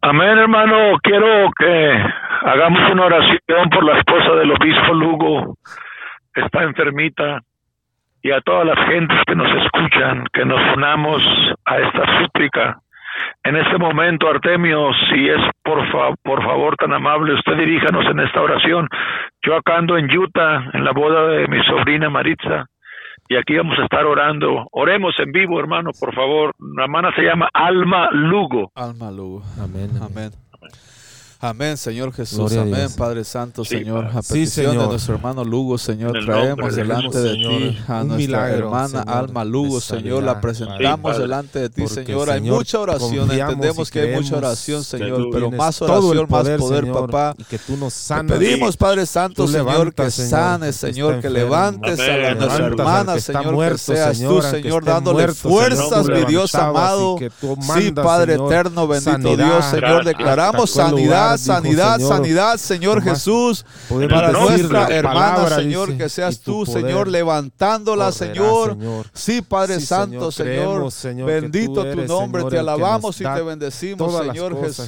Amén, 0.01 0.37
hermano. 0.37 0.99
Quiero 1.01 1.49
que 1.57 1.91
hagamos 2.45 2.91
una 2.91 3.05
oración 3.05 3.69
por 3.71 3.83
la 3.83 3.97
esposa 3.97 4.35
del 4.35 4.51
obispo 4.51 4.93
Lugo. 4.93 5.57
Está 6.35 6.61
enfermita. 6.63 7.41
Y 8.21 8.31
a 8.31 8.41
todas 8.41 8.67
las 8.67 8.77
gentes 8.87 9.17
que 9.25 9.35
nos 9.35 9.49
escuchan, 9.63 10.25
que 10.33 10.45
nos 10.45 10.61
unamos 10.75 11.21
a 11.65 11.77
esta 11.77 12.19
súplica. 12.19 12.77
En 13.43 13.55
este 13.55 13.77
momento, 13.77 14.29
Artemio, 14.29 14.91
si 15.09 15.27
es 15.27 15.41
por, 15.63 15.79
por 16.21 16.43
favor 16.43 16.75
tan 16.75 16.93
amable, 16.93 17.33
usted 17.33 17.57
diríjanos 17.57 18.05
en 18.05 18.19
esta 18.19 18.41
oración. 18.41 18.87
Yo 19.41 19.55
acá 19.55 19.77
ando 19.77 19.97
en 19.97 20.15
Utah, 20.15 20.69
en 20.73 20.83
la 20.83 20.91
boda 20.91 21.27
de 21.27 21.47
mi 21.47 21.63
sobrina 21.63 22.09
Maritza 22.09 22.67
y 23.29 23.35
aquí 23.35 23.57
vamos 23.57 23.77
a 23.79 23.83
estar 23.83 24.05
orando. 24.05 24.67
Oremos 24.71 25.13
en 25.19 25.31
vivo, 25.31 25.59
hermano, 25.59 25.91
por 25.99 26.13
favor. 26.13 26.53
La 26.75 26.83
hermana 26.83 27.13
se 27.15 27.23
llama 27.23 27.49
Alma 27.53 28.09
Lugo. 28.11 28.71
Alma 28.75 29.11
Lugo. 29.11 29.43
Amén. 29.61 29.89
amén. 30.01 30.01
Amén, 30.01 30.31
Señor 31.75 32.13
Jesús. 32.13 32.51
Amén, 32.53 32.89
Padre 32.97 33.23
Santo, 33.23 33.63
Señor. 33.63 34.05
A 34.05 34.21
petición 34.21 34.77
de 34.77 34.87
nuestro 34.87 35.15
hermano 35.15 35.43
Lugo, 35.43 35.77
Señor, 35.77 36.13
traemos 36.25 36.75
delante 36.75 37.19
de, 37.19 37.33
ti 37.33 37.77
a 37.87 38.03
nuestra 38.03 38.49
hermana 38.49 39.01
Alma 39.01 39.45
Lugo, 39.45 39.79
Señor. 39.79 40.23
La 40.23 40.41
presentamos 40.41 41.17
delante 41.17 41.59
de 41.59 41.69
ti, 41.69 41.87
Señor. 41.87 42.31
Hay 42.31 42.41
mucha 42.41 42.79
oración, 42.79 43.31
entendemos 43.31 43.91
que 43.91 44.01
hay 44.01 44.15
mucha 44.15 44.37
oración, 44.37 44.83
Señor, 44.83 45.27
pero 45.31 45.51
más 45.51 45.81
oración, 45.81 46.27
más 46.29 46.49
poder, 46.49 46.91
papá. 46.91 47.35
que 47.47 47.59
tú 47.59 47.77
nos 47.77 47.93
sanes. 47.93 48.37
pedimos, 48.37 48.75
Padre 48.75 49.05
Santo, 49.05 49.47
Señor, 49.47 49.93
que 49.93 50.09
sanes, 50.09 50.75
Señor, 50.75 51.21
que 51.21 51.29
levantes 51.29 51.99
a 51.99 52.33
nuestra 52.33 52.65
hermana, 52.65 53.19
Señor, 53.19 53.71
que 53.73 53.77
seas 53.77 54.19
tú, 54.19 54.41
Señor, 54.41 54.83
dándole 54.83 55.27
fuerzas, 55.29 56.07
mi 56.07 56.25
Dios 56.25 56.55
amado. 56.55 57.17
Sí, 57.77 57.91
Padre 57.91 58.35
eterno, 58.35 58.87
bendito 58.87 59.37
Dios, 59.37 59.65
Señor, 59.65 60.03
declaramos 60.03 60.71
sanidad 60.71 61.26
sanidad, 61.35 61.99
sanidad, 61.99 62.57
Señor 62.57 63.01
Jesús, 63.01 63.65
para 64.09 64.31
nuestra 64.31 64.87
hermana, 64.87 65.49
Señor, 65.49 65.97
que 65.97 66.07
seas 66.09 66.39
tú, 66.39 66.65
Señor, 66.65 67.07
levantándola, 67.07 68.11
Señor. 68.11 68.77
Sí, 69.13 69.41
Padre 69.41 69.81
Santo, 69.81 70.31
Señor, 70.31 70.91
bendito 71.25 71.83
tu 71.91 72.03
nombre, 72.03 72.43
te 72.45 72.59
alabamos 72.59 73.19
y 73.19 73.23
te 73.23 73.41
bendecimos, 73.41 74.15
Señor 74.15 74.61
Jesús. 74.61 74.87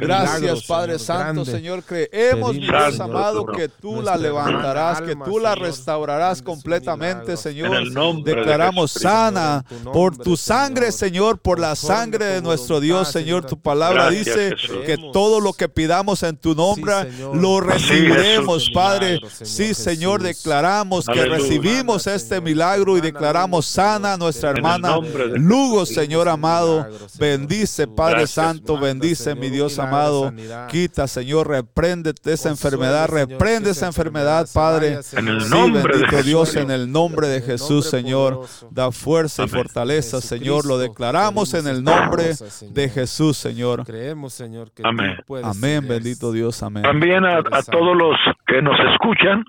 Gracias, 0.00 0.62
Padre 0.64 0.98
Santo, 0.98 1.44
Señor, 1.44 1.82
creemos, 1.82 2.54
mi 2.54 2.60
Dios 2.60 3.00
amado, 3.00 3.46
que 3.46 3.68
tú 3.68 4.02
la 4.02 4.16
levantarás, 4.16 5.00
que 5.00 5.16
tú 5.16 5.38
la 5.38 5.54
restaurarás 5.54 6.42
completamente, 6.42 7.36
Señor. 7.36 7.84
Declaramos 8.22 8.90
sana 8.90 9.64
por 9.92 10.16
tu 10.16 10.36
sangre, 10.36 10.92
Señor, 10.92 11.38
por 11.38 11.58
la 11.58 11.74
sangre 11.76 12.26
de 12.26 12.42
nuestro 12.42 12.80
Dios, 12.80 13.08
Señor. 13.08 13.46
Tu 13.46 13.58
palabra 13.58 14.10
dice 14.10 14.54
que 14.84 14.98
todo 15.12 15.40
lo 15.40 15.52
que 15.52 15.63
pidamos 15.68 16.22
en 16.22 16.36
tu 16.36 16.54
nombre, 16.54 16.92
lo 17.32 17.60
recibiremos, 17.60 18.70
Padre. 18.70 19.20
Sí, 19.30 19.74
Señor, 19.74 20.22
declaramos 20.22 21.06
que 21.06 21.24
recibimos 21.24 22.06
este 22.06 22.40
milagro 22.40 22.96
y 22.98 23.00
declaramos 23.00 23.66
sana 23.66 24.14
a 24.14 24.16
nuestra 24.16 24.50
hermana 24.50 24.98
Lugo, 25.34 25.86
Señor 25.86 26.28
amado. 26.28 26.86
Bendice, 27.18 27.86
Padre 27.86 28.26
Santo, 28.26 28.78
bendice, 28.78 29.34
mi 29.34 29.50
Dios 29.50 29.78
amado. 29.78 30.32
Quita, 30.70 31.06
Señor, 31.06 31.48
reprende 31.48 32.14
esa 32.24 32.48
enfermedad, 32.48 33.08
reprende 33.08 33.70
esa 33.70 33.86
enfermedad, 33.86 34.48
Padre. 34.52 35.00
En 35.12 35.28
el 35.28 35.48
nombre 35.48 35.84
bendito 35.84 36.22
Dios, 36.22 36.56
en 36.56 36.70
el 36.70 36.90
nombre 36.90 37.28
de 37.28 37.40
Jesús, 37.40 37.86
Señor. 37.86 38.46
Da 38.70 38.90
fuerza 38.92 39.44
y 39.44 39.48
fortaleza, 39.48 40.20
Señor. 40.20 40.66
Lo 40.66 40.78
declaramos 40.78 41.54
en 41.54 41.66
el 41.66 41.82
nombre 41.82 42.34
de 42.70 42.88
Jesús, 42.88 43.36
Señor. 43.36 43.84
Creemos, 43.84 44.34
Señor, 44.34 44.70
que 44.72 44.82
Amén. 44.84 45.16
Amén, 45.58 45.86
bendito 45.88 46.32
Dios, 46.32 46.62
amén. 46.62 46.82
También 46.82 47.24
a, 47.24 47.42
todos 47.42 47.96
los 47.96 48.16
que 48.46 48.62
nos 48.62 48.78
escuchan, 48.92 49.44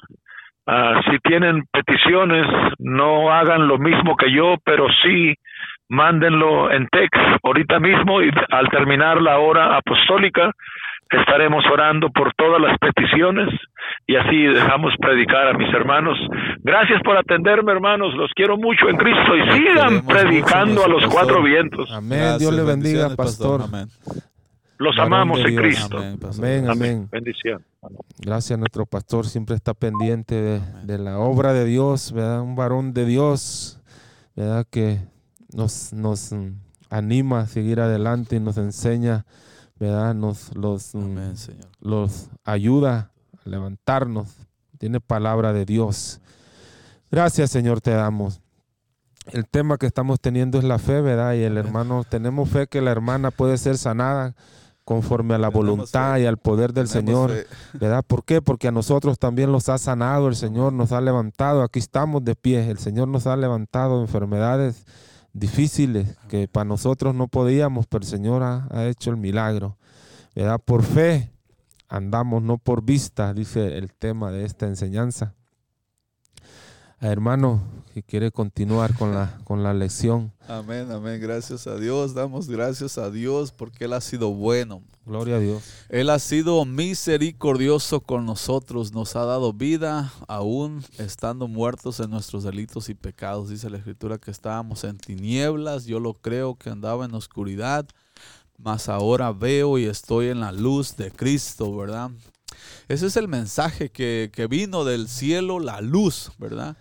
ah, 0.67 1.01
si 1.09 1.17
tienen 1.19 1.63
peticiones, 1.71 2.45
no 2.79 3.31
hagan 3.31 3.67
lo 3.67 3.77
mismo 3.77 4.15
que 4.15 4.31
yo, 4.31 4.55
pero 4.63 4.87
sí 5.03 5.35
mándenlo 5.89 6.71
en 6.71 6.87
text 6.87 7.15
ahorita 7.43 7.79
mismo 7.79 8.21
y 8.21 8.31
al 8.49 8.69
terminar 8.69 9.21
la 9.21 9.37
hora 9.37 9.77
apostólica 9.77 10.51
estaremos 11.11 11.63
orando 11.71 12.09
por 12.09 12.33
todas 12.33 12.61
las 12.61 12.77
peticiones 12.79 13.49
y 14.07 14.15
así 14.15 14.43
dejamos 14.47 14.93
predicar 14.99 15.47
a 15.47 15.53
mis 15.53 15.71
hermanos. 15.73 16.17
Gracias 16.63 17.01
por 17.03 17.17
atenderme, 17.17 17.71
hermanos. 17.71 18.13
Los 18.15 18.31
quiero 18.35 18.57
mucho 18.57 18.89
en 18.89 18.97
Cristo 18.97 19.35
y 19.35 19.51
sigan 19.53 20.05
predicando 20.05 20.83
a 20.83 20.87
los 20.87 21.05
cuatro 21.07 21.43
vientos. 21.43 21.89
Amén. 21.91 22.37
Dios 22.39 22.53
le 22.53 22.63
bendiga, 22.63 23.15
pastor. 23.15 23.61
Amén. 23.61 23.87
Los 24.77 24.97
amamos 24.99 25.39
en 25.39 25.55
Cristo. 25.55 25.97
Amén, 25.97 26.69
amén. 26.69 27.09
Bendición. 27.11 27.63
Gracias 28.19 28.57
a 28.57 28.59
nuestro 28.59 28.85
pastor, 28.85 29.27
siempre 29.27 29.55
está 29.55 29.73
pendiente 29.73 30.61
de, 30.83 30.97
la 30.97 31.19
obra 31.19 31.53
de 31.53 31.65
Dios, 31.65 32.11
¿verdad? 32.11 32.41
Un 32.41 32.55
varón 32.55 32.93
de 32.93 33.05
Dios, 33.05 33.79
¿verdad? 34.35 34.65
Que 34.69 34.99
nos, 35.53 35.93
nos 35.93 36.33
anima 36.89 37.41
a 37.41 37.47
seguir 37.47 37.79
adelante 37.79 38.35
y 38.35 38.39
nos 38.39 38.57
enseña, 38.57 39.25
¿verdad? 39.79 40.13
Nos 40.13 40.55
los, 40.55 40.93
los 41.79 42.29
ayuda 42.43 43.11
a 43.45 43.49
levantarnos. 43.49 44.35
Tiene 44.77 44.99
palabra 44.99 45.53
de 45.53 45.65
Dios. 45.65 46.19
Gracias, 47.09 47.51
Señor, 47.51 47.79
te 47.79 47.91
damos 47.91 48.41
el 49.31 49.47
tema 49.47 49.77
que 49.77 49.85
estamos 49.85 50.19
teniendo 50.19 50.57
es 50.57 50.63
la 50.63 50.77
fe, 50.77 51.01
¿verdad? 51.01 51.33
Y 51.33 51.41
el 51.41 51.57
hermano, 51.57 52.03
tenemos 52.03 52.49
fe 52.49 52.67
que 52.67 52.81
la 52.81 52.91
hermana 52.91 53.31
puede 53.31 53.57
ser 53.57 53.77
sanada 53.77 54.35
conforme 54.85 55.33
a 55.33 55.39
la 55.39 55.49
voluntad 55.49 56.17
y 56.19 56.25
al 56.25 56.37
poder 56.37 56.71
del 56.71 56.87
Señor, 56.87 57.31
¿verdad? 57.73 58.03
¿Por 58.05 58.23
qué? 58.23 58.41
Porque 58.41 58.67
a 58.67 58.71
nosotros 58.71 59.17
también 59.17 59.51
los 59.51 59.67
ha 59.67 59.79
sanado, 59.79 60.27
el 60.27 60.35
Señor 60.35 60.73
nos 60.73 60.91
ha 60.91 61.01
levantado, 61.01 61.63
aquí 61.63 61.79
estamos 61.79 62.23
de 62.23 62.35
pie, 62.35 62.69
el 62.69 62.77
Señor 62.77 63.07
nos 63.07 63.25
ha 63.25 63.35
levantado 63.35 63.99
enfermedades 63.99 64.85
difíciles 65.33 66.15
que 66.29 66.47
para 66.47 66.65
nosotros 66.65 67.15
no 67.15 67.27
podíamos, 67.27 67.87
pero 67.87 68.03
el 68.03 68.07
Señor 68.07 68.43
ha, 68.43 68.85
hecho 68.85 69.09
el 69.09 69.17
milagro. 69.17 69.75
¿verdad? 70.35 70.61
Por 70.63 70.83
fe 70.83 71.31
andamos, 71.89 72.43
no 72.43 72.59
por 72.59 72.83
vista, 72.83 73.33
dice 73.33 73.77
el 73.77 73.91
tema 73.91 74.31
de 74.31 74.45
esta 74.45 74.67
enseñanza. 74.67 75.33
Hermano, 77.01 77.61
que 77.93 78.03
quiere 78.03 78.31
continuar 78.31 78.93
con 78.95 79.13
la, 79.13 79.37
con 79.43 79.63
la 79.63 79.73
lección. 79.73 80.31
Amén, 80.47 80.91
amén. 80.91 81.19
Gracias 81.21 81.67
a 81.67 81.77
Dios. 81.77 82.13
Damos 82.13 82.49
gracias 82.49 82.97
a 82.97 83.09
Dios 83.09 83.51
porque 83.51 83.85
Él 83.85 83.93
ha 83.93 84.01
sido 84.01 84.31
bueno. 84.31 84.81
Gloria 85.05 85.35
a 85.35 85.39
Dios. 85.39 85.63
Él 85.89 86.09
ha 86.09 86.19
sido 86.19 86.65
misericordioso 86.65 88.01
con 88.01 88.25
nosotros. 88.25 88.91
Nos 88.91 89.15
ha 89.15 89.23
dado 89.23 89.53
vida 89.53 90.11
aún 90.27 90.83
estando 90.97 91.47
muertos 91.47 91.99
en 91.99 92.09
nuestros 92.09 92.43
delitos 92.43 92.89
y 92.89 92.95
pecados. 92.95 93.49
Dice 93.49 93.69
la 93.69 93.77
Escritura 93.77 94.17
que 94.17 94.31
estábamos 94.31 94.83
en 94.83 94.97
tinieblas. 94.97 95.85
Yo 95.85 95.99
lo 95.99 96.15
creo 96.15 96.55
que 96.55 96.69
andaba 96.69 97.05
en 97.05 97.13
oscuridad. 97.13 97.85
Mas 98.57 98.89
ahora 98.89 99.31
veo 99.31 99.77
y 99.77 99.85
estoy 99.85 100.29
en 100.29 100.39
la 100.39 100.51
luz 100.51 100.95
de 100.95 101.11
Cristo, 101.11 101.75
¿verdad? 101.75 102.11
Ese 102.87 103.07
es 103.07 103.17
el 103.17 103.27
mensaje 103.27 103.89
que, 103.89 104.47
vino 104.49 104.85
del 104.85 105.07
cielo, 105.07 105.59
la 105.59 105.81
luz, 105.81 106.31
¿verdad? 106.37 106.77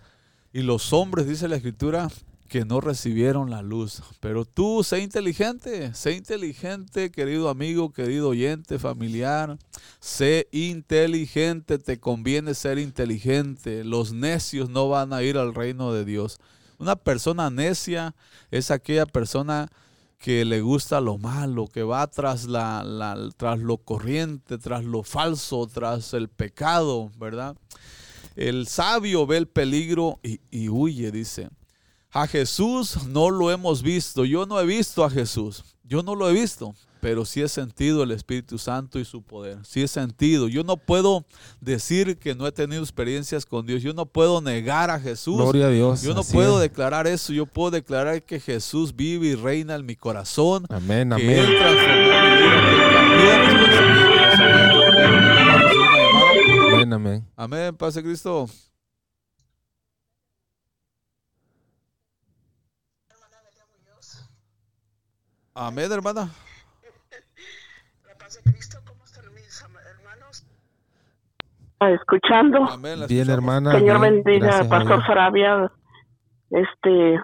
Y 0.53 0.61
los 0.61 0.93
hombres, 0.93 1.27
dice 1.27 1.47
la 1.47 1.55
escritura, 1.55 2.09
que 2.47 2.63
no 2.63 2.79
recibieron 2.79 3.49
la 3.49 3.61
luz. 3.61 4.01
Pero 4.19 4.45
tú, 4.45 4.83
sé 4.83 4.99
inteligente, 4.99 5.93
sé 5.93 6.13
inteligente, 6.13 7.11
querido 7.11 7.49
amigo, 7.49 7.91
querido 7.91 8.29
oyente, 8.29 8.79
familiar. 8.79 9.57
Sé 9.99 10.47
inteligente, 10.51 11.79
te 11.79 11.99
conviene 11.99 12.53
ser 12.53 12.77
inteligente. 12.77 13.83
Los 13.83 14.13
necios 14.13 14.69
no 14.69 14.89
van 14.89 15.11
a 15.11 15.23
ir 15.23 15.37
al 15.37 15.55
reino 15.55 15.91
de 15.91 16.05
Dios. 16.05 16.37
Una 16.77 16.95
persona 16.95 17.49
necia 17.49 18.15
es 18.51 18.69
aquella 18.69 19.05
persona 19.05 19.69
que 20.25 20.43
le 20.43 20.61
gusta 20.61 21.01
lo 21.01 21.19
malo, 21.19 21.67
que 21.67 21.83
va 21.83 22.07
tras, 22.07 22.45
la, 22.45 23.29
tras 23.37 23.59
lo 23.59 23.77
corriente, 23.77 24.57
tras 24.57 24.83
lo 24.83 25.03
falso, 25.03 25.67
tras 25.67 26.15
el 26.15 26.29
pecado, 26.29 27.11
¿verdad? 27.19 27.55
El 28.35 28.65
sabio 28.65 29.27
ve 29.27 29.37
el 29.37 29.47
peligro 29.47 30.19
y, 30.23 30.67
huye, 30.67 31.11
dice. 31.11 31.49
A 32.09 32.25
Jesús 32.25 33.05
no 33.05 33.29
lo 33.29 33.51
hemos 33.51 33.83
visto. 33.83 34.25
Yo 34.25 34.47
no 34.47 34.59
he 34.59 34.65
visto 34.65 35.03
a 35.03 35.11
Jesús. 35.11 35.63
Yo 35.83 36.01
no 36.01 36.15
lo 36.15 36.27
he 36.27 36.33
visto, 36.33 36.73
pero 37.05 37.23
sí 37.23 37.39
he 37.39 37.47
sentido 37.47 38.01
el 38.01 38.09
Espíritu 38.09 38.57
Santo 38.57 38.97
y 38.97 39.05
su 39.05 39.21
poder. 39.21 39.59
Sí 39.63 39.83
he 39.83 39.87
sentido. 39.87 40.47
Yo 40.47 40.63
no 40.63 40.75
puedo 40.75 41.23
decir 41.61 42.17
que 42.17 42.33
no 42.33 42.47
he 42.47 42.51
tenido 42.51 42.81
experiencias 42.81 43.45
con 43.45 43.63
Dios. 43.63 43.83
Yo 43.83 43.93
no 43.93 44.07
puedo 44.07 44.41
negar 44.41 44.89
a 44.89 44.99
Jesús. 44.99 45.37
Gloria 45.37 45.67
a 45.67 45.69
Dios. 45.69 46.01
Yo 46.01 46.15
no 46.15 46.23
puedo 46.23 46.57
declarar 46.57 47.05
eso. 47.05 47.31
Yo 47.31 47.45
puedo 47.45 47.69
declarar 47.69 48.23
que 48.23 48.39
Jesús 48.39 48.95
vive 48.95 49.27
y 49.27 49.35
reina 49.35 49.75
en 49.75 49.85
mi 49.85 49.95
corazón. 49.95 50.65
Amén, 50.67 51.13
amén. 51.13 51.27
Que 51.27 51.39
Él 51.41 51.57
transformó 51.59 52.21
mi 52.23 52.37
vida, 52.41 53.43
que 56.71 56.73
Amén, 56.73 56.93
amén. 56.93 57.23
Amén, 57.35 57.75
pase 57.75 58.01
Cristo. 58.01 58.49
Amén, 65.53 65.91
hermana. 65.91 66.31
La 68.35 68.41
paz 68.41 68.43
de 68.43 68.51
Cristo, 68.51 68.77
¿cómo 68.85 69.03
están 69.03 69.33
mis 69.33 69.61
hermanos? 69.61 70.45
Escuchando. 71.79 72.65
Amén, 72.65 72.99
la 72.99 73.07
Bien, 73.07 73.29
hermana. 73.29 73.71
Señor 73.71 74.01
bien, 74.01 74.23
bendiga 74.23 74.47
gracias 74.47 74.67
Pastor. 74.67 75.05
Sarabia. 75.05 75.71
Este, 76.49 77.19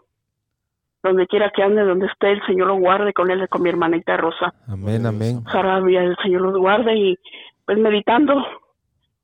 donde 1.04 1.28
quiera 1.28 1.52
que 1.56 1.64
ande, 1.64 1.84
donde 1.84 2.08
esté, 2.08 2.32
el 2.32 2.46
Señor 2.46 2.68
lo 2.68 2.76
guarde 2.78 3.14
con 3.14 3.32
él, 3.32 3.44
y 3.44 3.48
con 3.48 3.62
mi 3.62 3.70
hermanita 3.70 4.18
Rosa. 4.18 4.54
Amén, 4.68 5.06
amén. 5.06 5.44
Sarabia, 5.52 6.04
el 6.04 6.16
Señor 6.24 6.42
los 6.42 6.58
guarde 6.58 6.96
y 6.96 7.20
pues 7.66 7.78
meditando 7.78 8.34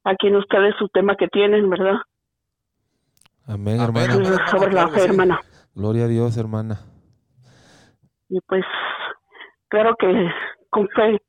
aquí 0.04 0.28
en 0.28 0.38
ustedes 0.38 0.76
su 0.78 0.88
tema 0.90 1.16
que 1.16 1.28
tienen, 1.28 1.70
¿verdad? 1.70 1.96
Amén, 3.46 3.80
Amén, 3.80 3.82
hermana. 3.82 4.14
amén. 4.14 4.40
Sobre 4.48 4.74
la 4.74 4.88
fe, 4.90 5.06
hermana. 5.06 5.42
Gloria 5.74 6.06
a 6.06 6.08
Dios, 6.08 6.38
hermana. 6.38 6.80
Y 8.30 8.40
pues, 8.42 8.66
claro 9.70 9.96
que 9.98 10.30
con 10.70 10.88
fe, 10.90 11.22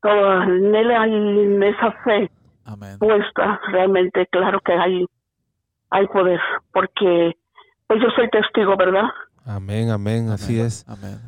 todo 0.00 0.42
en 0.42 0.74
él 0.74 0.90
hay 0.90 1.12
en 1.14 1.62
esa 1.62 1.92
fe 2.04 2.30
Amén. 2.64 2.98
puesta, 2.98 3.60
realmente 3.72 4.26
claro 4.30 4.60
que 4.60 4.72
hay, 4.72 5.06
hay 5.90 6.06
poder, 6.08 6.40
porque 6.72 7.36
pues 7.86 8.00
yo 8.02 8.08
soy 8.16 8.28
testigo, 8.30 8.76
¿verdad? 8.76 9.08
Amén, 9.44 9.90
amén. 9.90 10.28
Así 10.30 10.54
Amén. 10.54 10.66
es. 10.66 10.88
Amén. 10.88 11.18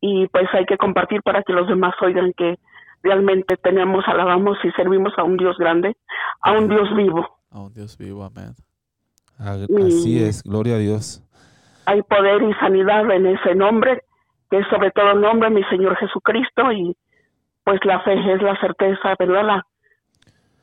Y 0.00 0.26
pues 0.28 0.48
hay 0.52 0.64
que 0.64 0.78
compartir 0.78 1.22
para 1.22 1.42
que 1.42 1.52
los 1.52 1.68
demás 1.68 1.94
oigan 2.00 2.32
que 2.32 2.58
realmente 3.02 3.56
tenemos, 3.58 4.04
alabamos 4.08 4.56
y 4.64 4.70
servimos 4.72 5.12
a 5.18 5.22
un 5.24 5.36
Dios 5.36 5.56
grande, 5.58 5.96
a 6.40 6.52
un 6.52 6.68
Dios 6.68 6.88
vivo. 6.96 7.28
A 7.50 7.60
un 7.60 7.74
Dios 7.74 7.98
vivo, 7.98 8.24
amén. 8.24 8.54
Y- 9.68 9.86
Así 9.86 10.22
es. 10.22 10.42
Gloria 10.44 10.74
a 10.76 10.78
Dios. 10.78 11.22
Hay 11.86 12.00
poder 12.02 12.42
y 12.42 12.54
sanidad 12.54 13.10
en 13.10 13.26
ese 13.26 13.54
nombre, 13.54 14.02
que 14.50 14.58
es 14.58 14.66
sobre 14.68 14.90
todo 14.92 15.12
el 15.12 15.20
nombre 15.20 15.48
de 15.48 15.56
mi 15.56 15.64
Señor 15.64 15.96
Jesucristo 15.96 16.70
y 16.72 16.96
pues 17.64 17.80
la 17.84 18.00
fe 18.00 18.14
es 18.32 18.42
la 18.42 18.58
certeza, 18.60 19.14
¿verdad? 19.18 19.44
La, 19.44 19.66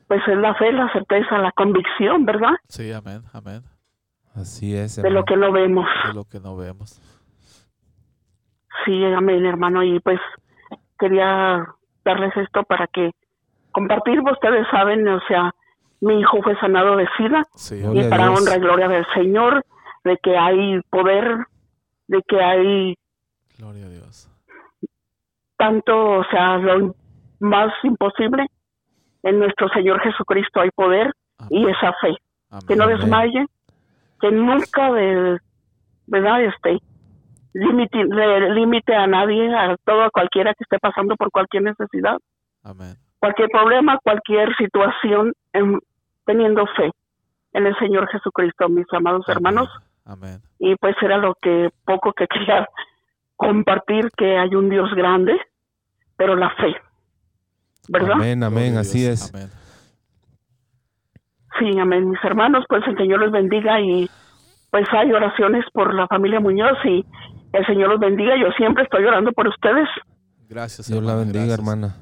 pues 0.08 0.20
es 0.26 0.36
la 0.36 0.54
fe, 0.54 0.72
la 0.72 0.92
certeza, 0.92 1.38
la 1.38 1.52
convicción, 1.52 2.24
¿verdad? 2.24 2.52
Sí, 2.68 2.92
amén, 2.92 3.22
amén. 3.32 3.62
Así 4.34 4.76
es, 4.76 4.96
De 4.96 5.02
lo 5.10 5.20
hermano. 5.20 5.24
que 5.26 5.36
no 5.36 5.52
vemos. 5.52 5.86
De 6.06 6.14
lo 6.14 6.24
que 6.24 6.40
no 6.40 6.56
vemos. 6.56 7.00
Sí, 8.84 9.04
amén, 9.04 9.44
hermano. 9.44 9.82
Y 9.82 10.00
pues 10.00 10.20
quería 10.98 11.66
darles 12.04 12.36
esto 12.36 12.62
para 12.64 12.86
que 12.86 13.10
compartir. 13.72 14.20
Ustedes 14.20 14.66
saben, 14.70 15.06
o 15.08 15.20
sea, 15.28 15.54
mi 16.00 16.20
hijo 16.20 16.42
fue 16.42 16.58
sanado 16.60 16.96
de 16.96 17.06
SIDA 17.16 17.44
Sí, 17.54 17.76
y 17.76 18.08
para 18.08 18.28
Dios. 18.28 18.40
honra 18.40 18.56
y 18.56 18.60
gloria 18.60 18.88
del 18.88 19.06
Señor, 19.14 19.64
de 20.04 20.16
que 20.22 20.36
hay 20.36 20.80
poder, 20.90 21.46
de 22.06 22.22
que 22.26 22.40
hay 22.40 22.96
gloria 23.58 23.86
a 23.86 23.88
Dios. 23.90 24.29
Tanto, 25.60 25.94
o 26.20 26.24
sea, 26.30 26.56
lo 26.56 26.94
más 27.40 27.70
imposible. 27.84 28.46
En 29.22 29.38
nuestro 29.38 29.68
Señor 29.68 30.00
Jesucristo 30.00 30.60
hay 30.60 30.70
poder 30.70 31.12
y 31.50 31.66
esa 31.68 31.92
fe. 32.00 32.16
Amén. 32.50 32.64
Que 32.66 32.74
no 32.76 32.86
desmaye, 32.86 33.46
que 34.20 34.30
nunca 34.30 34.90
de, 34.92 35.38
¿verdad? 36.06 36.42
Este, 36.44 36.78
límite, 37.52 37.98
límite 38.54 38.94
a 38.94 39.06
nadie, 39.06 39.54
a 39.54 39.76
todo, 39.84 40.02
a 40.04 40.10
cualquiera 40.10 40.54
que 40.54 40.64
esté 40.64 40.78
pasando 40.78 41.16
por 41.16 41.30
cualquier 41.30 41.64
necesidad, 41.64 42.16
Amén. 42.64 42.94
cualquier 43.18 43.48
problema, 43.50 43.98
cualquier 44.02 44.54
situación, 44.56 45.32
en- 45.52 45.80
teniendo 46.24 46.64
fe 46.76 46.90
en 47.52 47.66
el 47.66 47.76
Señor 47.78 48.08
Jesucristo, 48.08 48.68
mis 48.68 48.86
amados 48.92 49.28
hermanos. 49.28 49.68
Amén. 50.06 50.38
Y 50.58 50.76
pues 50.76 50.96
era 51.02 51.18
lo 51.18 51.34
que 51.42 51.68
poco 51.84 52.12
que 52.14 52.26
quería 52.26 52.66
compartir, 53.36 54.10
que 54.16 54.38
hay 54.38 54.54
un 54.54 54.70
Dios 54.70 54.92
grande, 54.94 55.38
pero 56.20 56.36
la 56.36 56.50
fe, 56.50 56.76
¿verdad? 57.88 58.12
Amén, 58.12 58.42
amén. 58.42 58.76
Así 58.76 59.06
es. 59.06 59.32
Amén. 59.32 59.48
Sí, 61.58 61.78
amén, 61.78 62.10
mis 62.10 62.22
hermanos, 62.22 62.66
pues 62.68 62.82
el 62.86 62.94
Señor 62.98 63.20
los 63.20 63.32
bendiga 63.32 63.80
y 63.80 64.06
pues 64.70 64.86
hay 64.92 65.10
oraciones 65.12 65.64
por 65.72 65.94
la 65.94 66.06
familia 66.08 66.38
Muñoz 66.38 66.76
y 66.84 67.06
el 67.54 67.64
Señor 67.64 67.88
los 67.88 68.00
bendiga. 68.00 68.34
Yo 68.38 68.52
siempre 68.58 68.84
estoy 68.84 69.02
orando 69.02 69.32
por 69.32 69.48
ustedes 69.48 69.88
Gracias, 70.46 70.88
Dios 70.88 71.02
la 71.02 71.12
hermana, 71.12 71.24
bendiga, 71.24 71.46
gracias. 71.46 71.58
hermana. 71.58 71.96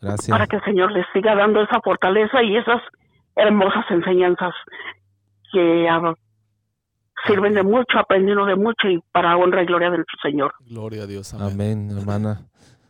Gracias. 0.00 0.28
para 0.28 0.46
que 0.48 0.56
el 0.56 0.64
Señor 0.64 0.90
les 0.90 1.06
siga 1.12 1.36
dando 1.36 1.62
esa 1.62 1.80
fortaleza 1.84 2.42
y 2.42 2.56
esas 2.56 2.82
hermosas 3.36 3.84
enseñanzas 3.90 4.54
que 5.52 5.88
ah, 5.88 6.14
sirven 7.28 7.54
de 7.54 7.62
mucho, 7.62 7.96
aprendiendo 7.96 8.44
de 8.44 8.56
mucho 8.56 8.88
y 8.88 9.00
para 9.12 9.36
honra 9.36 9.62
y 9.62 9.66
gloria 9.66 9.90
del 9.90 10.04
Señor. 10.20 10.52
Gloria 10.68 11.04
a 11.04 11.06
Dios. 11.06 11.32
Amén. 11.32 11.52
Amén, 11.52 11.96
hermana. 11.96 12.40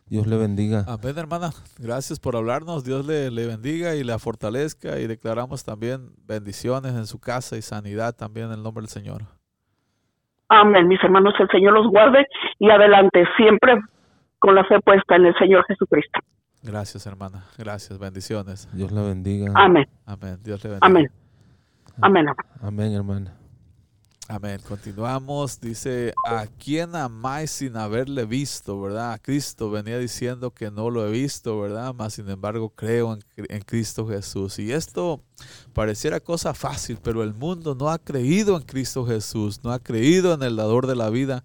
Dios 0.08 0.26
le 0.26 0.36
bendiga. 0.36 0.84
Amén, 0.86 1.18
hermana. 1.18 1.50
Gracias 1.78 2.20
por 2.20 2.36
hablarnos. 2.36 2.84
Dios 2.84 3.04
le, 3.06 3.30
le 3.30 3.46
bendiga 3.46 3.96
y 3.96 4.04
la 4.04 4.18
fortalezca. 4.18 5.00
Y 5.00 5.06
declaramos 5.08 5.64
también 5.64 6.10
bendiciones 6.26 6.94
en 6.94 7.06
su 7.06 7.18
casa 7.18 7.56
y 7.56 7.62
sanidad 7.62 8.14
también 8.14 8.46
en 8.46 8.52
el 8.52 8.62
nombre 8.62 8.82
del 8.82 8.90
Señor. 8.90 9.22
Amén, 10.48 10.86
mis 10.86 11.02
hermanos, 11.02 11.34
el 11.40 11.48
Señor 11.48 11.72
los 11.72 11.88
guarde 11.90 12.24
y 12.60 12.70
adelante, 12.70 13.24
siempre 13.36 13.74
con 14.38 14.54
la 14.54 14.64
fe 14.64 14.78
puesta 14.80 15.16
en 15.16 15.26
el 15.26 15.34
Señor 15.38 15.64
Jesucristo. 15.66 16.20
Gracias, 16.62 17.04
hermana. 17.06 17.44
Gracias. 17.58 17.98
Bendiciones. 17.98 18.68
Dios 18.72 18.92
la 18.92 19.02
bendiga. 19.02 19.52
Amén, 19.56 19.88
Amén. 20.04 20.38
Dios 20.42 20.62
le 20.62 20.70
bendiga. 20.70 20.86
amén, 20.86 21.10
amén. 22.00 22.28
amén. 22.28 22.36
Amén, 22.62 22.92
hermana. 22.92 23.32
Amén. 24.28 24.60
Continuamos. 24.66 25.60
Dice, 25.60 26.12
¿a 26.24 26.46
quién 26.48 26.96
amáis 26.96 27.52
sin 27.52 27.76
haberle 27.76 28.24
visto? 28.24 28.80
¿Verdad? 28.80 29.12
A 29.12 29.18
Cristo 29.18 29.70
venía 29.70 29.98
diciendo 29.98 30.50
que 30.50 30.68
no 30.72 30.90
lo 30.90 31.06
he 31.06 31.10
visto, 31.12 31.60
¿verdad? 31.60 31.94
Mas 31.94 32.14
sin 32.14 32.28
embargo 32.28 32.70
creo 32.70 33.12
en, 33.12 33.22
en 33.48 33.62
Cristo 33.62 34.04
Jesús. 34.08 34.58
Y 34.58 34.72
esto 34.72 35.22
pareciera 35.72 36.18
cosa 36.18 36.54
fácil, 36.54 36.98
pero 37.00 37.22
el 37.22 37.34
mundo 37.34 37.76
no 37.76 37.88
ha 37.88 37.98
creído 38.00 38.56
en 38.56 38.64
Cristo 38.64 39.06
Jesús, 39.06 39.60
no 39.62 39.70
ha 39.70 39.78
creído 39.78 40.34
en 40.34 40.42
el 40.42 40.56
dador 40.56 40.88
de 40.88 40.96
la 40.96 41.08
vida. 41.08 41.44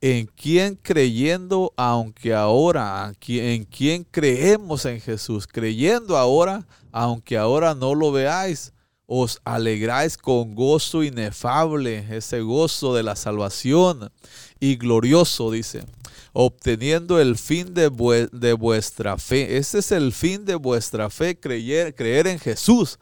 en 0.00 0.26
quien 0.26 0.76
creyendo, 0.76 1.72
aunque 1.76 2.34
ahora, 2.34 3.12
en 3.28 3.64
quien 3.64 4.04
creemos 4.04 4.84
en 4.84 5.00
Jesús, 5.00 5.46
creyendo 5.46 6.16
ahora, 6.18 6.66
aunque 6.92 7.38
ahora 7.38 7.74
no 7.74 7.94
lo 7.94 8.12
veáis, 8.12 8.72
os 9.14 9.42
alegráis 9.44 10.16
con 10.16 10.54
gozo 10.54 11.02
inefable, 11.02 12.06
ese 12.16 12.40
gozo 12.40 12.94
de 12.94 13.02
la 13.02 13.14
salvación 13.14 14.10
y 14.58 14.76
glorioso, 14.76 15.50
dice, 15.50 15.84
obteniendo 16.32 17.20
el 17.20 17.36
fin 17.36 17.74
de, 17.74 17.90
de 18.32 18.52
vuestra 18.54 19.18
fe. 19.18 19.58
Ese 19.58 19.80
es 19.80 19.92
el 19.92 20.14
fin 20.14 20.46
de 20.46 20.54
vuestra 20.54 21.10
fe, 21.10 21.38
creer, 21.38 21.94
creer 21.94 22.26
en 22.26 22.38
Jesús 22.38 22.98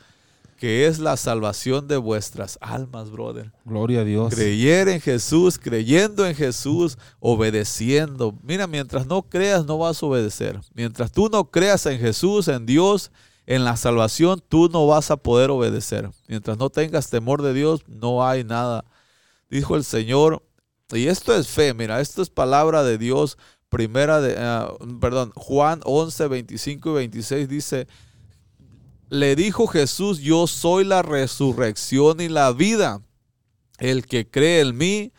que 0.56 0.88
es 0.88 0.98
la 0.98 1.16
salvación 1.16 1.86
de 1.86 1.96
vuestras 1.96 2.58
almas, 2.60 3.10
brother. 3.10 3.52
Gloria 3.64 4.00
a 4.00 4.04
Dios. 4.04 4.34
Creer 4.34 4.88
en 4.88 5.00
Jesús, 5.00 5.58
creyendo 5.58 6.26
en 6.26 6.34
Jesús, 6.34 6.98
obedeciendo. 7.20 8.34
Mira, 8.42 8.66
mientras 8.66 9.06
no 9.06 9.22
creas, 9.22 9.64
no 9.64 9.78
vas 9.78 10.02
a 10.02 10.06
obedecer. 10.06 10.60
Mientras 10.74 11.12
tú 11.12 11.30
no 11.30 11.50
creas 11.50 11.86
en 11.86 11.98
Jesús, 11.98 12.48
en 12.48 12.66
Dios, 12.66 13.10
en 13.46 13.64
la 13.64 13.76
salvación, 13.76 14.42
tú 14.48 14.68
no 14.68 14.86
vas 14.86 15.10
a 15.10 15.16
poder 15.16 15.50
obedecer. 15.50 16.10
Mientras 16.28 16.58
no 16.58 16.70
tengas 16.70 17.10
temor 17.10 17.42
de 17.42 17.52
Dios, 17.52 17.82
no 17.88 18.26
hay 18.26 18.44
nada. 18.44 18.84
Dijo 19.48 19.76
el 19.76 19.84
Señor, 19.84 20.42
y 20.92 21.06
esto 21.06 21.34
es 21.34 21.48
fe, 21.48 21.74
mira, 21.74 22.00
esto 22.00 22.22
es 22.22 22.30
palabra 22.30 22.82
de 22.82 22.98
Dios. 22.98 23.38
Primera 23.68 24.20
de, 24.20 24.36
ah, 24.38 24.72
perdón, 25.00 25.32
Juan 25.34 25.80
11, 25.84 26.28
25 26.28 26.90
y 26.90 26.94
26 26.94 27.48
dice, 27.48 27.86
le 29.08 29.36
dijo 29.36 29.66
Jesús, 29.66 30.20
yo 30.20 30.46
soy 30.46 30.84
la 30.84 31.02
resurrección 31.02 32.20
y 32.20 32.28
la 32.28 32.52
vida. 32.52 33.02
El 33.78 34.06
que 34.06 34.28
cree 34.28 34.60
en 34.60 34.76
mí, 34.76 35.12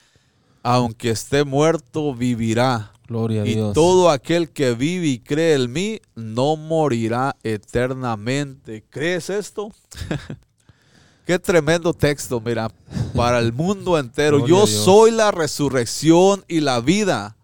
aunque 0.64 1.10
esté 1.10 1.44
muerto, 1.44 2.14
vivirá. 2.14 2.91
Gloria 3.12 3.44
a 3.44 3.48
y 3.48 3.56
Dios. 3.56 3.74
todo 3.74 4.10
aquel 4.10 4.50
que 4.50 4.74
vive 4.74 5.08
y 5.08 5.20
cree 5.20 5.56
en 5.56 5.72
mí, 5.72 6.00
no 6.16 6.56
morirá 6.56 7.36
eternamente. 7.44 8.84
¿Crees 8.90 9.30
esto? 9.30 9.72
Qué 11.26 11.38
tremendo 11.38 11.94
texto, 11.94 12.42
mira, 12.42 12.72
para 13.16 13.40
el 13.40 13.54
mundo 13.54 14.00
entero. 14.00 14.48
yo 14.48 14.66
soy 14.66 15.12
la 15.12 15.32
resurrección 15.32 16.44
y 16.48 16.62
la 16.62 16.80
vida. 16.80 17.38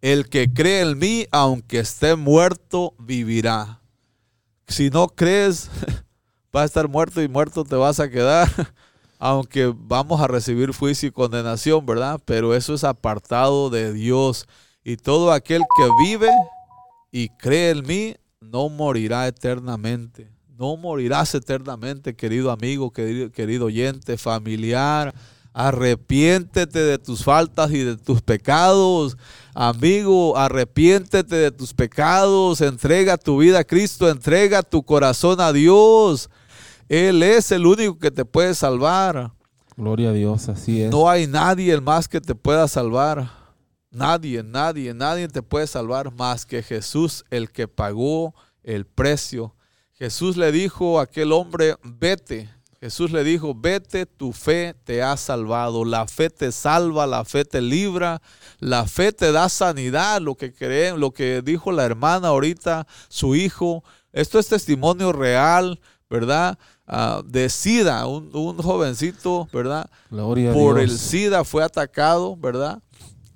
El 0.00 0.28
que 0.28 0.52
cree 0.52 0.80
en 0.80 0.98
mí, 0.98 1.26
aunque 1.30 1.80
esté 1.80 2.16
muerto, 2.16 2.94
vivirá 2.98 3.80
si 4.70 4.88
no 4.90 5.08
crees, 5.08 5.68
vas 6.52 6.62
a 6.62 6.66
estar 6.66 6.88
muerto 6.88 7.22
y 7.22 7.28
muerto 7.28 7.64
te 7.64 7.76
vas 7.76 8.00
a 8.00 8.08
quedar, 8.08 8.48
aunque 9.18 9.72
vamos 9.76 10.20
a 10.20 10.28
recibir 10.28 10.72
juicio 10.72 11.08
y 11.08 11.12
condenación, 11.12 11.84
¿verdad? 11.84 12.20
Pero 12.24 12.54
eso 12.54 12.74
es 12.74 12.84
apartado 12.84 13.68
de 13.68 13.92
Dios. 13.92 14.46
Y 14.82 14.96
todo 14.96 15.32
aquel 15.32 15.62
que 15.76 15.88
vive 16.02 16.30
y 17.12 17.28
cree 17.28 17.70
en 17.70 17.86
mí, 17.86 18.14
no 18.40 18.68
morirá 18.68 19.28
eternamente. 19.28 20.30
No 20.58 20.76
morirás 20.76 21.34
eternamente, 21.34 22.14
querido 22.14 22.50
amigo, 22.50 22.90
querido, 22.90 23.30
querido 23.30 23.66
oyente, 23.66 24.16
familiar. 24.16 25.14
Arrepiéntete 25.52 26.78
de 26.78 26.98
tus 26.98 27.24
faltas 27.24 27.70
y 27.72 27.78
de 27.78 27.96
tus 27.96 28.22
pecados. 28.22 29.16
Amigo, 29.54 30.36
arrepiéntete 30.36 31.34
de 31.34 31.50
tus 31.50 31.74
pecados, 31.74 32.60
entrega 32.60 33.16
tu 33.16 33.38
vida 33.38 33.60
a 33.60 33.64
Cristo, 33.64 34.08
entrega 34.08 34.62
tu 34.62 34.82
corazón 34.82 35.40
a 35.40 35.52
Dios. 35.52 36.30
Él 36.88 37.22
es 37.22 37.52
el 37.52 37.66
único 37.66 37.98
que 37.98 38.10
te 38.10 38.24
puede 38.24 38.54
salvar. 38.54 39.32
Gloria 39.76 40.10
a 40.10 40.12
Dios, 40.12 40.48
así 40.48 40.82
es. 40.82 40.90
No 40.90 41.08
hay 41.08 41.26
nadie 41.26 41.80
más 41.80 42.08
que 42.08 42.20
te 42.20 42.34
pueda 42.34 42.68
salvar. 42.68 43.39
Nadie, 43.90 44.42
nadie, 44.42 44.94
nadie 44.94 45.28
te 45.28 45.42
puede 45.42 45.66
salvar 45.66 46.12
más 46.12 46.46
que 46.46 46.62
Jesús, 46.62 47.24
el 47.30 47.50
que 47.50 47.66
pagó 47.66 48.34
el 48.62 48.86
precio. 48.86 49.54
Jesús 49.92 50.36
le 50.36 50.52
dijo 50.52 51.00
a 51.00 51.02
aquel 51.02 51.32
hombre, 51.32 51.76
vete, 51.82 52.48
Jesús 52.80 53.10
le 53.10 53.22
dijo, 53.24 53.54
vete, 53.54 54.06
tu 54.06 54.32
fe 54.32 54.74
te 54.84 55.02
ha 55.02 55.14
salvado. 55.18 55.84
La 55.84 56.06
fe 56.06 56.30
te 56.30 56.50
salva, 56.50 57.06
la 57.06 57.26
fe 57.26 57.44
te 57.44 57.60
libra, 57.60 58.22
la 58.58 58.86
fe 58.86 59.12
te 59.12 59.32
da 59.32 59.50
sanidad, 59.50 60.22
lo 60.22 60.34
que 60.34 60.54
creen, 60.54 60.98
lo 60.98 61.10
que 61.10 61.42
dijo 61.42 61.72
la 61.72 61.84
hermana 61.84 62.28
ahorita, 62.28 62.86
su 63.10 63.34
hijo. 63.34 63.84
Esto 64.14 64.38
es 64.38 64.48
testimonio 64.48 65.12
real, 65.12 65.78
¿verdad? 66.08 66.58
Ah, 66.86 67.20
de 67.22 67.50
SIDA, 67.50 68.06
un, 68.06 68.56
jovencito, 68.56 69.46
¿verdad? 69.52 69.90
Por 70.54 70.80
el 70.80 70.98
SIDA 70.98 71.44
fue 71.44 71.62
atacado, 71.62 72.34
¿verdad? 72.34 72.82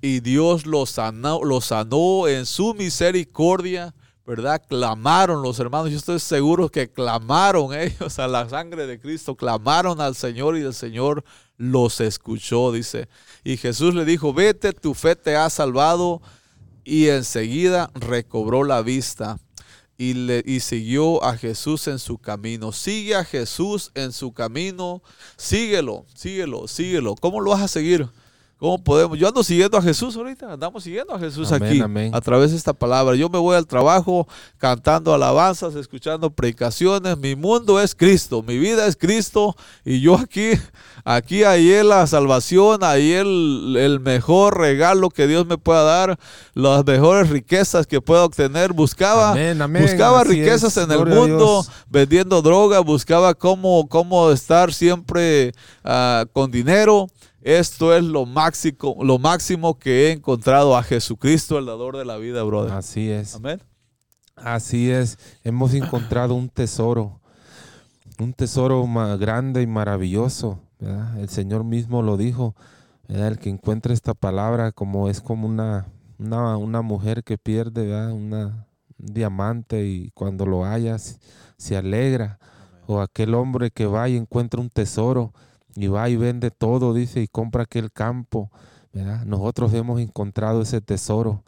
Y 0.05 0.19
Dios 0.19 0.67
lo 0.67 0.85
sanó, 0.85 1.43
lo 1.43 1.61
sanó 1.61 2.27
en 2.27 2.45
su 2.45 2.75
misericordia 2.75 3.95
¿verdad? 4.23 4.61
Clamaron 4.67 5.41
los 5.41 5.59
hermanos, 5.59 5.91
yo 5.91 5.97
estoy 5.97 6.19
seguro 6.19 6.69
que 6.69 6.91
clamaron 6.91 7.73
ellos 7.73 8.19
a 8.19 8.27
la 8.27 8.47
sangre 8.47 8.87
de 8.87 8.99
Cristo, 8.99 9.35
clamaron 9.35 10.01
al 10.01 10.15
Señor 10.15 10.57
y 10.57 10.61
el 10.61 10.75
Señor 10.75 11.23
los 11.57 12.01
escuchó, 12.01 12.71
dice. 12.71 13.07
Y 13.43 13.57
Jesús 13.57 13.93
le 13.95 14.05
dijo, 14.05 14.31
vete, 14.31 14.73
tu 14.73 14.93
fe 14.93 15.15
te 15.15 15.35
ha 15.35 15.49
salvado. 15.49 16.21
Y 16.83 17.07
enseguida 17.07 17.89
recobró 17.95 18.63
la 18.63 18.83
vista 18.83 19.39
y, 19.97 20.13
le, 20.13 20.43
y 20.45 20.59
siguió 20.59 21.23
a 21.23 21.35
Jesús 21.35 21.87
en 21.87 21.97
su 21.97 22.19
camino. 22.19 22.71
Sigue 22.71 23.15
a 23.15 23.23
Jesús 23.23 23.91
en 23.95 24.11
su 24.11 24.33
camino, 24.33 25.01
síguelo, 25.35 26.05
síguelo, 26.13 26.67
síguelo. 26.67 27.15
¿Cómo 27.15 27.41
lo 27.41 27.51
vas 27.51 27.61
a 27.61 27.67
seguir? 27.67 28.07
¿Cómo 28.57 28.81
podemos? 28.81 29.19
Yo 29.19 29.27
ando 29.27 29.43
siguiendo 29.43 29.77
a 29.77 29.81
Jesús 29.81 30.15
ahorita, 30.15 30.53
andamos 30.53 30.81
siguiendo 30.81 31.13
a 31.13 31.19
Jesús 31.19 31.51
aquí 31.51 31.81
a 32.13 32.21
través 32.21 32.51
de 32.51 32.57
esta 32.57 32.71
palabra. 32.71 33.15
Yo 33.15 33.27
me 33.27 33.37
voy 33.37 33.57
al 33.57 33.67
trabajo 33.67 34.29
cantando 34.57 35.13
alabanzas, 35.13 35.75
escuchando 35.75 36.29
predicaciones. 36.29 37.17
Mi 37.17 37.35
mundo 37.35 37.81
es 37.81 37.93
Cristo, 37.93 38.41
mi 38.43 38.57
vida 38.57 38.87
es 38.87 38.95
Cristo 38.95 39.57
y 39.83 39.99
yo 39.99 40.15
aquí, 40.15 40.51
aquí 41.03 41.43
hay 41.43 41.83
la 41.83 42.07
salvación, 42.07 42.81
ahí 42.85 43.11
el, 43.11 43.75
el 43.77 43.99
mejor 43.99 44.57
regalo 44.57 45.09
que 45.09 45.27
Dios 45.27 45.45
me 45.45 45.57
pueda 45.57 45.83
dar, 45.83 46.17
las 46.53 46.85
mejores 46.85 47.29
riquezas 47.29 47.85
que 47.85 47.99
pueda 47.99 48.23
obtener. 48.23 48.71
Buscaba, 48.71 49.35
buscaba 49.81 50.23
riquezas 50.23 50.77
en 50.77 50.91
el 50.91 51.05
mundo, 51.05 51.65
vendiendo 51.89 52.41
droga, 52.41 52.79
buscaba 52.79 53.33
cómo, 53.33 53.89
cómo 53.89 54.31
estar 54.31 54.73
siempre 54.73 55.51
uh, 55.83 56.25
con 56.31 56.51
dinero 56.51 57.07
esto 57.45 57.95
es 57.95 58.03
lo 58.03 58.25
máximo, 58.25 58.97
lo 59.03 59.19
máximo 59.19 59.77
que 59.77 60.07
he 60.07 60.11
encontrado 60.13 60.75
a 60.75 60.81
Jesucristo, 60.81 61.59
el 61.59 61.67
dador 61.67 61.95
de 61.95 62.03
la 62.03 62.17
vida, 62.17 62.41
brother. 62.41 62.73
Así 62.73 63.11
es. 63.11 63.35
Amén. 63.35 63.61
Así 64.35 64.89
es. 64.89 65.19
Hemos 65.43 65.75
encontrado 65.75 66.33
un 66.33 66.49
tesoro, 66.49 67.21
un 68.17 68.33
tesoro 68.33 68.87
más 68.87 69.19
grande 69.19 69.61
y 69.61 69.67
maravilloso. 69.67 70.59
El 70.79 71.29
Señor 71.29 71.63
mismo 71.63 72.01
lo 72.01 72.17
dijo. 72.17 72.55
El 73.07 73.37
que 73.37 73.51
encuentre 73.51 73.93
esta 73.93 74.15
palabra 74.15 74.71
como 74.71 75.07
es 75.07 75.21
como 75.21 75.47
una, 75.47 75.85
una, 76.17 76.81
mujer 76.81 77.23
que 77.23 77.37
pierde 77.37 78.11
un 78.11 78.65
diamante 78.97 79.85
y 79.85 80.09
cuando 80.15 80.47
lo 80.47 80.65
haya 80.65 80.97
se 80.97 81.77
alegra. 81.77 82.39
O 82.87 83.01
aquel 83.01 83.35
hombre 83.35 83.69
que 83.69 83.85
va 83.85 84.09
y 84.09 84.17
encuentra 84.17 84.59
un 84.59 84.71
tesoro 84.71 85.31
y 85.75 85.87
va 85.87 86.09
y 86.09 86.15
vende 86.15 86.51
todo, 86.51 86.93
dice, 86.93 87.21
y 87.21 87.27
compra 87.27 87.63
aquel 87.63 87.91
campo. 87.91 88.51
¿verdad? 88.93 89.25
Nosotros 89.25 89.73
hemos 89.73 89.99
encontrado 89.99 90.61
ese 90.61 90.81
tesoro 90.81 91.43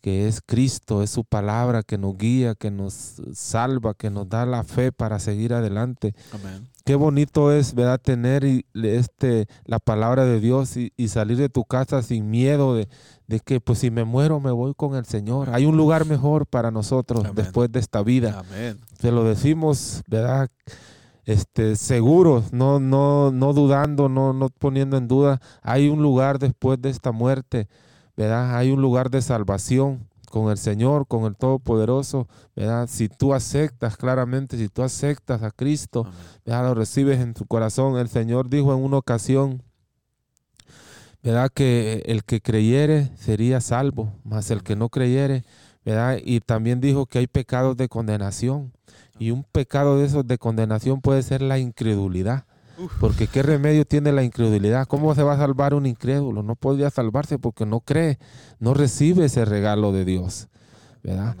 que 0.00 0.28
es 0.28 0.40
Cristo, 0.40 1.02
es 1.02 1.10
su 1.10 1.24
palabra 1.24 1.82
que 1.82 1.98
nos 1.98 2.16
guía, 2.16 2.54
que 2.54 2.70
nos 2.70 3.20
salva, 3.34 3.92
que 3.92 4.08
nos 4.08 4.28
da 4.28 4.46
la 4.46 4.62
fe 4.62 4.92
para 4.92 5.18
seguir 5.18 5.52
adelante. 5.52 6.14
Amén. 6.32 6.68
Qué 6.84 6.94
bonito 6.94 7.50
es, 7.50 7.74
¿verdad? 7.74 8.00
Tener 8.00 8.44
este, 8.74 9.48
la 9.64 9.80
palabra 9.80 10.24
de 10.24 10.38
Dios 10.38 10.76
y, 10.76 11.08
salir 11.08 11.36
de 11.36 11.48
tu 11.48 11.64
casa 11.64 12.00
sin 12.02 12.30
miedo 12.30 12.76
de, 12.76 12.86
que, 13.44 13.58
pues 13.60 13.80
si 13.80 13.90
me 13.90 14.04
muero, 14.04 14.38
me 14.38 14.52
voy 14.52 14.74
con 14.74 14.94
el 14.94 15.04
Señor. 15.06 15.50
Hay 15.50 15.66
un 15.66 15.76
lugar 15.76 16.06
mejor 16.06 16.46
para 16.46 16.70
nosotros 16.70 17.26
después 17.34 17.72
de 17.72 17.80
esta 17.80 18.04
vida. 18.04 18.44
Amén. 18.48 18.78
Se 19.00 19.10
lo 19.10 19.24
decimos, 19.24 20.04
¿verdad? 20.06 20.48
Este, 21.26 21.74
seguros, 21.74 22.52
no, 22.52 22.78
no, 22.78 23.32
no 23.32 23.52
dudando, 23.52 24.08
no, 24.08 24.32
no 24.32 24.48
poniendo 24.48 24.96
en 24.96 25.08
duda. 25.08 25.40
Hay 25.60 25.88
un 25.88 26.00
lugar 26.00 26.38
después 26.38 26.80
de 26.80 26.88
esta 26.90 27.12
muerte, 27.12 27.68
¿verdad? 28.16 28.56
Hay 28.56 28.70
un 28.70 28.80
lugar 28.80 29.10
de 29.10 29.20
salvación 29.20 30.08
con 30.30 30.50
el 30.50 30.56
Señor, 30.56 31.06
con 31.08 31.24
el 31.24 31.36
Todopoderoso, 31.36 32.28
¿verdad? 32.54 32.88
Si 32.88 33.08
tú 33.08 33.34
aceptas 33.34 33.96
claramente, 33.96 34.56
si 34.56 34.68
tú 34.68 34.82
aceptas 34.82 35.42
a 35.42 35.50
Cristo, 35.50 36.06
¿verdad? 36.44 36.68
Lo 36.68 36.74
recibes 36.74 37.20
en 37.20 37.34
tu 37.34 37.44
corazón. 37.44 37.98
El 37.98 38.08
Señor 38.08 38.48
dijo 38.48 38.72
en 38.72 38.82
una 38.82 38.98
ocasión, 38.98 39.62
¿verdad? 41.24 41.50
Que 41.52 42.04
el 42.06 42.22
que 42.22 42.40
creyere 42.40 43.10
sería 43.16 43.60
salvo, 43.60 44.12
mas 44.22 44.52
el 44.52 44.62
que 44.62 44.76
no 44.76 44.90
creyere, 44.90 45.44
¿verdad? 45.84 46.18
Y 46.22 46.38
también 46.38 46.80
dijo 46.80 47.06
que 47.06 47.18
hay 47.18 47.26
pecados 47.26 47.76
de 47.76 47.88
condenación. 47.88 48.72
Y 49.18 49.30
un 49.30 49.44
pecado 49.44 49.98
de 49.98 50.06
esos 50.06 50.26
de 50.26 50.38
condenación 50.38 51.00
puede 51.00 51.22
ser 51.22 51.42
la 51.42 51.58
incredulidad. 51.58 52.44
Porque 53.00 53.26
qué 53.26 53.42
remedio 53.42 53.86
tiene 53.86 54.12
la 54.12 54.22
incredulidad. 54.22 54.86
¿Cómo 54.86 55.14
se 55.14 55.22
va 55.22 55.32
a 55.32 55.38
salvar 55.38 55.72
un 55.72 55.86
incrédulo? 55.86 56.42
No 56.42 56.56
podría 56.56 56.90
salvarse 56.90 57.38
porque 57.38 57.64
no 57.64 57.80
cree, 57.80 58.18
no 58.58 58.74
recibe 58.74 59.24
ese 59.24 59.46
regalo 59.46 59.92
de 59.92 60.04
Dios. 60.04 60.48
¿Verdad? 61.02 61.36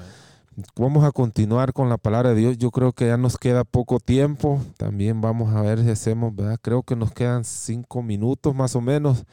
Vamos 0.74 1.04
a 1.04 1.12
continuar 1.12 1.74
con 1.74 1.90
la 1.90 1.98
palabra 1.98 2.30
de 2.30 2.36
Dios. 2.36 2.58
Yo 2.58 2.70
creo 2.70 2.92
que 2.92 3.08
ya 3.08 3.18
nos 3.18 3.36
queda 3.36 3.64
poco 3.64 4.00
tiempo. 4.00 4.62
También 4.78 5.20
vamos 5.20 5.54
a 5.54 5.60
ver 5.60 5.82
si 5.82 5.90
hacemos, 5.90 6.34
¿verdad? 6.34 6.58
Creo 6.62 6.82
que 6.82 6.96
nos 6.96 7.12
quedan 7.12 7.44
cinco 7.44 8.02
minutos 8.02 8.54
más 8.54 8.74
o 8.74 8.80
menos, 8.80 9.24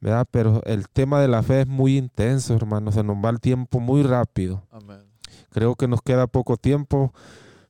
¿verdad? 0.00 0.26
Pero 0.30 0.62
el 0.64 0.88
tema 0.88 1.20
de 1.20 1.28
la 1.28 1.42
fe 1.42 1.62
es 1.62 1.66
muy 1.66 1.98
intenso, 1.98 2.54
hermano. 2.54 2.90
Se 2.92 3.02
nos 3.02 3.16
va 3.22 3.28
el 3.28 3.40
tiempo 3.40 3.80
muy 3.80 4.02
rápido. 4.02 4.62
Amén. 4.70 5.02
Creo 5.50 5.74
que 5.74 5.88
nos 5.88 6.00
queda 6.00 6.26
poco 6.26 6.56
tiempo, 6.56 7.12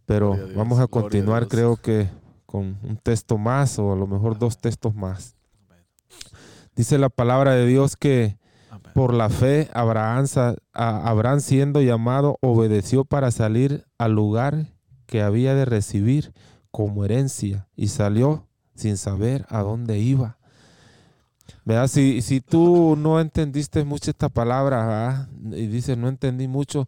pero 0.07 0.28
Gloria 0.28 0.44
a 0.44 0.46
Dios, 0.46 0.57
vamos 0.57 0.78
a 0.78 0.86
continuar, 0.86 1.48
creo 1.48 1.76
que 1.76 2.09
con 2.46 2.78
un 2.82 2.96
texto 3.02 3.36
más 3.38 3.78
o 3.78 3.92
a 3.92 3.96
lo 3.96 4.07
mejor 4.07 4.38
dos 4.38 4.59
textos 4.59 4.94
más. 4.94 5.36
Amén. 5.68 5.84
Dice 6.74 6.96
la 6.98 7.09
palabra 7.09 7.52
de 7.52 7.66
Dios 7.66 7.96
que 7.96 8.38
Amén. 8.70 8.92
por 8.94 9.12
la 9.12 9.28
fe 9.28 9.68
Abraham, 9.74 10.26
Abraham 10.72 11.40
siendo 11.40 11.82
llamado 11.82 12.38
obedeció 12.40 13.04
para 13.04 13.30
salir 13.30 13.84
al 13.98 14.12
lugar 14.12 14.66
que 15.07 15.22
había 15.22 15.54
de 15.54 15.64
recibir 15.64 16.32
como 16.70 17.04
herencia 17.04 17.68
y 17.74 17.88
salió 17.88 18.46
sin 18.74 18.96
saber 18.96 19.46
a 19.48 19.62
dónde 19.62 19.98
iba. 19.98 20.38
¿Verdad? 21.64 21.88
Si, 21.88 22.22
si 22.22 22.40
tú 22.40 22.96
no 22.96 23.20
entendiste 23.20 23.84
mucho 23.84 24.11
esta 24.11 24.28
palabra 24.28 24.86
¿verdad? 24.86 25.28
y 25.59 25.66
dices 25.66 25.96
no 25.96 26.09
entendí 26.09 26.48
mucho, 26.48 26.86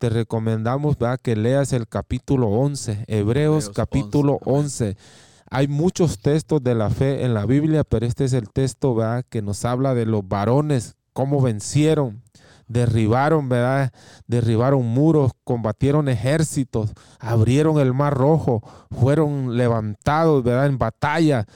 te 0.00 0.08
recomendamos 0.08 0.96
¿verdad? 0.98 1.20
que 1.22 1.36
leas 1.36 1.74
el 1.74 1.86
capítulo 1.86 2.48
11, 2.48 3.04
Hebreos, 3.06 3.66
Hebreos 3.66 3.68
capítulo 3.68 4.38
11, 4.46 4.84
amén. 4.84 4.96
11. 4.96 5.30
Hay 5.50 5.68
muchos 5.68 6.20
textos 6.20 6.64
de 6.64 6.74
la 6.74 6.88
fe 6.88 7.22
en 7.22 7.34
la 7.34 7.44
Biblia, 7.44 7.84
pero 7.84 8.06
este 8.06 8.24
es 8.24 8.32
el 8.32 8.48
texto 8.48 8.94
¿verdad? 8.94 9.26
que 9.28 9.42
nos 9.42 9.66
habla 9.66 9.94
de 9.94 10.06
los 10.06 10.26
varones, 10.26 10.96
cómo 11.12 11.42
vencieron, 11.42 12.22
derribaron, 12.70 13.48
¿verdad? 13.48 13.92
Derribaron 14.28 14.86
muros, 14.86 15.32
combatieron 15.42 16.08
ejércitos, 16.08 16.92
abrieron 17.18 17.80
el 17.80 17.92
mar 17.92 18.14
rojo, 18.14 18.62
fueron 18.92 19.56
levantados, 19.56 20.44
¿verdad? 20.44 20.66
En 20.66 20.78
batalla. 20.78 21.46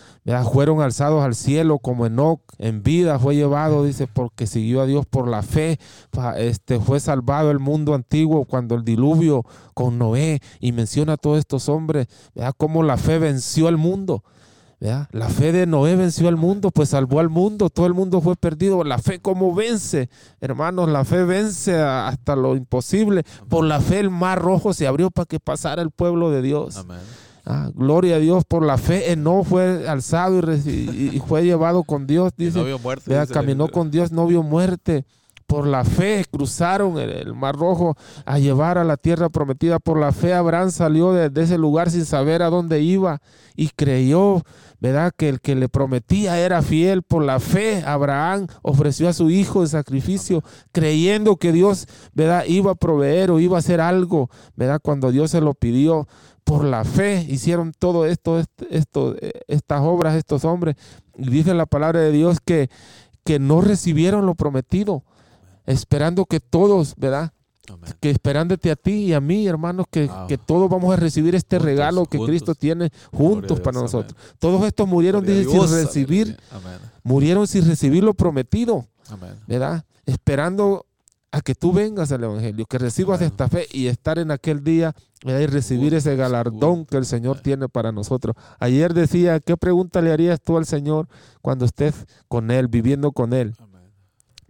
Fueron 0.53 0.81
alzados 0.81 1.25
al 1.25 1.37
cielo 1.37 1.79
como 1.79 2.05
Enoch, 2.07 2.41
en 2.59 2.83
vida 2.83 3.19
fue 3.21 3.37
llevado, 3.37 3.85
dice, 3.85 4.09
porque 4.09 4.49
siguió 4.49 4.81
a 4.81 4.87
Dios 4.87 5.07
por 5.07 5.29
la 5.29 5.43
fe, 5.43 5.79
este, 6.37 6.81
fue 6.81 6.99
salvado 6.99 7.53
el 7.53 7.61
mundo 7.61 7.95
antiguo 7.95 8.45
cuando 8.45 8.75
el 8.75 8.85
diluvio 8.85 9.45
con 9.73 9.99
Noé, 9.99 10.41
y 10.59 10.73
menciona 10.73 11.13
a 11.13 11.17
todos 11.17 11.39
estos 11.39 11.69
hombres, 11.69 12.09
¿verdad? 12.35 12.55
Cómo 12.57 12.83
la 12.83 12.97
fe 12.97 13.21
venció 13.21 13.69
al 13.69 13.77
mundo. 13.77 14.25
La 15.13 15.29
fe 15.29 15.51
de 15.53 15.67
Noé 15.67 15.97
venció 15.97 16.29
al 16.29 16.37
mundo, 16.37 16.71
pues 16.71 16.91
salvó 16.91 17.19
al 17.21 17.31
mundo, 17.31 17.71
todo 17.71 17.87
el 17.87 17.95
mundo 17.95 18.21
fue 18.21 18.37
perdido. 18.37 18.85
La 18.85 18.99
fe 18.99 19.19
como 19.19 19.55
vence, 19.55 20.11
hermanos, 20.41 20.89
la 20.91 21.05
fe 21.05 21.25
vence 21.25 21.75
hasta 21.81 22.37
lo 22.37 22.55
imposible. 22.57 23.23
Por 23.49 23.65
la 23.65 23.81
fe 23.81 24.01
el 24.01 24.11
mar 24.11 24.41
rojo 24.43 24.75
se 24.75 24.87
abrió 24.87 25.11
para 25.11 25.27
que 25.27 25.41
pasara 25.41 25.81
el 25.83 25.91
pueblo 25.91 26.31
de 26.31 26.43
Dios. 26.43 26.77
Amén. 26.77 26.99
Ah, 27.47 27.71
gloria 27.75 28.17
a 28.17 28.19
Dios, 28.19 28.45
por 28.47 28.65
la 28.65 28.79
fe 28.79 29.15
no 29.17 29.45
fue 29.45 29.87
alzado 29.89 30.39
y, 30.39 30.41
reci- 30.41 30.95
y- 30.95 31.17
y 31.17 31.21
fue 31.21 31.45
llevado 31.45 31.83
con 31.85 32.07
Dios, 32.07 32.33
Y 32.39 32.47
dice, 32.47 32.59
no 32.59 32.65
vio 32.65 32.79
muerte. 32.79 33.05
Vea, 33.11 33.21
dice 33.23 33.35
la 33.35 33.41
caminó 33.41 33.69
con 33.69 33.91
Dios, 33.91 34.13
no 34.13 34.27
vio 34.27 34.43
muerte. 34.43 35.05
Por 35.47 35.67
la 35.67 35.85
fe 35.85 36.25
cruzaron 36.31 36.99
el, 36.99 37.35
Mar 37.35 37.57
Rojo 37.57 37.97
a 38.25 38.39
llevar 38.39 38.79
a 38.79 38.85
la 38.85 38.97
tierra 38.97 39.29
prometida. 39.29 39.79
Por 39.79 39.99
la 39.99 40.13
fe 40.13 40.35
Abraham 40.35 40.71
salió 40.71 41.13
de, 41.13 41.31
ese 41.43 41.59
lugar 41.59 41.91
sin 41.91 42.05
saber 42.05 42.43
a 42.43 42.51
dónde 42.51 42.81
iba 42.81 43.21
y 43.55 43.69
creyó, 43.69 44.43
¿verdad? 44.81 45.13
Que 45.17 45.29
el 45.29 45.41
que 45.41 45.55
le 45.55 45.69
prometía 45.69 46.39
era 46.41 46.63
fiel. 46.63 47.03
Por 47.03 47.25
la 47.25 47.41
fe 47.41 47.83
Abraham 47.87 48.47
ofreció 48.63 49.09
a 49.09 49.13
su 49.13 49.31
hijo 49.31 49.63
en 49.63 49.69
sacrificio, 49.69 50.43
creyendo 50.73 51.37
que 51.37 51.53
Dios, 51.53 51.87
¿verdad? 52.15 52.45
Iba 52.47 52.73
a 52.73 52.77
proveer 52.77 53.31
o 53.31 53.39
iba 53.39 53.57
a 53.57 53.61
hacer 53.61 53.81
algo, 53.81 54.31
¿verdad? 54.57 54.81
Cuando 54.83 55.13
Dios 55.13 55.31
se 55.31 55.41
lo 55.41 55.55
pidió. 55.55 56.09
Por 56.45 56.65
la 56.65 56.85
fe 56.85 57.25
hicieron 57.27 57.73
todo 57.79 58.05
esto, 58.05 58.39
est- 58.39 58.63
esto, 58.71 59.17
eh, 59.19 59.33
estas 59.49 59.81
obras, 59.81 60.15
estos 60.15 60.45
hombres. 60.45 60.77
Y 61.17 61.31
dice 61.31 61.55
la 61.55 61.65
palabra 61.65 62.01
de 62.01 62.13
Dios 62.13 62.39
que, 62.45 62.69
que 63.25 63.39
no 63.39 63.63
recibieron 63.63 64.27
lo 64.27 64.35
prometido, 64.35 65.05
esperando 65.67 66.25
que 66.27 66.41
todos, 66.41 66.95
¿verdad? 66.97 67.33
Amén. 67.69 67.95
Que 67.99 68.11
esperándote 68.11 68.71
a 68.71 68.77
ti 68.77 68.93
y 69.07 69.13
a 69.15 69.21
mí, 69.21 69.47
hermanos, 69.47 69.87
que, 69.91 70.07
Wow. 70.07 70.27
que 70.27 70.37
todos 70.37 70.69
vamos 70.69 70.93
a 70.93 70.97
recibir 70.97 71.35
este 71.35 71.57
Juntos, 71.57 71.67
regalo 71.67 72.05
que 72.05 72.19
juntos. 72.19 72.31
Cristo 72.31 72.55
tiene 72.55 72.91
juntos 73.11 73.49
Dios, 73.49 73.61
para 73.61 73.79
amén. 73.79 73.83
nosotros. 73.85 74.15
Todos 74.39 74.67
estos 74.67 74.87
murieron, 74.87 75.25
dice, 75.25 75.45
sin 75.51 75.63
recibir. 75.71 76.39
Amén. 76.51 76.79
murieron 77.03 77.47
sin 77.47 77.67
recibir 77.67 78.05
lo 78.05 78.13
prometido, 78.15 78.87
Amén. 79.09 79.35
¿verdad? 79.47 79.85
Esperando 80.05 80.85
a 81.33 81.41
que 81.41 81.55
tú 81.55 81.73
vengas 81.73 82.13
al 82.13 82.23
Evangelio, 82.25 82.65
que 82.67 82.79
recibas 82.79 83.19
Amén. 83.21 83.31
esta 83.33 83.49
fe 83.49 83.67
y 83.73 83.87
estar 83.89 84.19
en 84.19 84.31
aquel 84.31 84.63
día 84.63 84.95
¿verdad? 85.25 85.41
y 85.41 85.47
recibir 85.47 85.93
ese 85.95 86.15
galardón 86.17 86.85
que 86.85 86.97
el 86.99 87.07
Señor 87.07 87.37
amén. 87.37 87.43
tiene 87.43 87.69
para 87.69 87.91
nosotros. 87.93 88.37
Ayer 88.61 88.93
decía, 88.95 89.41
¿qué 89.41 89.57
pregunta 89.57 90.01
le 90.03 90.13
harías 90.13 90.39
tú 90.41 90.59
al 90.59 90.67
Señor 90.67 91.09
cuando 91.43 91.65
estés 91.65 91.95
con 92.29 92.51
Él, 92.51 92.69
viviendo 92.69 93.11
con 93.13 93.33
Él? 93.33 93.55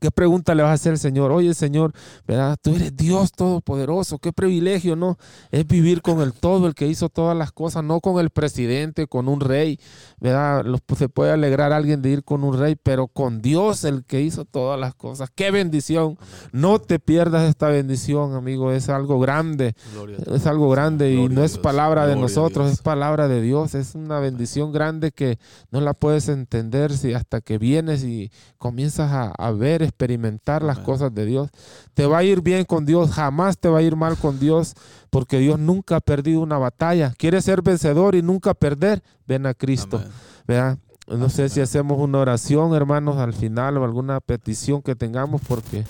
¿Qué 0.04 0.10
pregunta 0.10 0.54
le 0.54 0.62
vas 0.62 0.68
a 0.72 0.74
hacer 0.74 0.92
al 0.92 0.98
Señor? 0.98 1.32
Oye, 1.32 1.54
Señor, 1.54 1.94
¿verdad? 2.28 2.58
Tú 2.60 2.74
eres 2.74 2.94
Dios 2.94 3.32
todopoderoso. 3.32 4.18
Qué 4.18 4.34
privilegio, 4.34 4.96
¿no? 4.96 5.16
Es 5.50 5.66
vivir 5.66 6.02
con 6.02 6.20
el 6.20 6.34
todo, 6.34 6.66
el 6.66 6.74
que 6.74 6.86
hizo 6.88 7.08
todas 7.08 7.34
las 7.34 7.52
cosas, 7.52 7.82
no 7.84 8.00
con 8.00 8.20
el 8.20 8.28
presidente, 8.28 9.06
con 9.06 9.28
un 9.28 9.40
rey, 9.40 9.80
¿verdad? 10.20 10.62
Los- 10.66 10.82
se 10.98 11.08
puede 11.08 11.30
alegrar 11.32 11.72
alguien 11.72 12.02
de 12.02 12.10
ir 12.10 12.22
con 12.22 12.44
un 12.44 12.58
rey, 12.58 12.76
pero 12.76 13.08
con 13.08 13.40
Dios, 13.40 13.84
el 13.84 14.04
que 14.04 14.20
hizo 14.20 14.44
todas 14.44 14.78
las 14.78 14.94
cosas. 14.94 15.30
Qué 15.34 15.50
bendición. 15.50 16.18
No 16.52 16.78
te 16.80 16.98
pierdas 16.98 17.48
esta 17.48 17.68
bendición, 17.68 18.34
amigo. 18.34 18.72
Es 18.72 18.90
algo 18.90 19.18
grande. 19.20 19.74
A. 20.28 20.34
Es 20.34 20.46
algo 20.46 20.68
grande 20.68 21.12
y 21.12 21.16
Gloria 21.16 21.34
no 21.36 21.40
a 21.40 21.46
es 21.46 21.56
palabra 21.56 22.06
de 22.06 22.12
a 22.12 22.16
nosotros, 22.16 22.70
es 22.70 22.82
palabra 22.82 23.26
de 23.26 23.40
Dios. 23.40 23.74
Es 23.74 23.94
una 23.94 24.18
bendición 24.18 24.70
grande 24.70 25.12
que 25.12 25.38
no 25.70 25.80
la 25.80 25.94
puedes 25.94 26.28
entender 26.28 26.92
si 26.94 27.14
hasta 27.14 27.40
que 27.40 27.56
vienes 27.56 28.04
y 28.04 28.30
comienzas 28.58 29.10
a, 29.10 29.30
a 29.30 29.50
ver, 29.52 29.82
experimentar 29.94 30.62
las 30.62 30.80
cosas 30.80 31.14
de 31.14 31.24
Dios. 31.24 31.50
Te 31.94 32.06
va 32.06 32.18
a 32.18 32.24
ir 32.24 32.42
bien 32.42 32.64
con 32.64 32.84
Dios, 32.84 33.12
jamás 33.12 33.58
te 33.58 33.68
va 33.68 33.78
a 33.78 33.82
ir 33.82 33.94
mal 33.94 34.16
con 34.16 34.40
Dios, 34.40 34.74
porque 35.10 35.38
Dios 35.38 35.58
nunca 35.58 35.96
ha 35.96 36.00
perdido 36.00 36.40
una 36.40 36.58
batalla. 36.58 37.14
¿Quieres 37.16 37.44
ser 37.44 37.62
vencedor 37.62 38.16
y 38.16 38.22
nunca 38.22 38.54
perder? 38.54 39.02
Ven 39.26 39.46
a 39.46 39.54
Cristo. 39.54 40.02
¿verdad? 40.46 40.78
No 41.06 41.28
sé 41.28 41.48
si 41.48 41.60
hacemos 41.60 41.98
una 41.98 42.18
oración, 42.18 42.74
hermanos, 42.74 43.18
al 43.18 43.34
final 43.34 43.76
o 43.76 43.84
alguna 43.84 44.20
petición 44.20 44.82
que 44.82 44.96
tengamos, 44.96 45.40
porque 45.46 45.84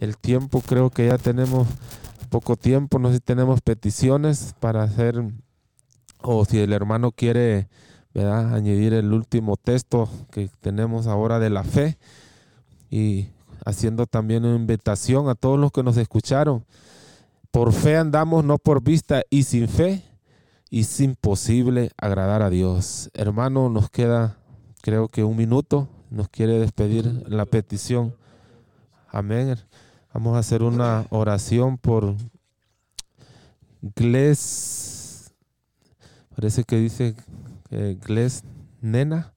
el 0.00 0.16
tiempo 0.16 0.62
creo 0.62 0.90
que 0.90 1.08
ya 1.08 1.18
tenemos 1.18 1.68
poco 2.30 2.56
tiempo. 2.56 2.98
No 2.98 3.08
sé 3.08 3.16
si 3.16 3.20
tenemos 3.20 3.60
peticiones 3.60 4.54
para 4.58 4.84
hacer, 4.84 5.22
o 6.22 6.44
si 6.44 6.60
el 6.60 6.72
hermano 6.72 7.12
quiere, 7.12 7.68
¿verdad? 8.14 8.54
Añadir 8.54 8.94
el 8.94 9.12
último 9.12 9.56
texto 9.56 10.08
que 10.30 10.48
tenemos 10.60 11.06
ahora 11.06 11.38
de 11.38 11.50
la 11.50 11.64
fe 11.64 11.98
y 12.90 13.28
haciendo 13.64 14.06
también 14.06 14.44
una 14.44 14.56
invitación 14.56 15.28
a 15.28 15.34
todos 15.34 15.58
los 15.58 15.72
que 15.72 15.82
nos 15.82 15.96
escucharon. 15.96 16.64
Por 17.50 17.72
fe 17.72 17.96
andamos, 17.96 18.44
no 18.44 18.58
por 18.58 18.82
vista, 18.82 19.22
y 19.30 19.42
sin 19.42 19.68
fe 19.68 20.04
y 20.70 20.80
es 20.80 21.00
imposible 21.00 21.90
agradar 21.96 22.42
a 22.42 22.50
Dios. 22.50 23.10
Hermano, 23.14 23.68
nos 23.68 23.90
queda 23.90 24.38
creo 24.80 25.08
que 25.08 25.24
un 25.24 25.36
minuto. 25.36 25.88
Nos 26.10 26.28
quiere 26.28 26.58
despedir 26.58 27.24
la 27.28 27.46
petición. 27.46 28.16
Amén. 29.08 29.56
Vamos 30.12 30.34
a 30.34 30.40
hacer 30.40 30.62
una 30.62 31.06
oración 31.10 31.78
por 31.78 32.16
Gles. 33.94 35.32
Parece 36.34 36.64
que 36.64 36.76
dice 36.76 37.14
eh, 37.70 37.96
Gles 38.04 38.42
Nena. 38.80 39.32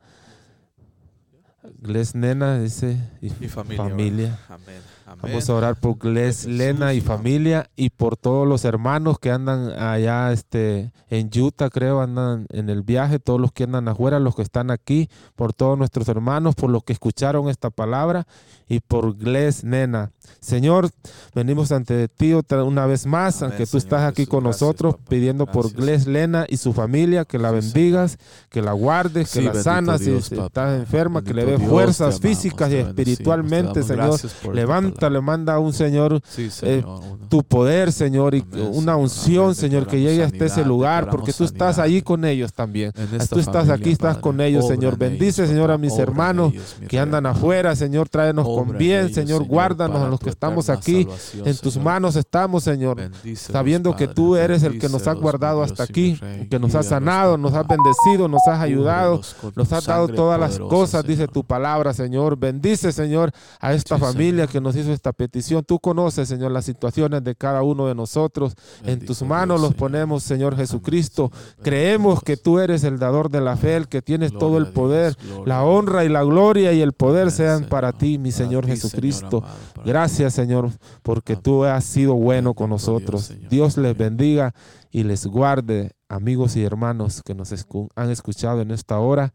Gles 1.84 2.15
Nena 2.15 2.59
dice 2.59 2.97
y, 3.21 3.27
Y 3.27 3.47
familia. 3.49 3.84
familia. 3.84 4.39
Amén. 4.49 4.81
Amén. 5.14 5.34
Vamos 5.34 5.49
a 5.49 5.53
orar 5.55 5.76
por 5.80 5.97
Gles, 5.99 6.45
Lena 6.45 6.93
y 6.93 7.01
familia 7.01 7.70
y 7.76 7.89
por 7.91 8.18
todos 8.18 8.47
los 8.47 8.66
hermanos 8.66 9.20
que 9.20 9.32
andan 9.32 9.72
allá 9.80 10.32
este, 10.32 10.91
en 11.09 11.30
Utah, 11.39 11.70
creo, 11.70 12.01
andan 12.01 12.47
en 12.49 12.70
el 12.70 12.82
viaje, 12.82 13.20
todos 13.20 13.39
los 13.39 13.51
que 13.51 13.64
andan 13.66 13.88
afuera, 13.88 14.20
los 14.20 14.36
que 14.36 14.41
están 14.41 14.72
aquí, 14.72 15.09
por 15.36 15.53
todos 15.53 15.78
nuestros 15.78 16.07
hermanos, 16.09 16.55
por 16.55 16.70
los 16.70 16.84
que 16.84 16.93
escucharon 16.93 17.49
esta 17.49 17.70
palabra 17.70 18.26
y 18.68 18.80
por 18.80 19.18
Gles, 19.18 19.64
Nena. 19.64 20.11
Señor, 20.39 20.89
venimos 21.36 21.72
ante 21.72 22.07
ti 22.07 22.34
otra 22.34 22.64
una 22.64 22.86
vez 22.86 23.05
más, 23.05 23.41
Amén, 23.41 23.51
aunque 23.51 23.66
tú 23.66 23.80
Señor 23.80 23.84
estás 23.84 24.01
aquí 24.03 24.22
Jesús. 24.24 24.30
con 24.32 24.43
nosotros, 24.45 24.95
pidiendo 25.07 25.45
por. 25.45 25.74
Gles, 25.74 26.07
Lena 26.07 26.45
y 26.49 26.57
su 26.57 26.74
familia, 26.74 27.26
que 27.26 27.38
la 27.39 27.49
Sí, 27.49 27.55
bendigas, 27.55 28.18
que 28.49 28.61
la 28.61 28.72
guardes, 28.74 29.32
que 29.32 29.39
Sí, 29.39 29.45
la 29.45 29.53
sanas, 29.55 30.01
si 30.01 30.11
Dios, 30.11 30.26
si 30.26 30.36
papá. 30.36 30.47
estás 30.47 30.80
enferma, 30.80 31.24
que 31.24 31.34
le 31.34 31.45
Dios, 31.45 31.61
fuerzas 31.61 32.16
amamos, 32.16 32.22
físicas 32.22 32.72
y 32.72 32.76
espiritualmente, 32.78 33.84
Señor. 33.84 34.20
Levanta, 34.53 35.03
le 35.10 35.22
manda 35.22 35.54
a 35.56 35.60
un 35.60 35.74
Señor 35.74 36.22
Sí, 36.28 36.43
eh, 36.43 36.49
Señor, 36.51 37.01
tu 37.30 37.43
poder, 37.43 37.91
Señor, 37.91 38.36
y 38.36 38.45
Amén, 38.51 38.72
una 38.74 38.95
unción. 38.95 39.56
Señor, 39.56 39.88
que 39.88 39.99
llegue 39.99 40.24
hasta 40.24 40.45
ese 40.45 40.66
lugar, 40.66 41.10
porque 41.10 41.34
tú 41.34 41.43
estás 41.43 41.76
sanidad. 41.78 41.86
allí 41.86 42.01
con 42.01 42.26
ellos 42.26 42.54
también. 42.54 42.91
Tú 43.30 43.39
estás 43.39 43.68
familia, 43.68 43.74
aquí, 43.74 43.91
estás 43.91 44.16
Padre. 44.16 44.22
con 44.22 44.41
ellos, 44.41 44.68
Señor. 44.68 44.93
en 44.93 44.99
Bendice, 44.99 45.43
ellos, 45.43 45.54
Señor, 45.54 45.72
a 45.72 45.78
mis 45.78 45.97
hermanos 45.97 46.54
ellos, 46.54 46.78
mi 46.80 46.88
que 46.88 46.99
andan 46.99 47.26
afuera, 47.26 47.76
Señor. 47.76 48.10
Tráenos 48.10 48.45
Obra 48.47 48.64
con 48.64 48.72
en 48.74 48.78
bien, 48.78 48.99
ellos, 49.06 49.16
Señor. 49.16 49.43
Guárdanos 49.45 50.01
a 50.01 50.08
los 50.08 50.20
que 50.20 50.30
estamos 50.30 50.70
aquí. 50.70 51.08
En 51.43 51.58
tus 51.58 51.78
manos 51.78 52.16
estamos, 52.16 52.64
Señor. 52.64 53.12
Sabiendo 53.36 53.95
que 53.95 54.08
tú 54.08 54.36
eres 54.36 54.64
el 54.64 54.80
que 54.80 54.89
nos 54.89 55.08
has 55.08 55.16
guardado 55.18 55.64
hasta 55.64 55.84
aquí, 55.84 56.20
que 56.49 56.60
nos 56.60 56.76
has 56.76 56.88
sanado, 56.88 57.38
nos 57.38 57.54
has 57.54 57.68
bendecido, 57.68 58.28
nos 58.28 58.41
has 58.47 58.60
ayudado, 58.60 59.22
nos 59.56 59.74
has 59.74 59.86
dado 59.86 60.08
todas 60.08 60.39
las 60.39 60.60
cosas, 60.60 61.04
dice 61.06 61.28
tu 61.28 61.43
palabra, 61.43 61.93
Señor. 61.93 62.38
Bendice, 62.38 62.91
Señor, 62.91 63.32
a 63.60 63.74
esta 63.74 63.97
familia 63.97 64.47
que 64.47 64.62
nos 64.62 64.76
hizo 64.76 64.91
esta 64.94 65.14
petición. 65.14 65.64
Tú 65.64 65.80
conoces, 65.80 66.28
Señor, 66.30 66.52
las 66.52 66.66
situaciones 66.66 67.24
de 67.24 67.36
cada 67.36 67.64
uno 67.64 67.88
de 67.88 67.96
nosotros. 67.96 68.54
En 68.84 69.00
tus 69.00 69.20
Dios, 69.20 69.30
manos 69.30 69.60
los 69.62 69.74
ponemos, 69.74 70.24
Señor 70.24 70.54
Amén, 70.54 70.66
Jesucristo. 70.66 71.32
Señor. 71.34 71.64
Creemos 71.64 72.24
que 72.24 72.38
tú 72.38 72.60
eres 72.60 72.84
el 72.84 73.00
dador 73.00 73.30
de 73.30 73.41
la 73.41 73.58
fe, 73.58 73.76
el 73.76 73.88
que 73.88 74.02
tienes 74.02 74.32
Gloria 74.32 74.39
todo 74.39 74.58
el 74.58 74.68
poder. 74.68 75.18
La 75.46 75.64
honra 75.64 76.06
y 76.06 76.10
la 76.10 76.24
gloria 76.24 76.74
y 76.74 76.82
el 76.82 76.94
poder 76.94 77.24
Amén, 77.24 77.32
sean 77.32 77.66
para 77.66 77.91
ti, 77.91 78.18
mi 78.18 78.32
Para 78.32 78.44
Señor 78.46 78.66
ti, 78.66 78.72
Jesucristo. 78.72 79.38
amado, 79.38 79.84
Gracias, 79.86 80.34
Señor, 80.34 80.70
porque 81.02 81.34
Amén. 81.34 81.44
tú 81.44 81.64
has 81.66 81.84
sido 81.84 82.14
bueno 82.16 82.54
con 82.54 82.70
nosotros. 82.70 83.34
Dios 83.50 83.78
les 83.78 83.98
bendiga 83.98 84.54
y 84.91 85.04
les 85.04 85.26
guarde, 85.26 85.91
amigos 86.08 86.56
y 86.56 86.64
hermanos 86.64 87.22
que 87.26 87.34
nos 87.34 87.52
han 87.96 88.10
escuchado 88.12 88.62
en 88.62 88.72
esta 88.72 89.00
hora. 89.00 89.34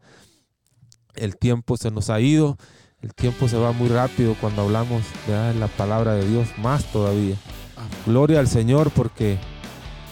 El 1.15 1.37
tiempo 1.37 1.75
se 1.75 1.91
nos 1.91 2.09
ha 2.09 2.21
ido, 2.21 2.57
el 3.01 3.13
tiempo 3.13 3.47
se 3.47 3.57
va 3.57 3.71
muy 3.71 3.89
rápido 3.89 4.35
cuando 4.39 4.63
hablamos 4.63 5.03
de 5.27 5.53
la 5.55 5.67
palabra 5.67 6.15
de 6.15 6.27
Dios, 6.27 6.47
más 6.57 6.83
todavía. 6.85 7.35
Amén. 7.77 7.89
Gloria 8.05 8.39
al 8.39 8.47
Señor 8.47 8.91
porque 8.91 9.37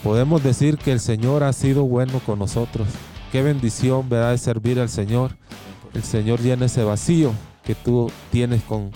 podemos 0.03 0.43
decir 0.43 0.77
que 0.77 0.91
el 0.91 0.99
Señor 0.99 1.43
ha 1.43 1.53
sido 1.53 1.83
bueno 1.83 2.19
con 2.25 2.39
nosotros. 2.39 2.87
Qué 3.31 3.41
bendición, 3.41 4.07
¿verdad?, 4.07 4.31
de 4.31 4.37
servir 4.37 4.79
al 4.79 4.89
Señor. 4.89 5.35
El 5.93 6.03
Señor 6.03 6.39
llena 6.41 6.67
ese 6.67 6.83
vacío 6.83 7.33
que 7.63 7.75
tú 7.75 8.11
tienes 8.31 8.63
con 8.63 8.91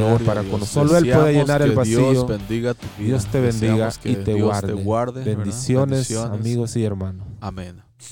a 0.00 0.18
para 0.24 0.42
con 0.42 0.60
nosotros. 0.60 0.90
Solo 0.90 0.96
Él 0.96 1.10
puede 1.10 1.32
llenar 1.34 1.62
el 1.62 1.72
vacío. 1.72 2.10
Dios 2.10 2.26
bendiga 2.26 2.74
tu 2.74 2.86
vida. 2.98 3.08
Dios 3.08 3.26
te 3.26 3.40
bendiga 3.40 3.86
Deseamos 3.86 4.00
y 4.04 4.16
te 4.16 4.34
guarde. 4.34 5.24
Bendiciones, 5.24 6.08
Bendiciones. 6.08 6.40
amigos 6.40 6.76
y 6.76 6.84
hermanos. 6.84 7.26
Amén. 7.40 7.82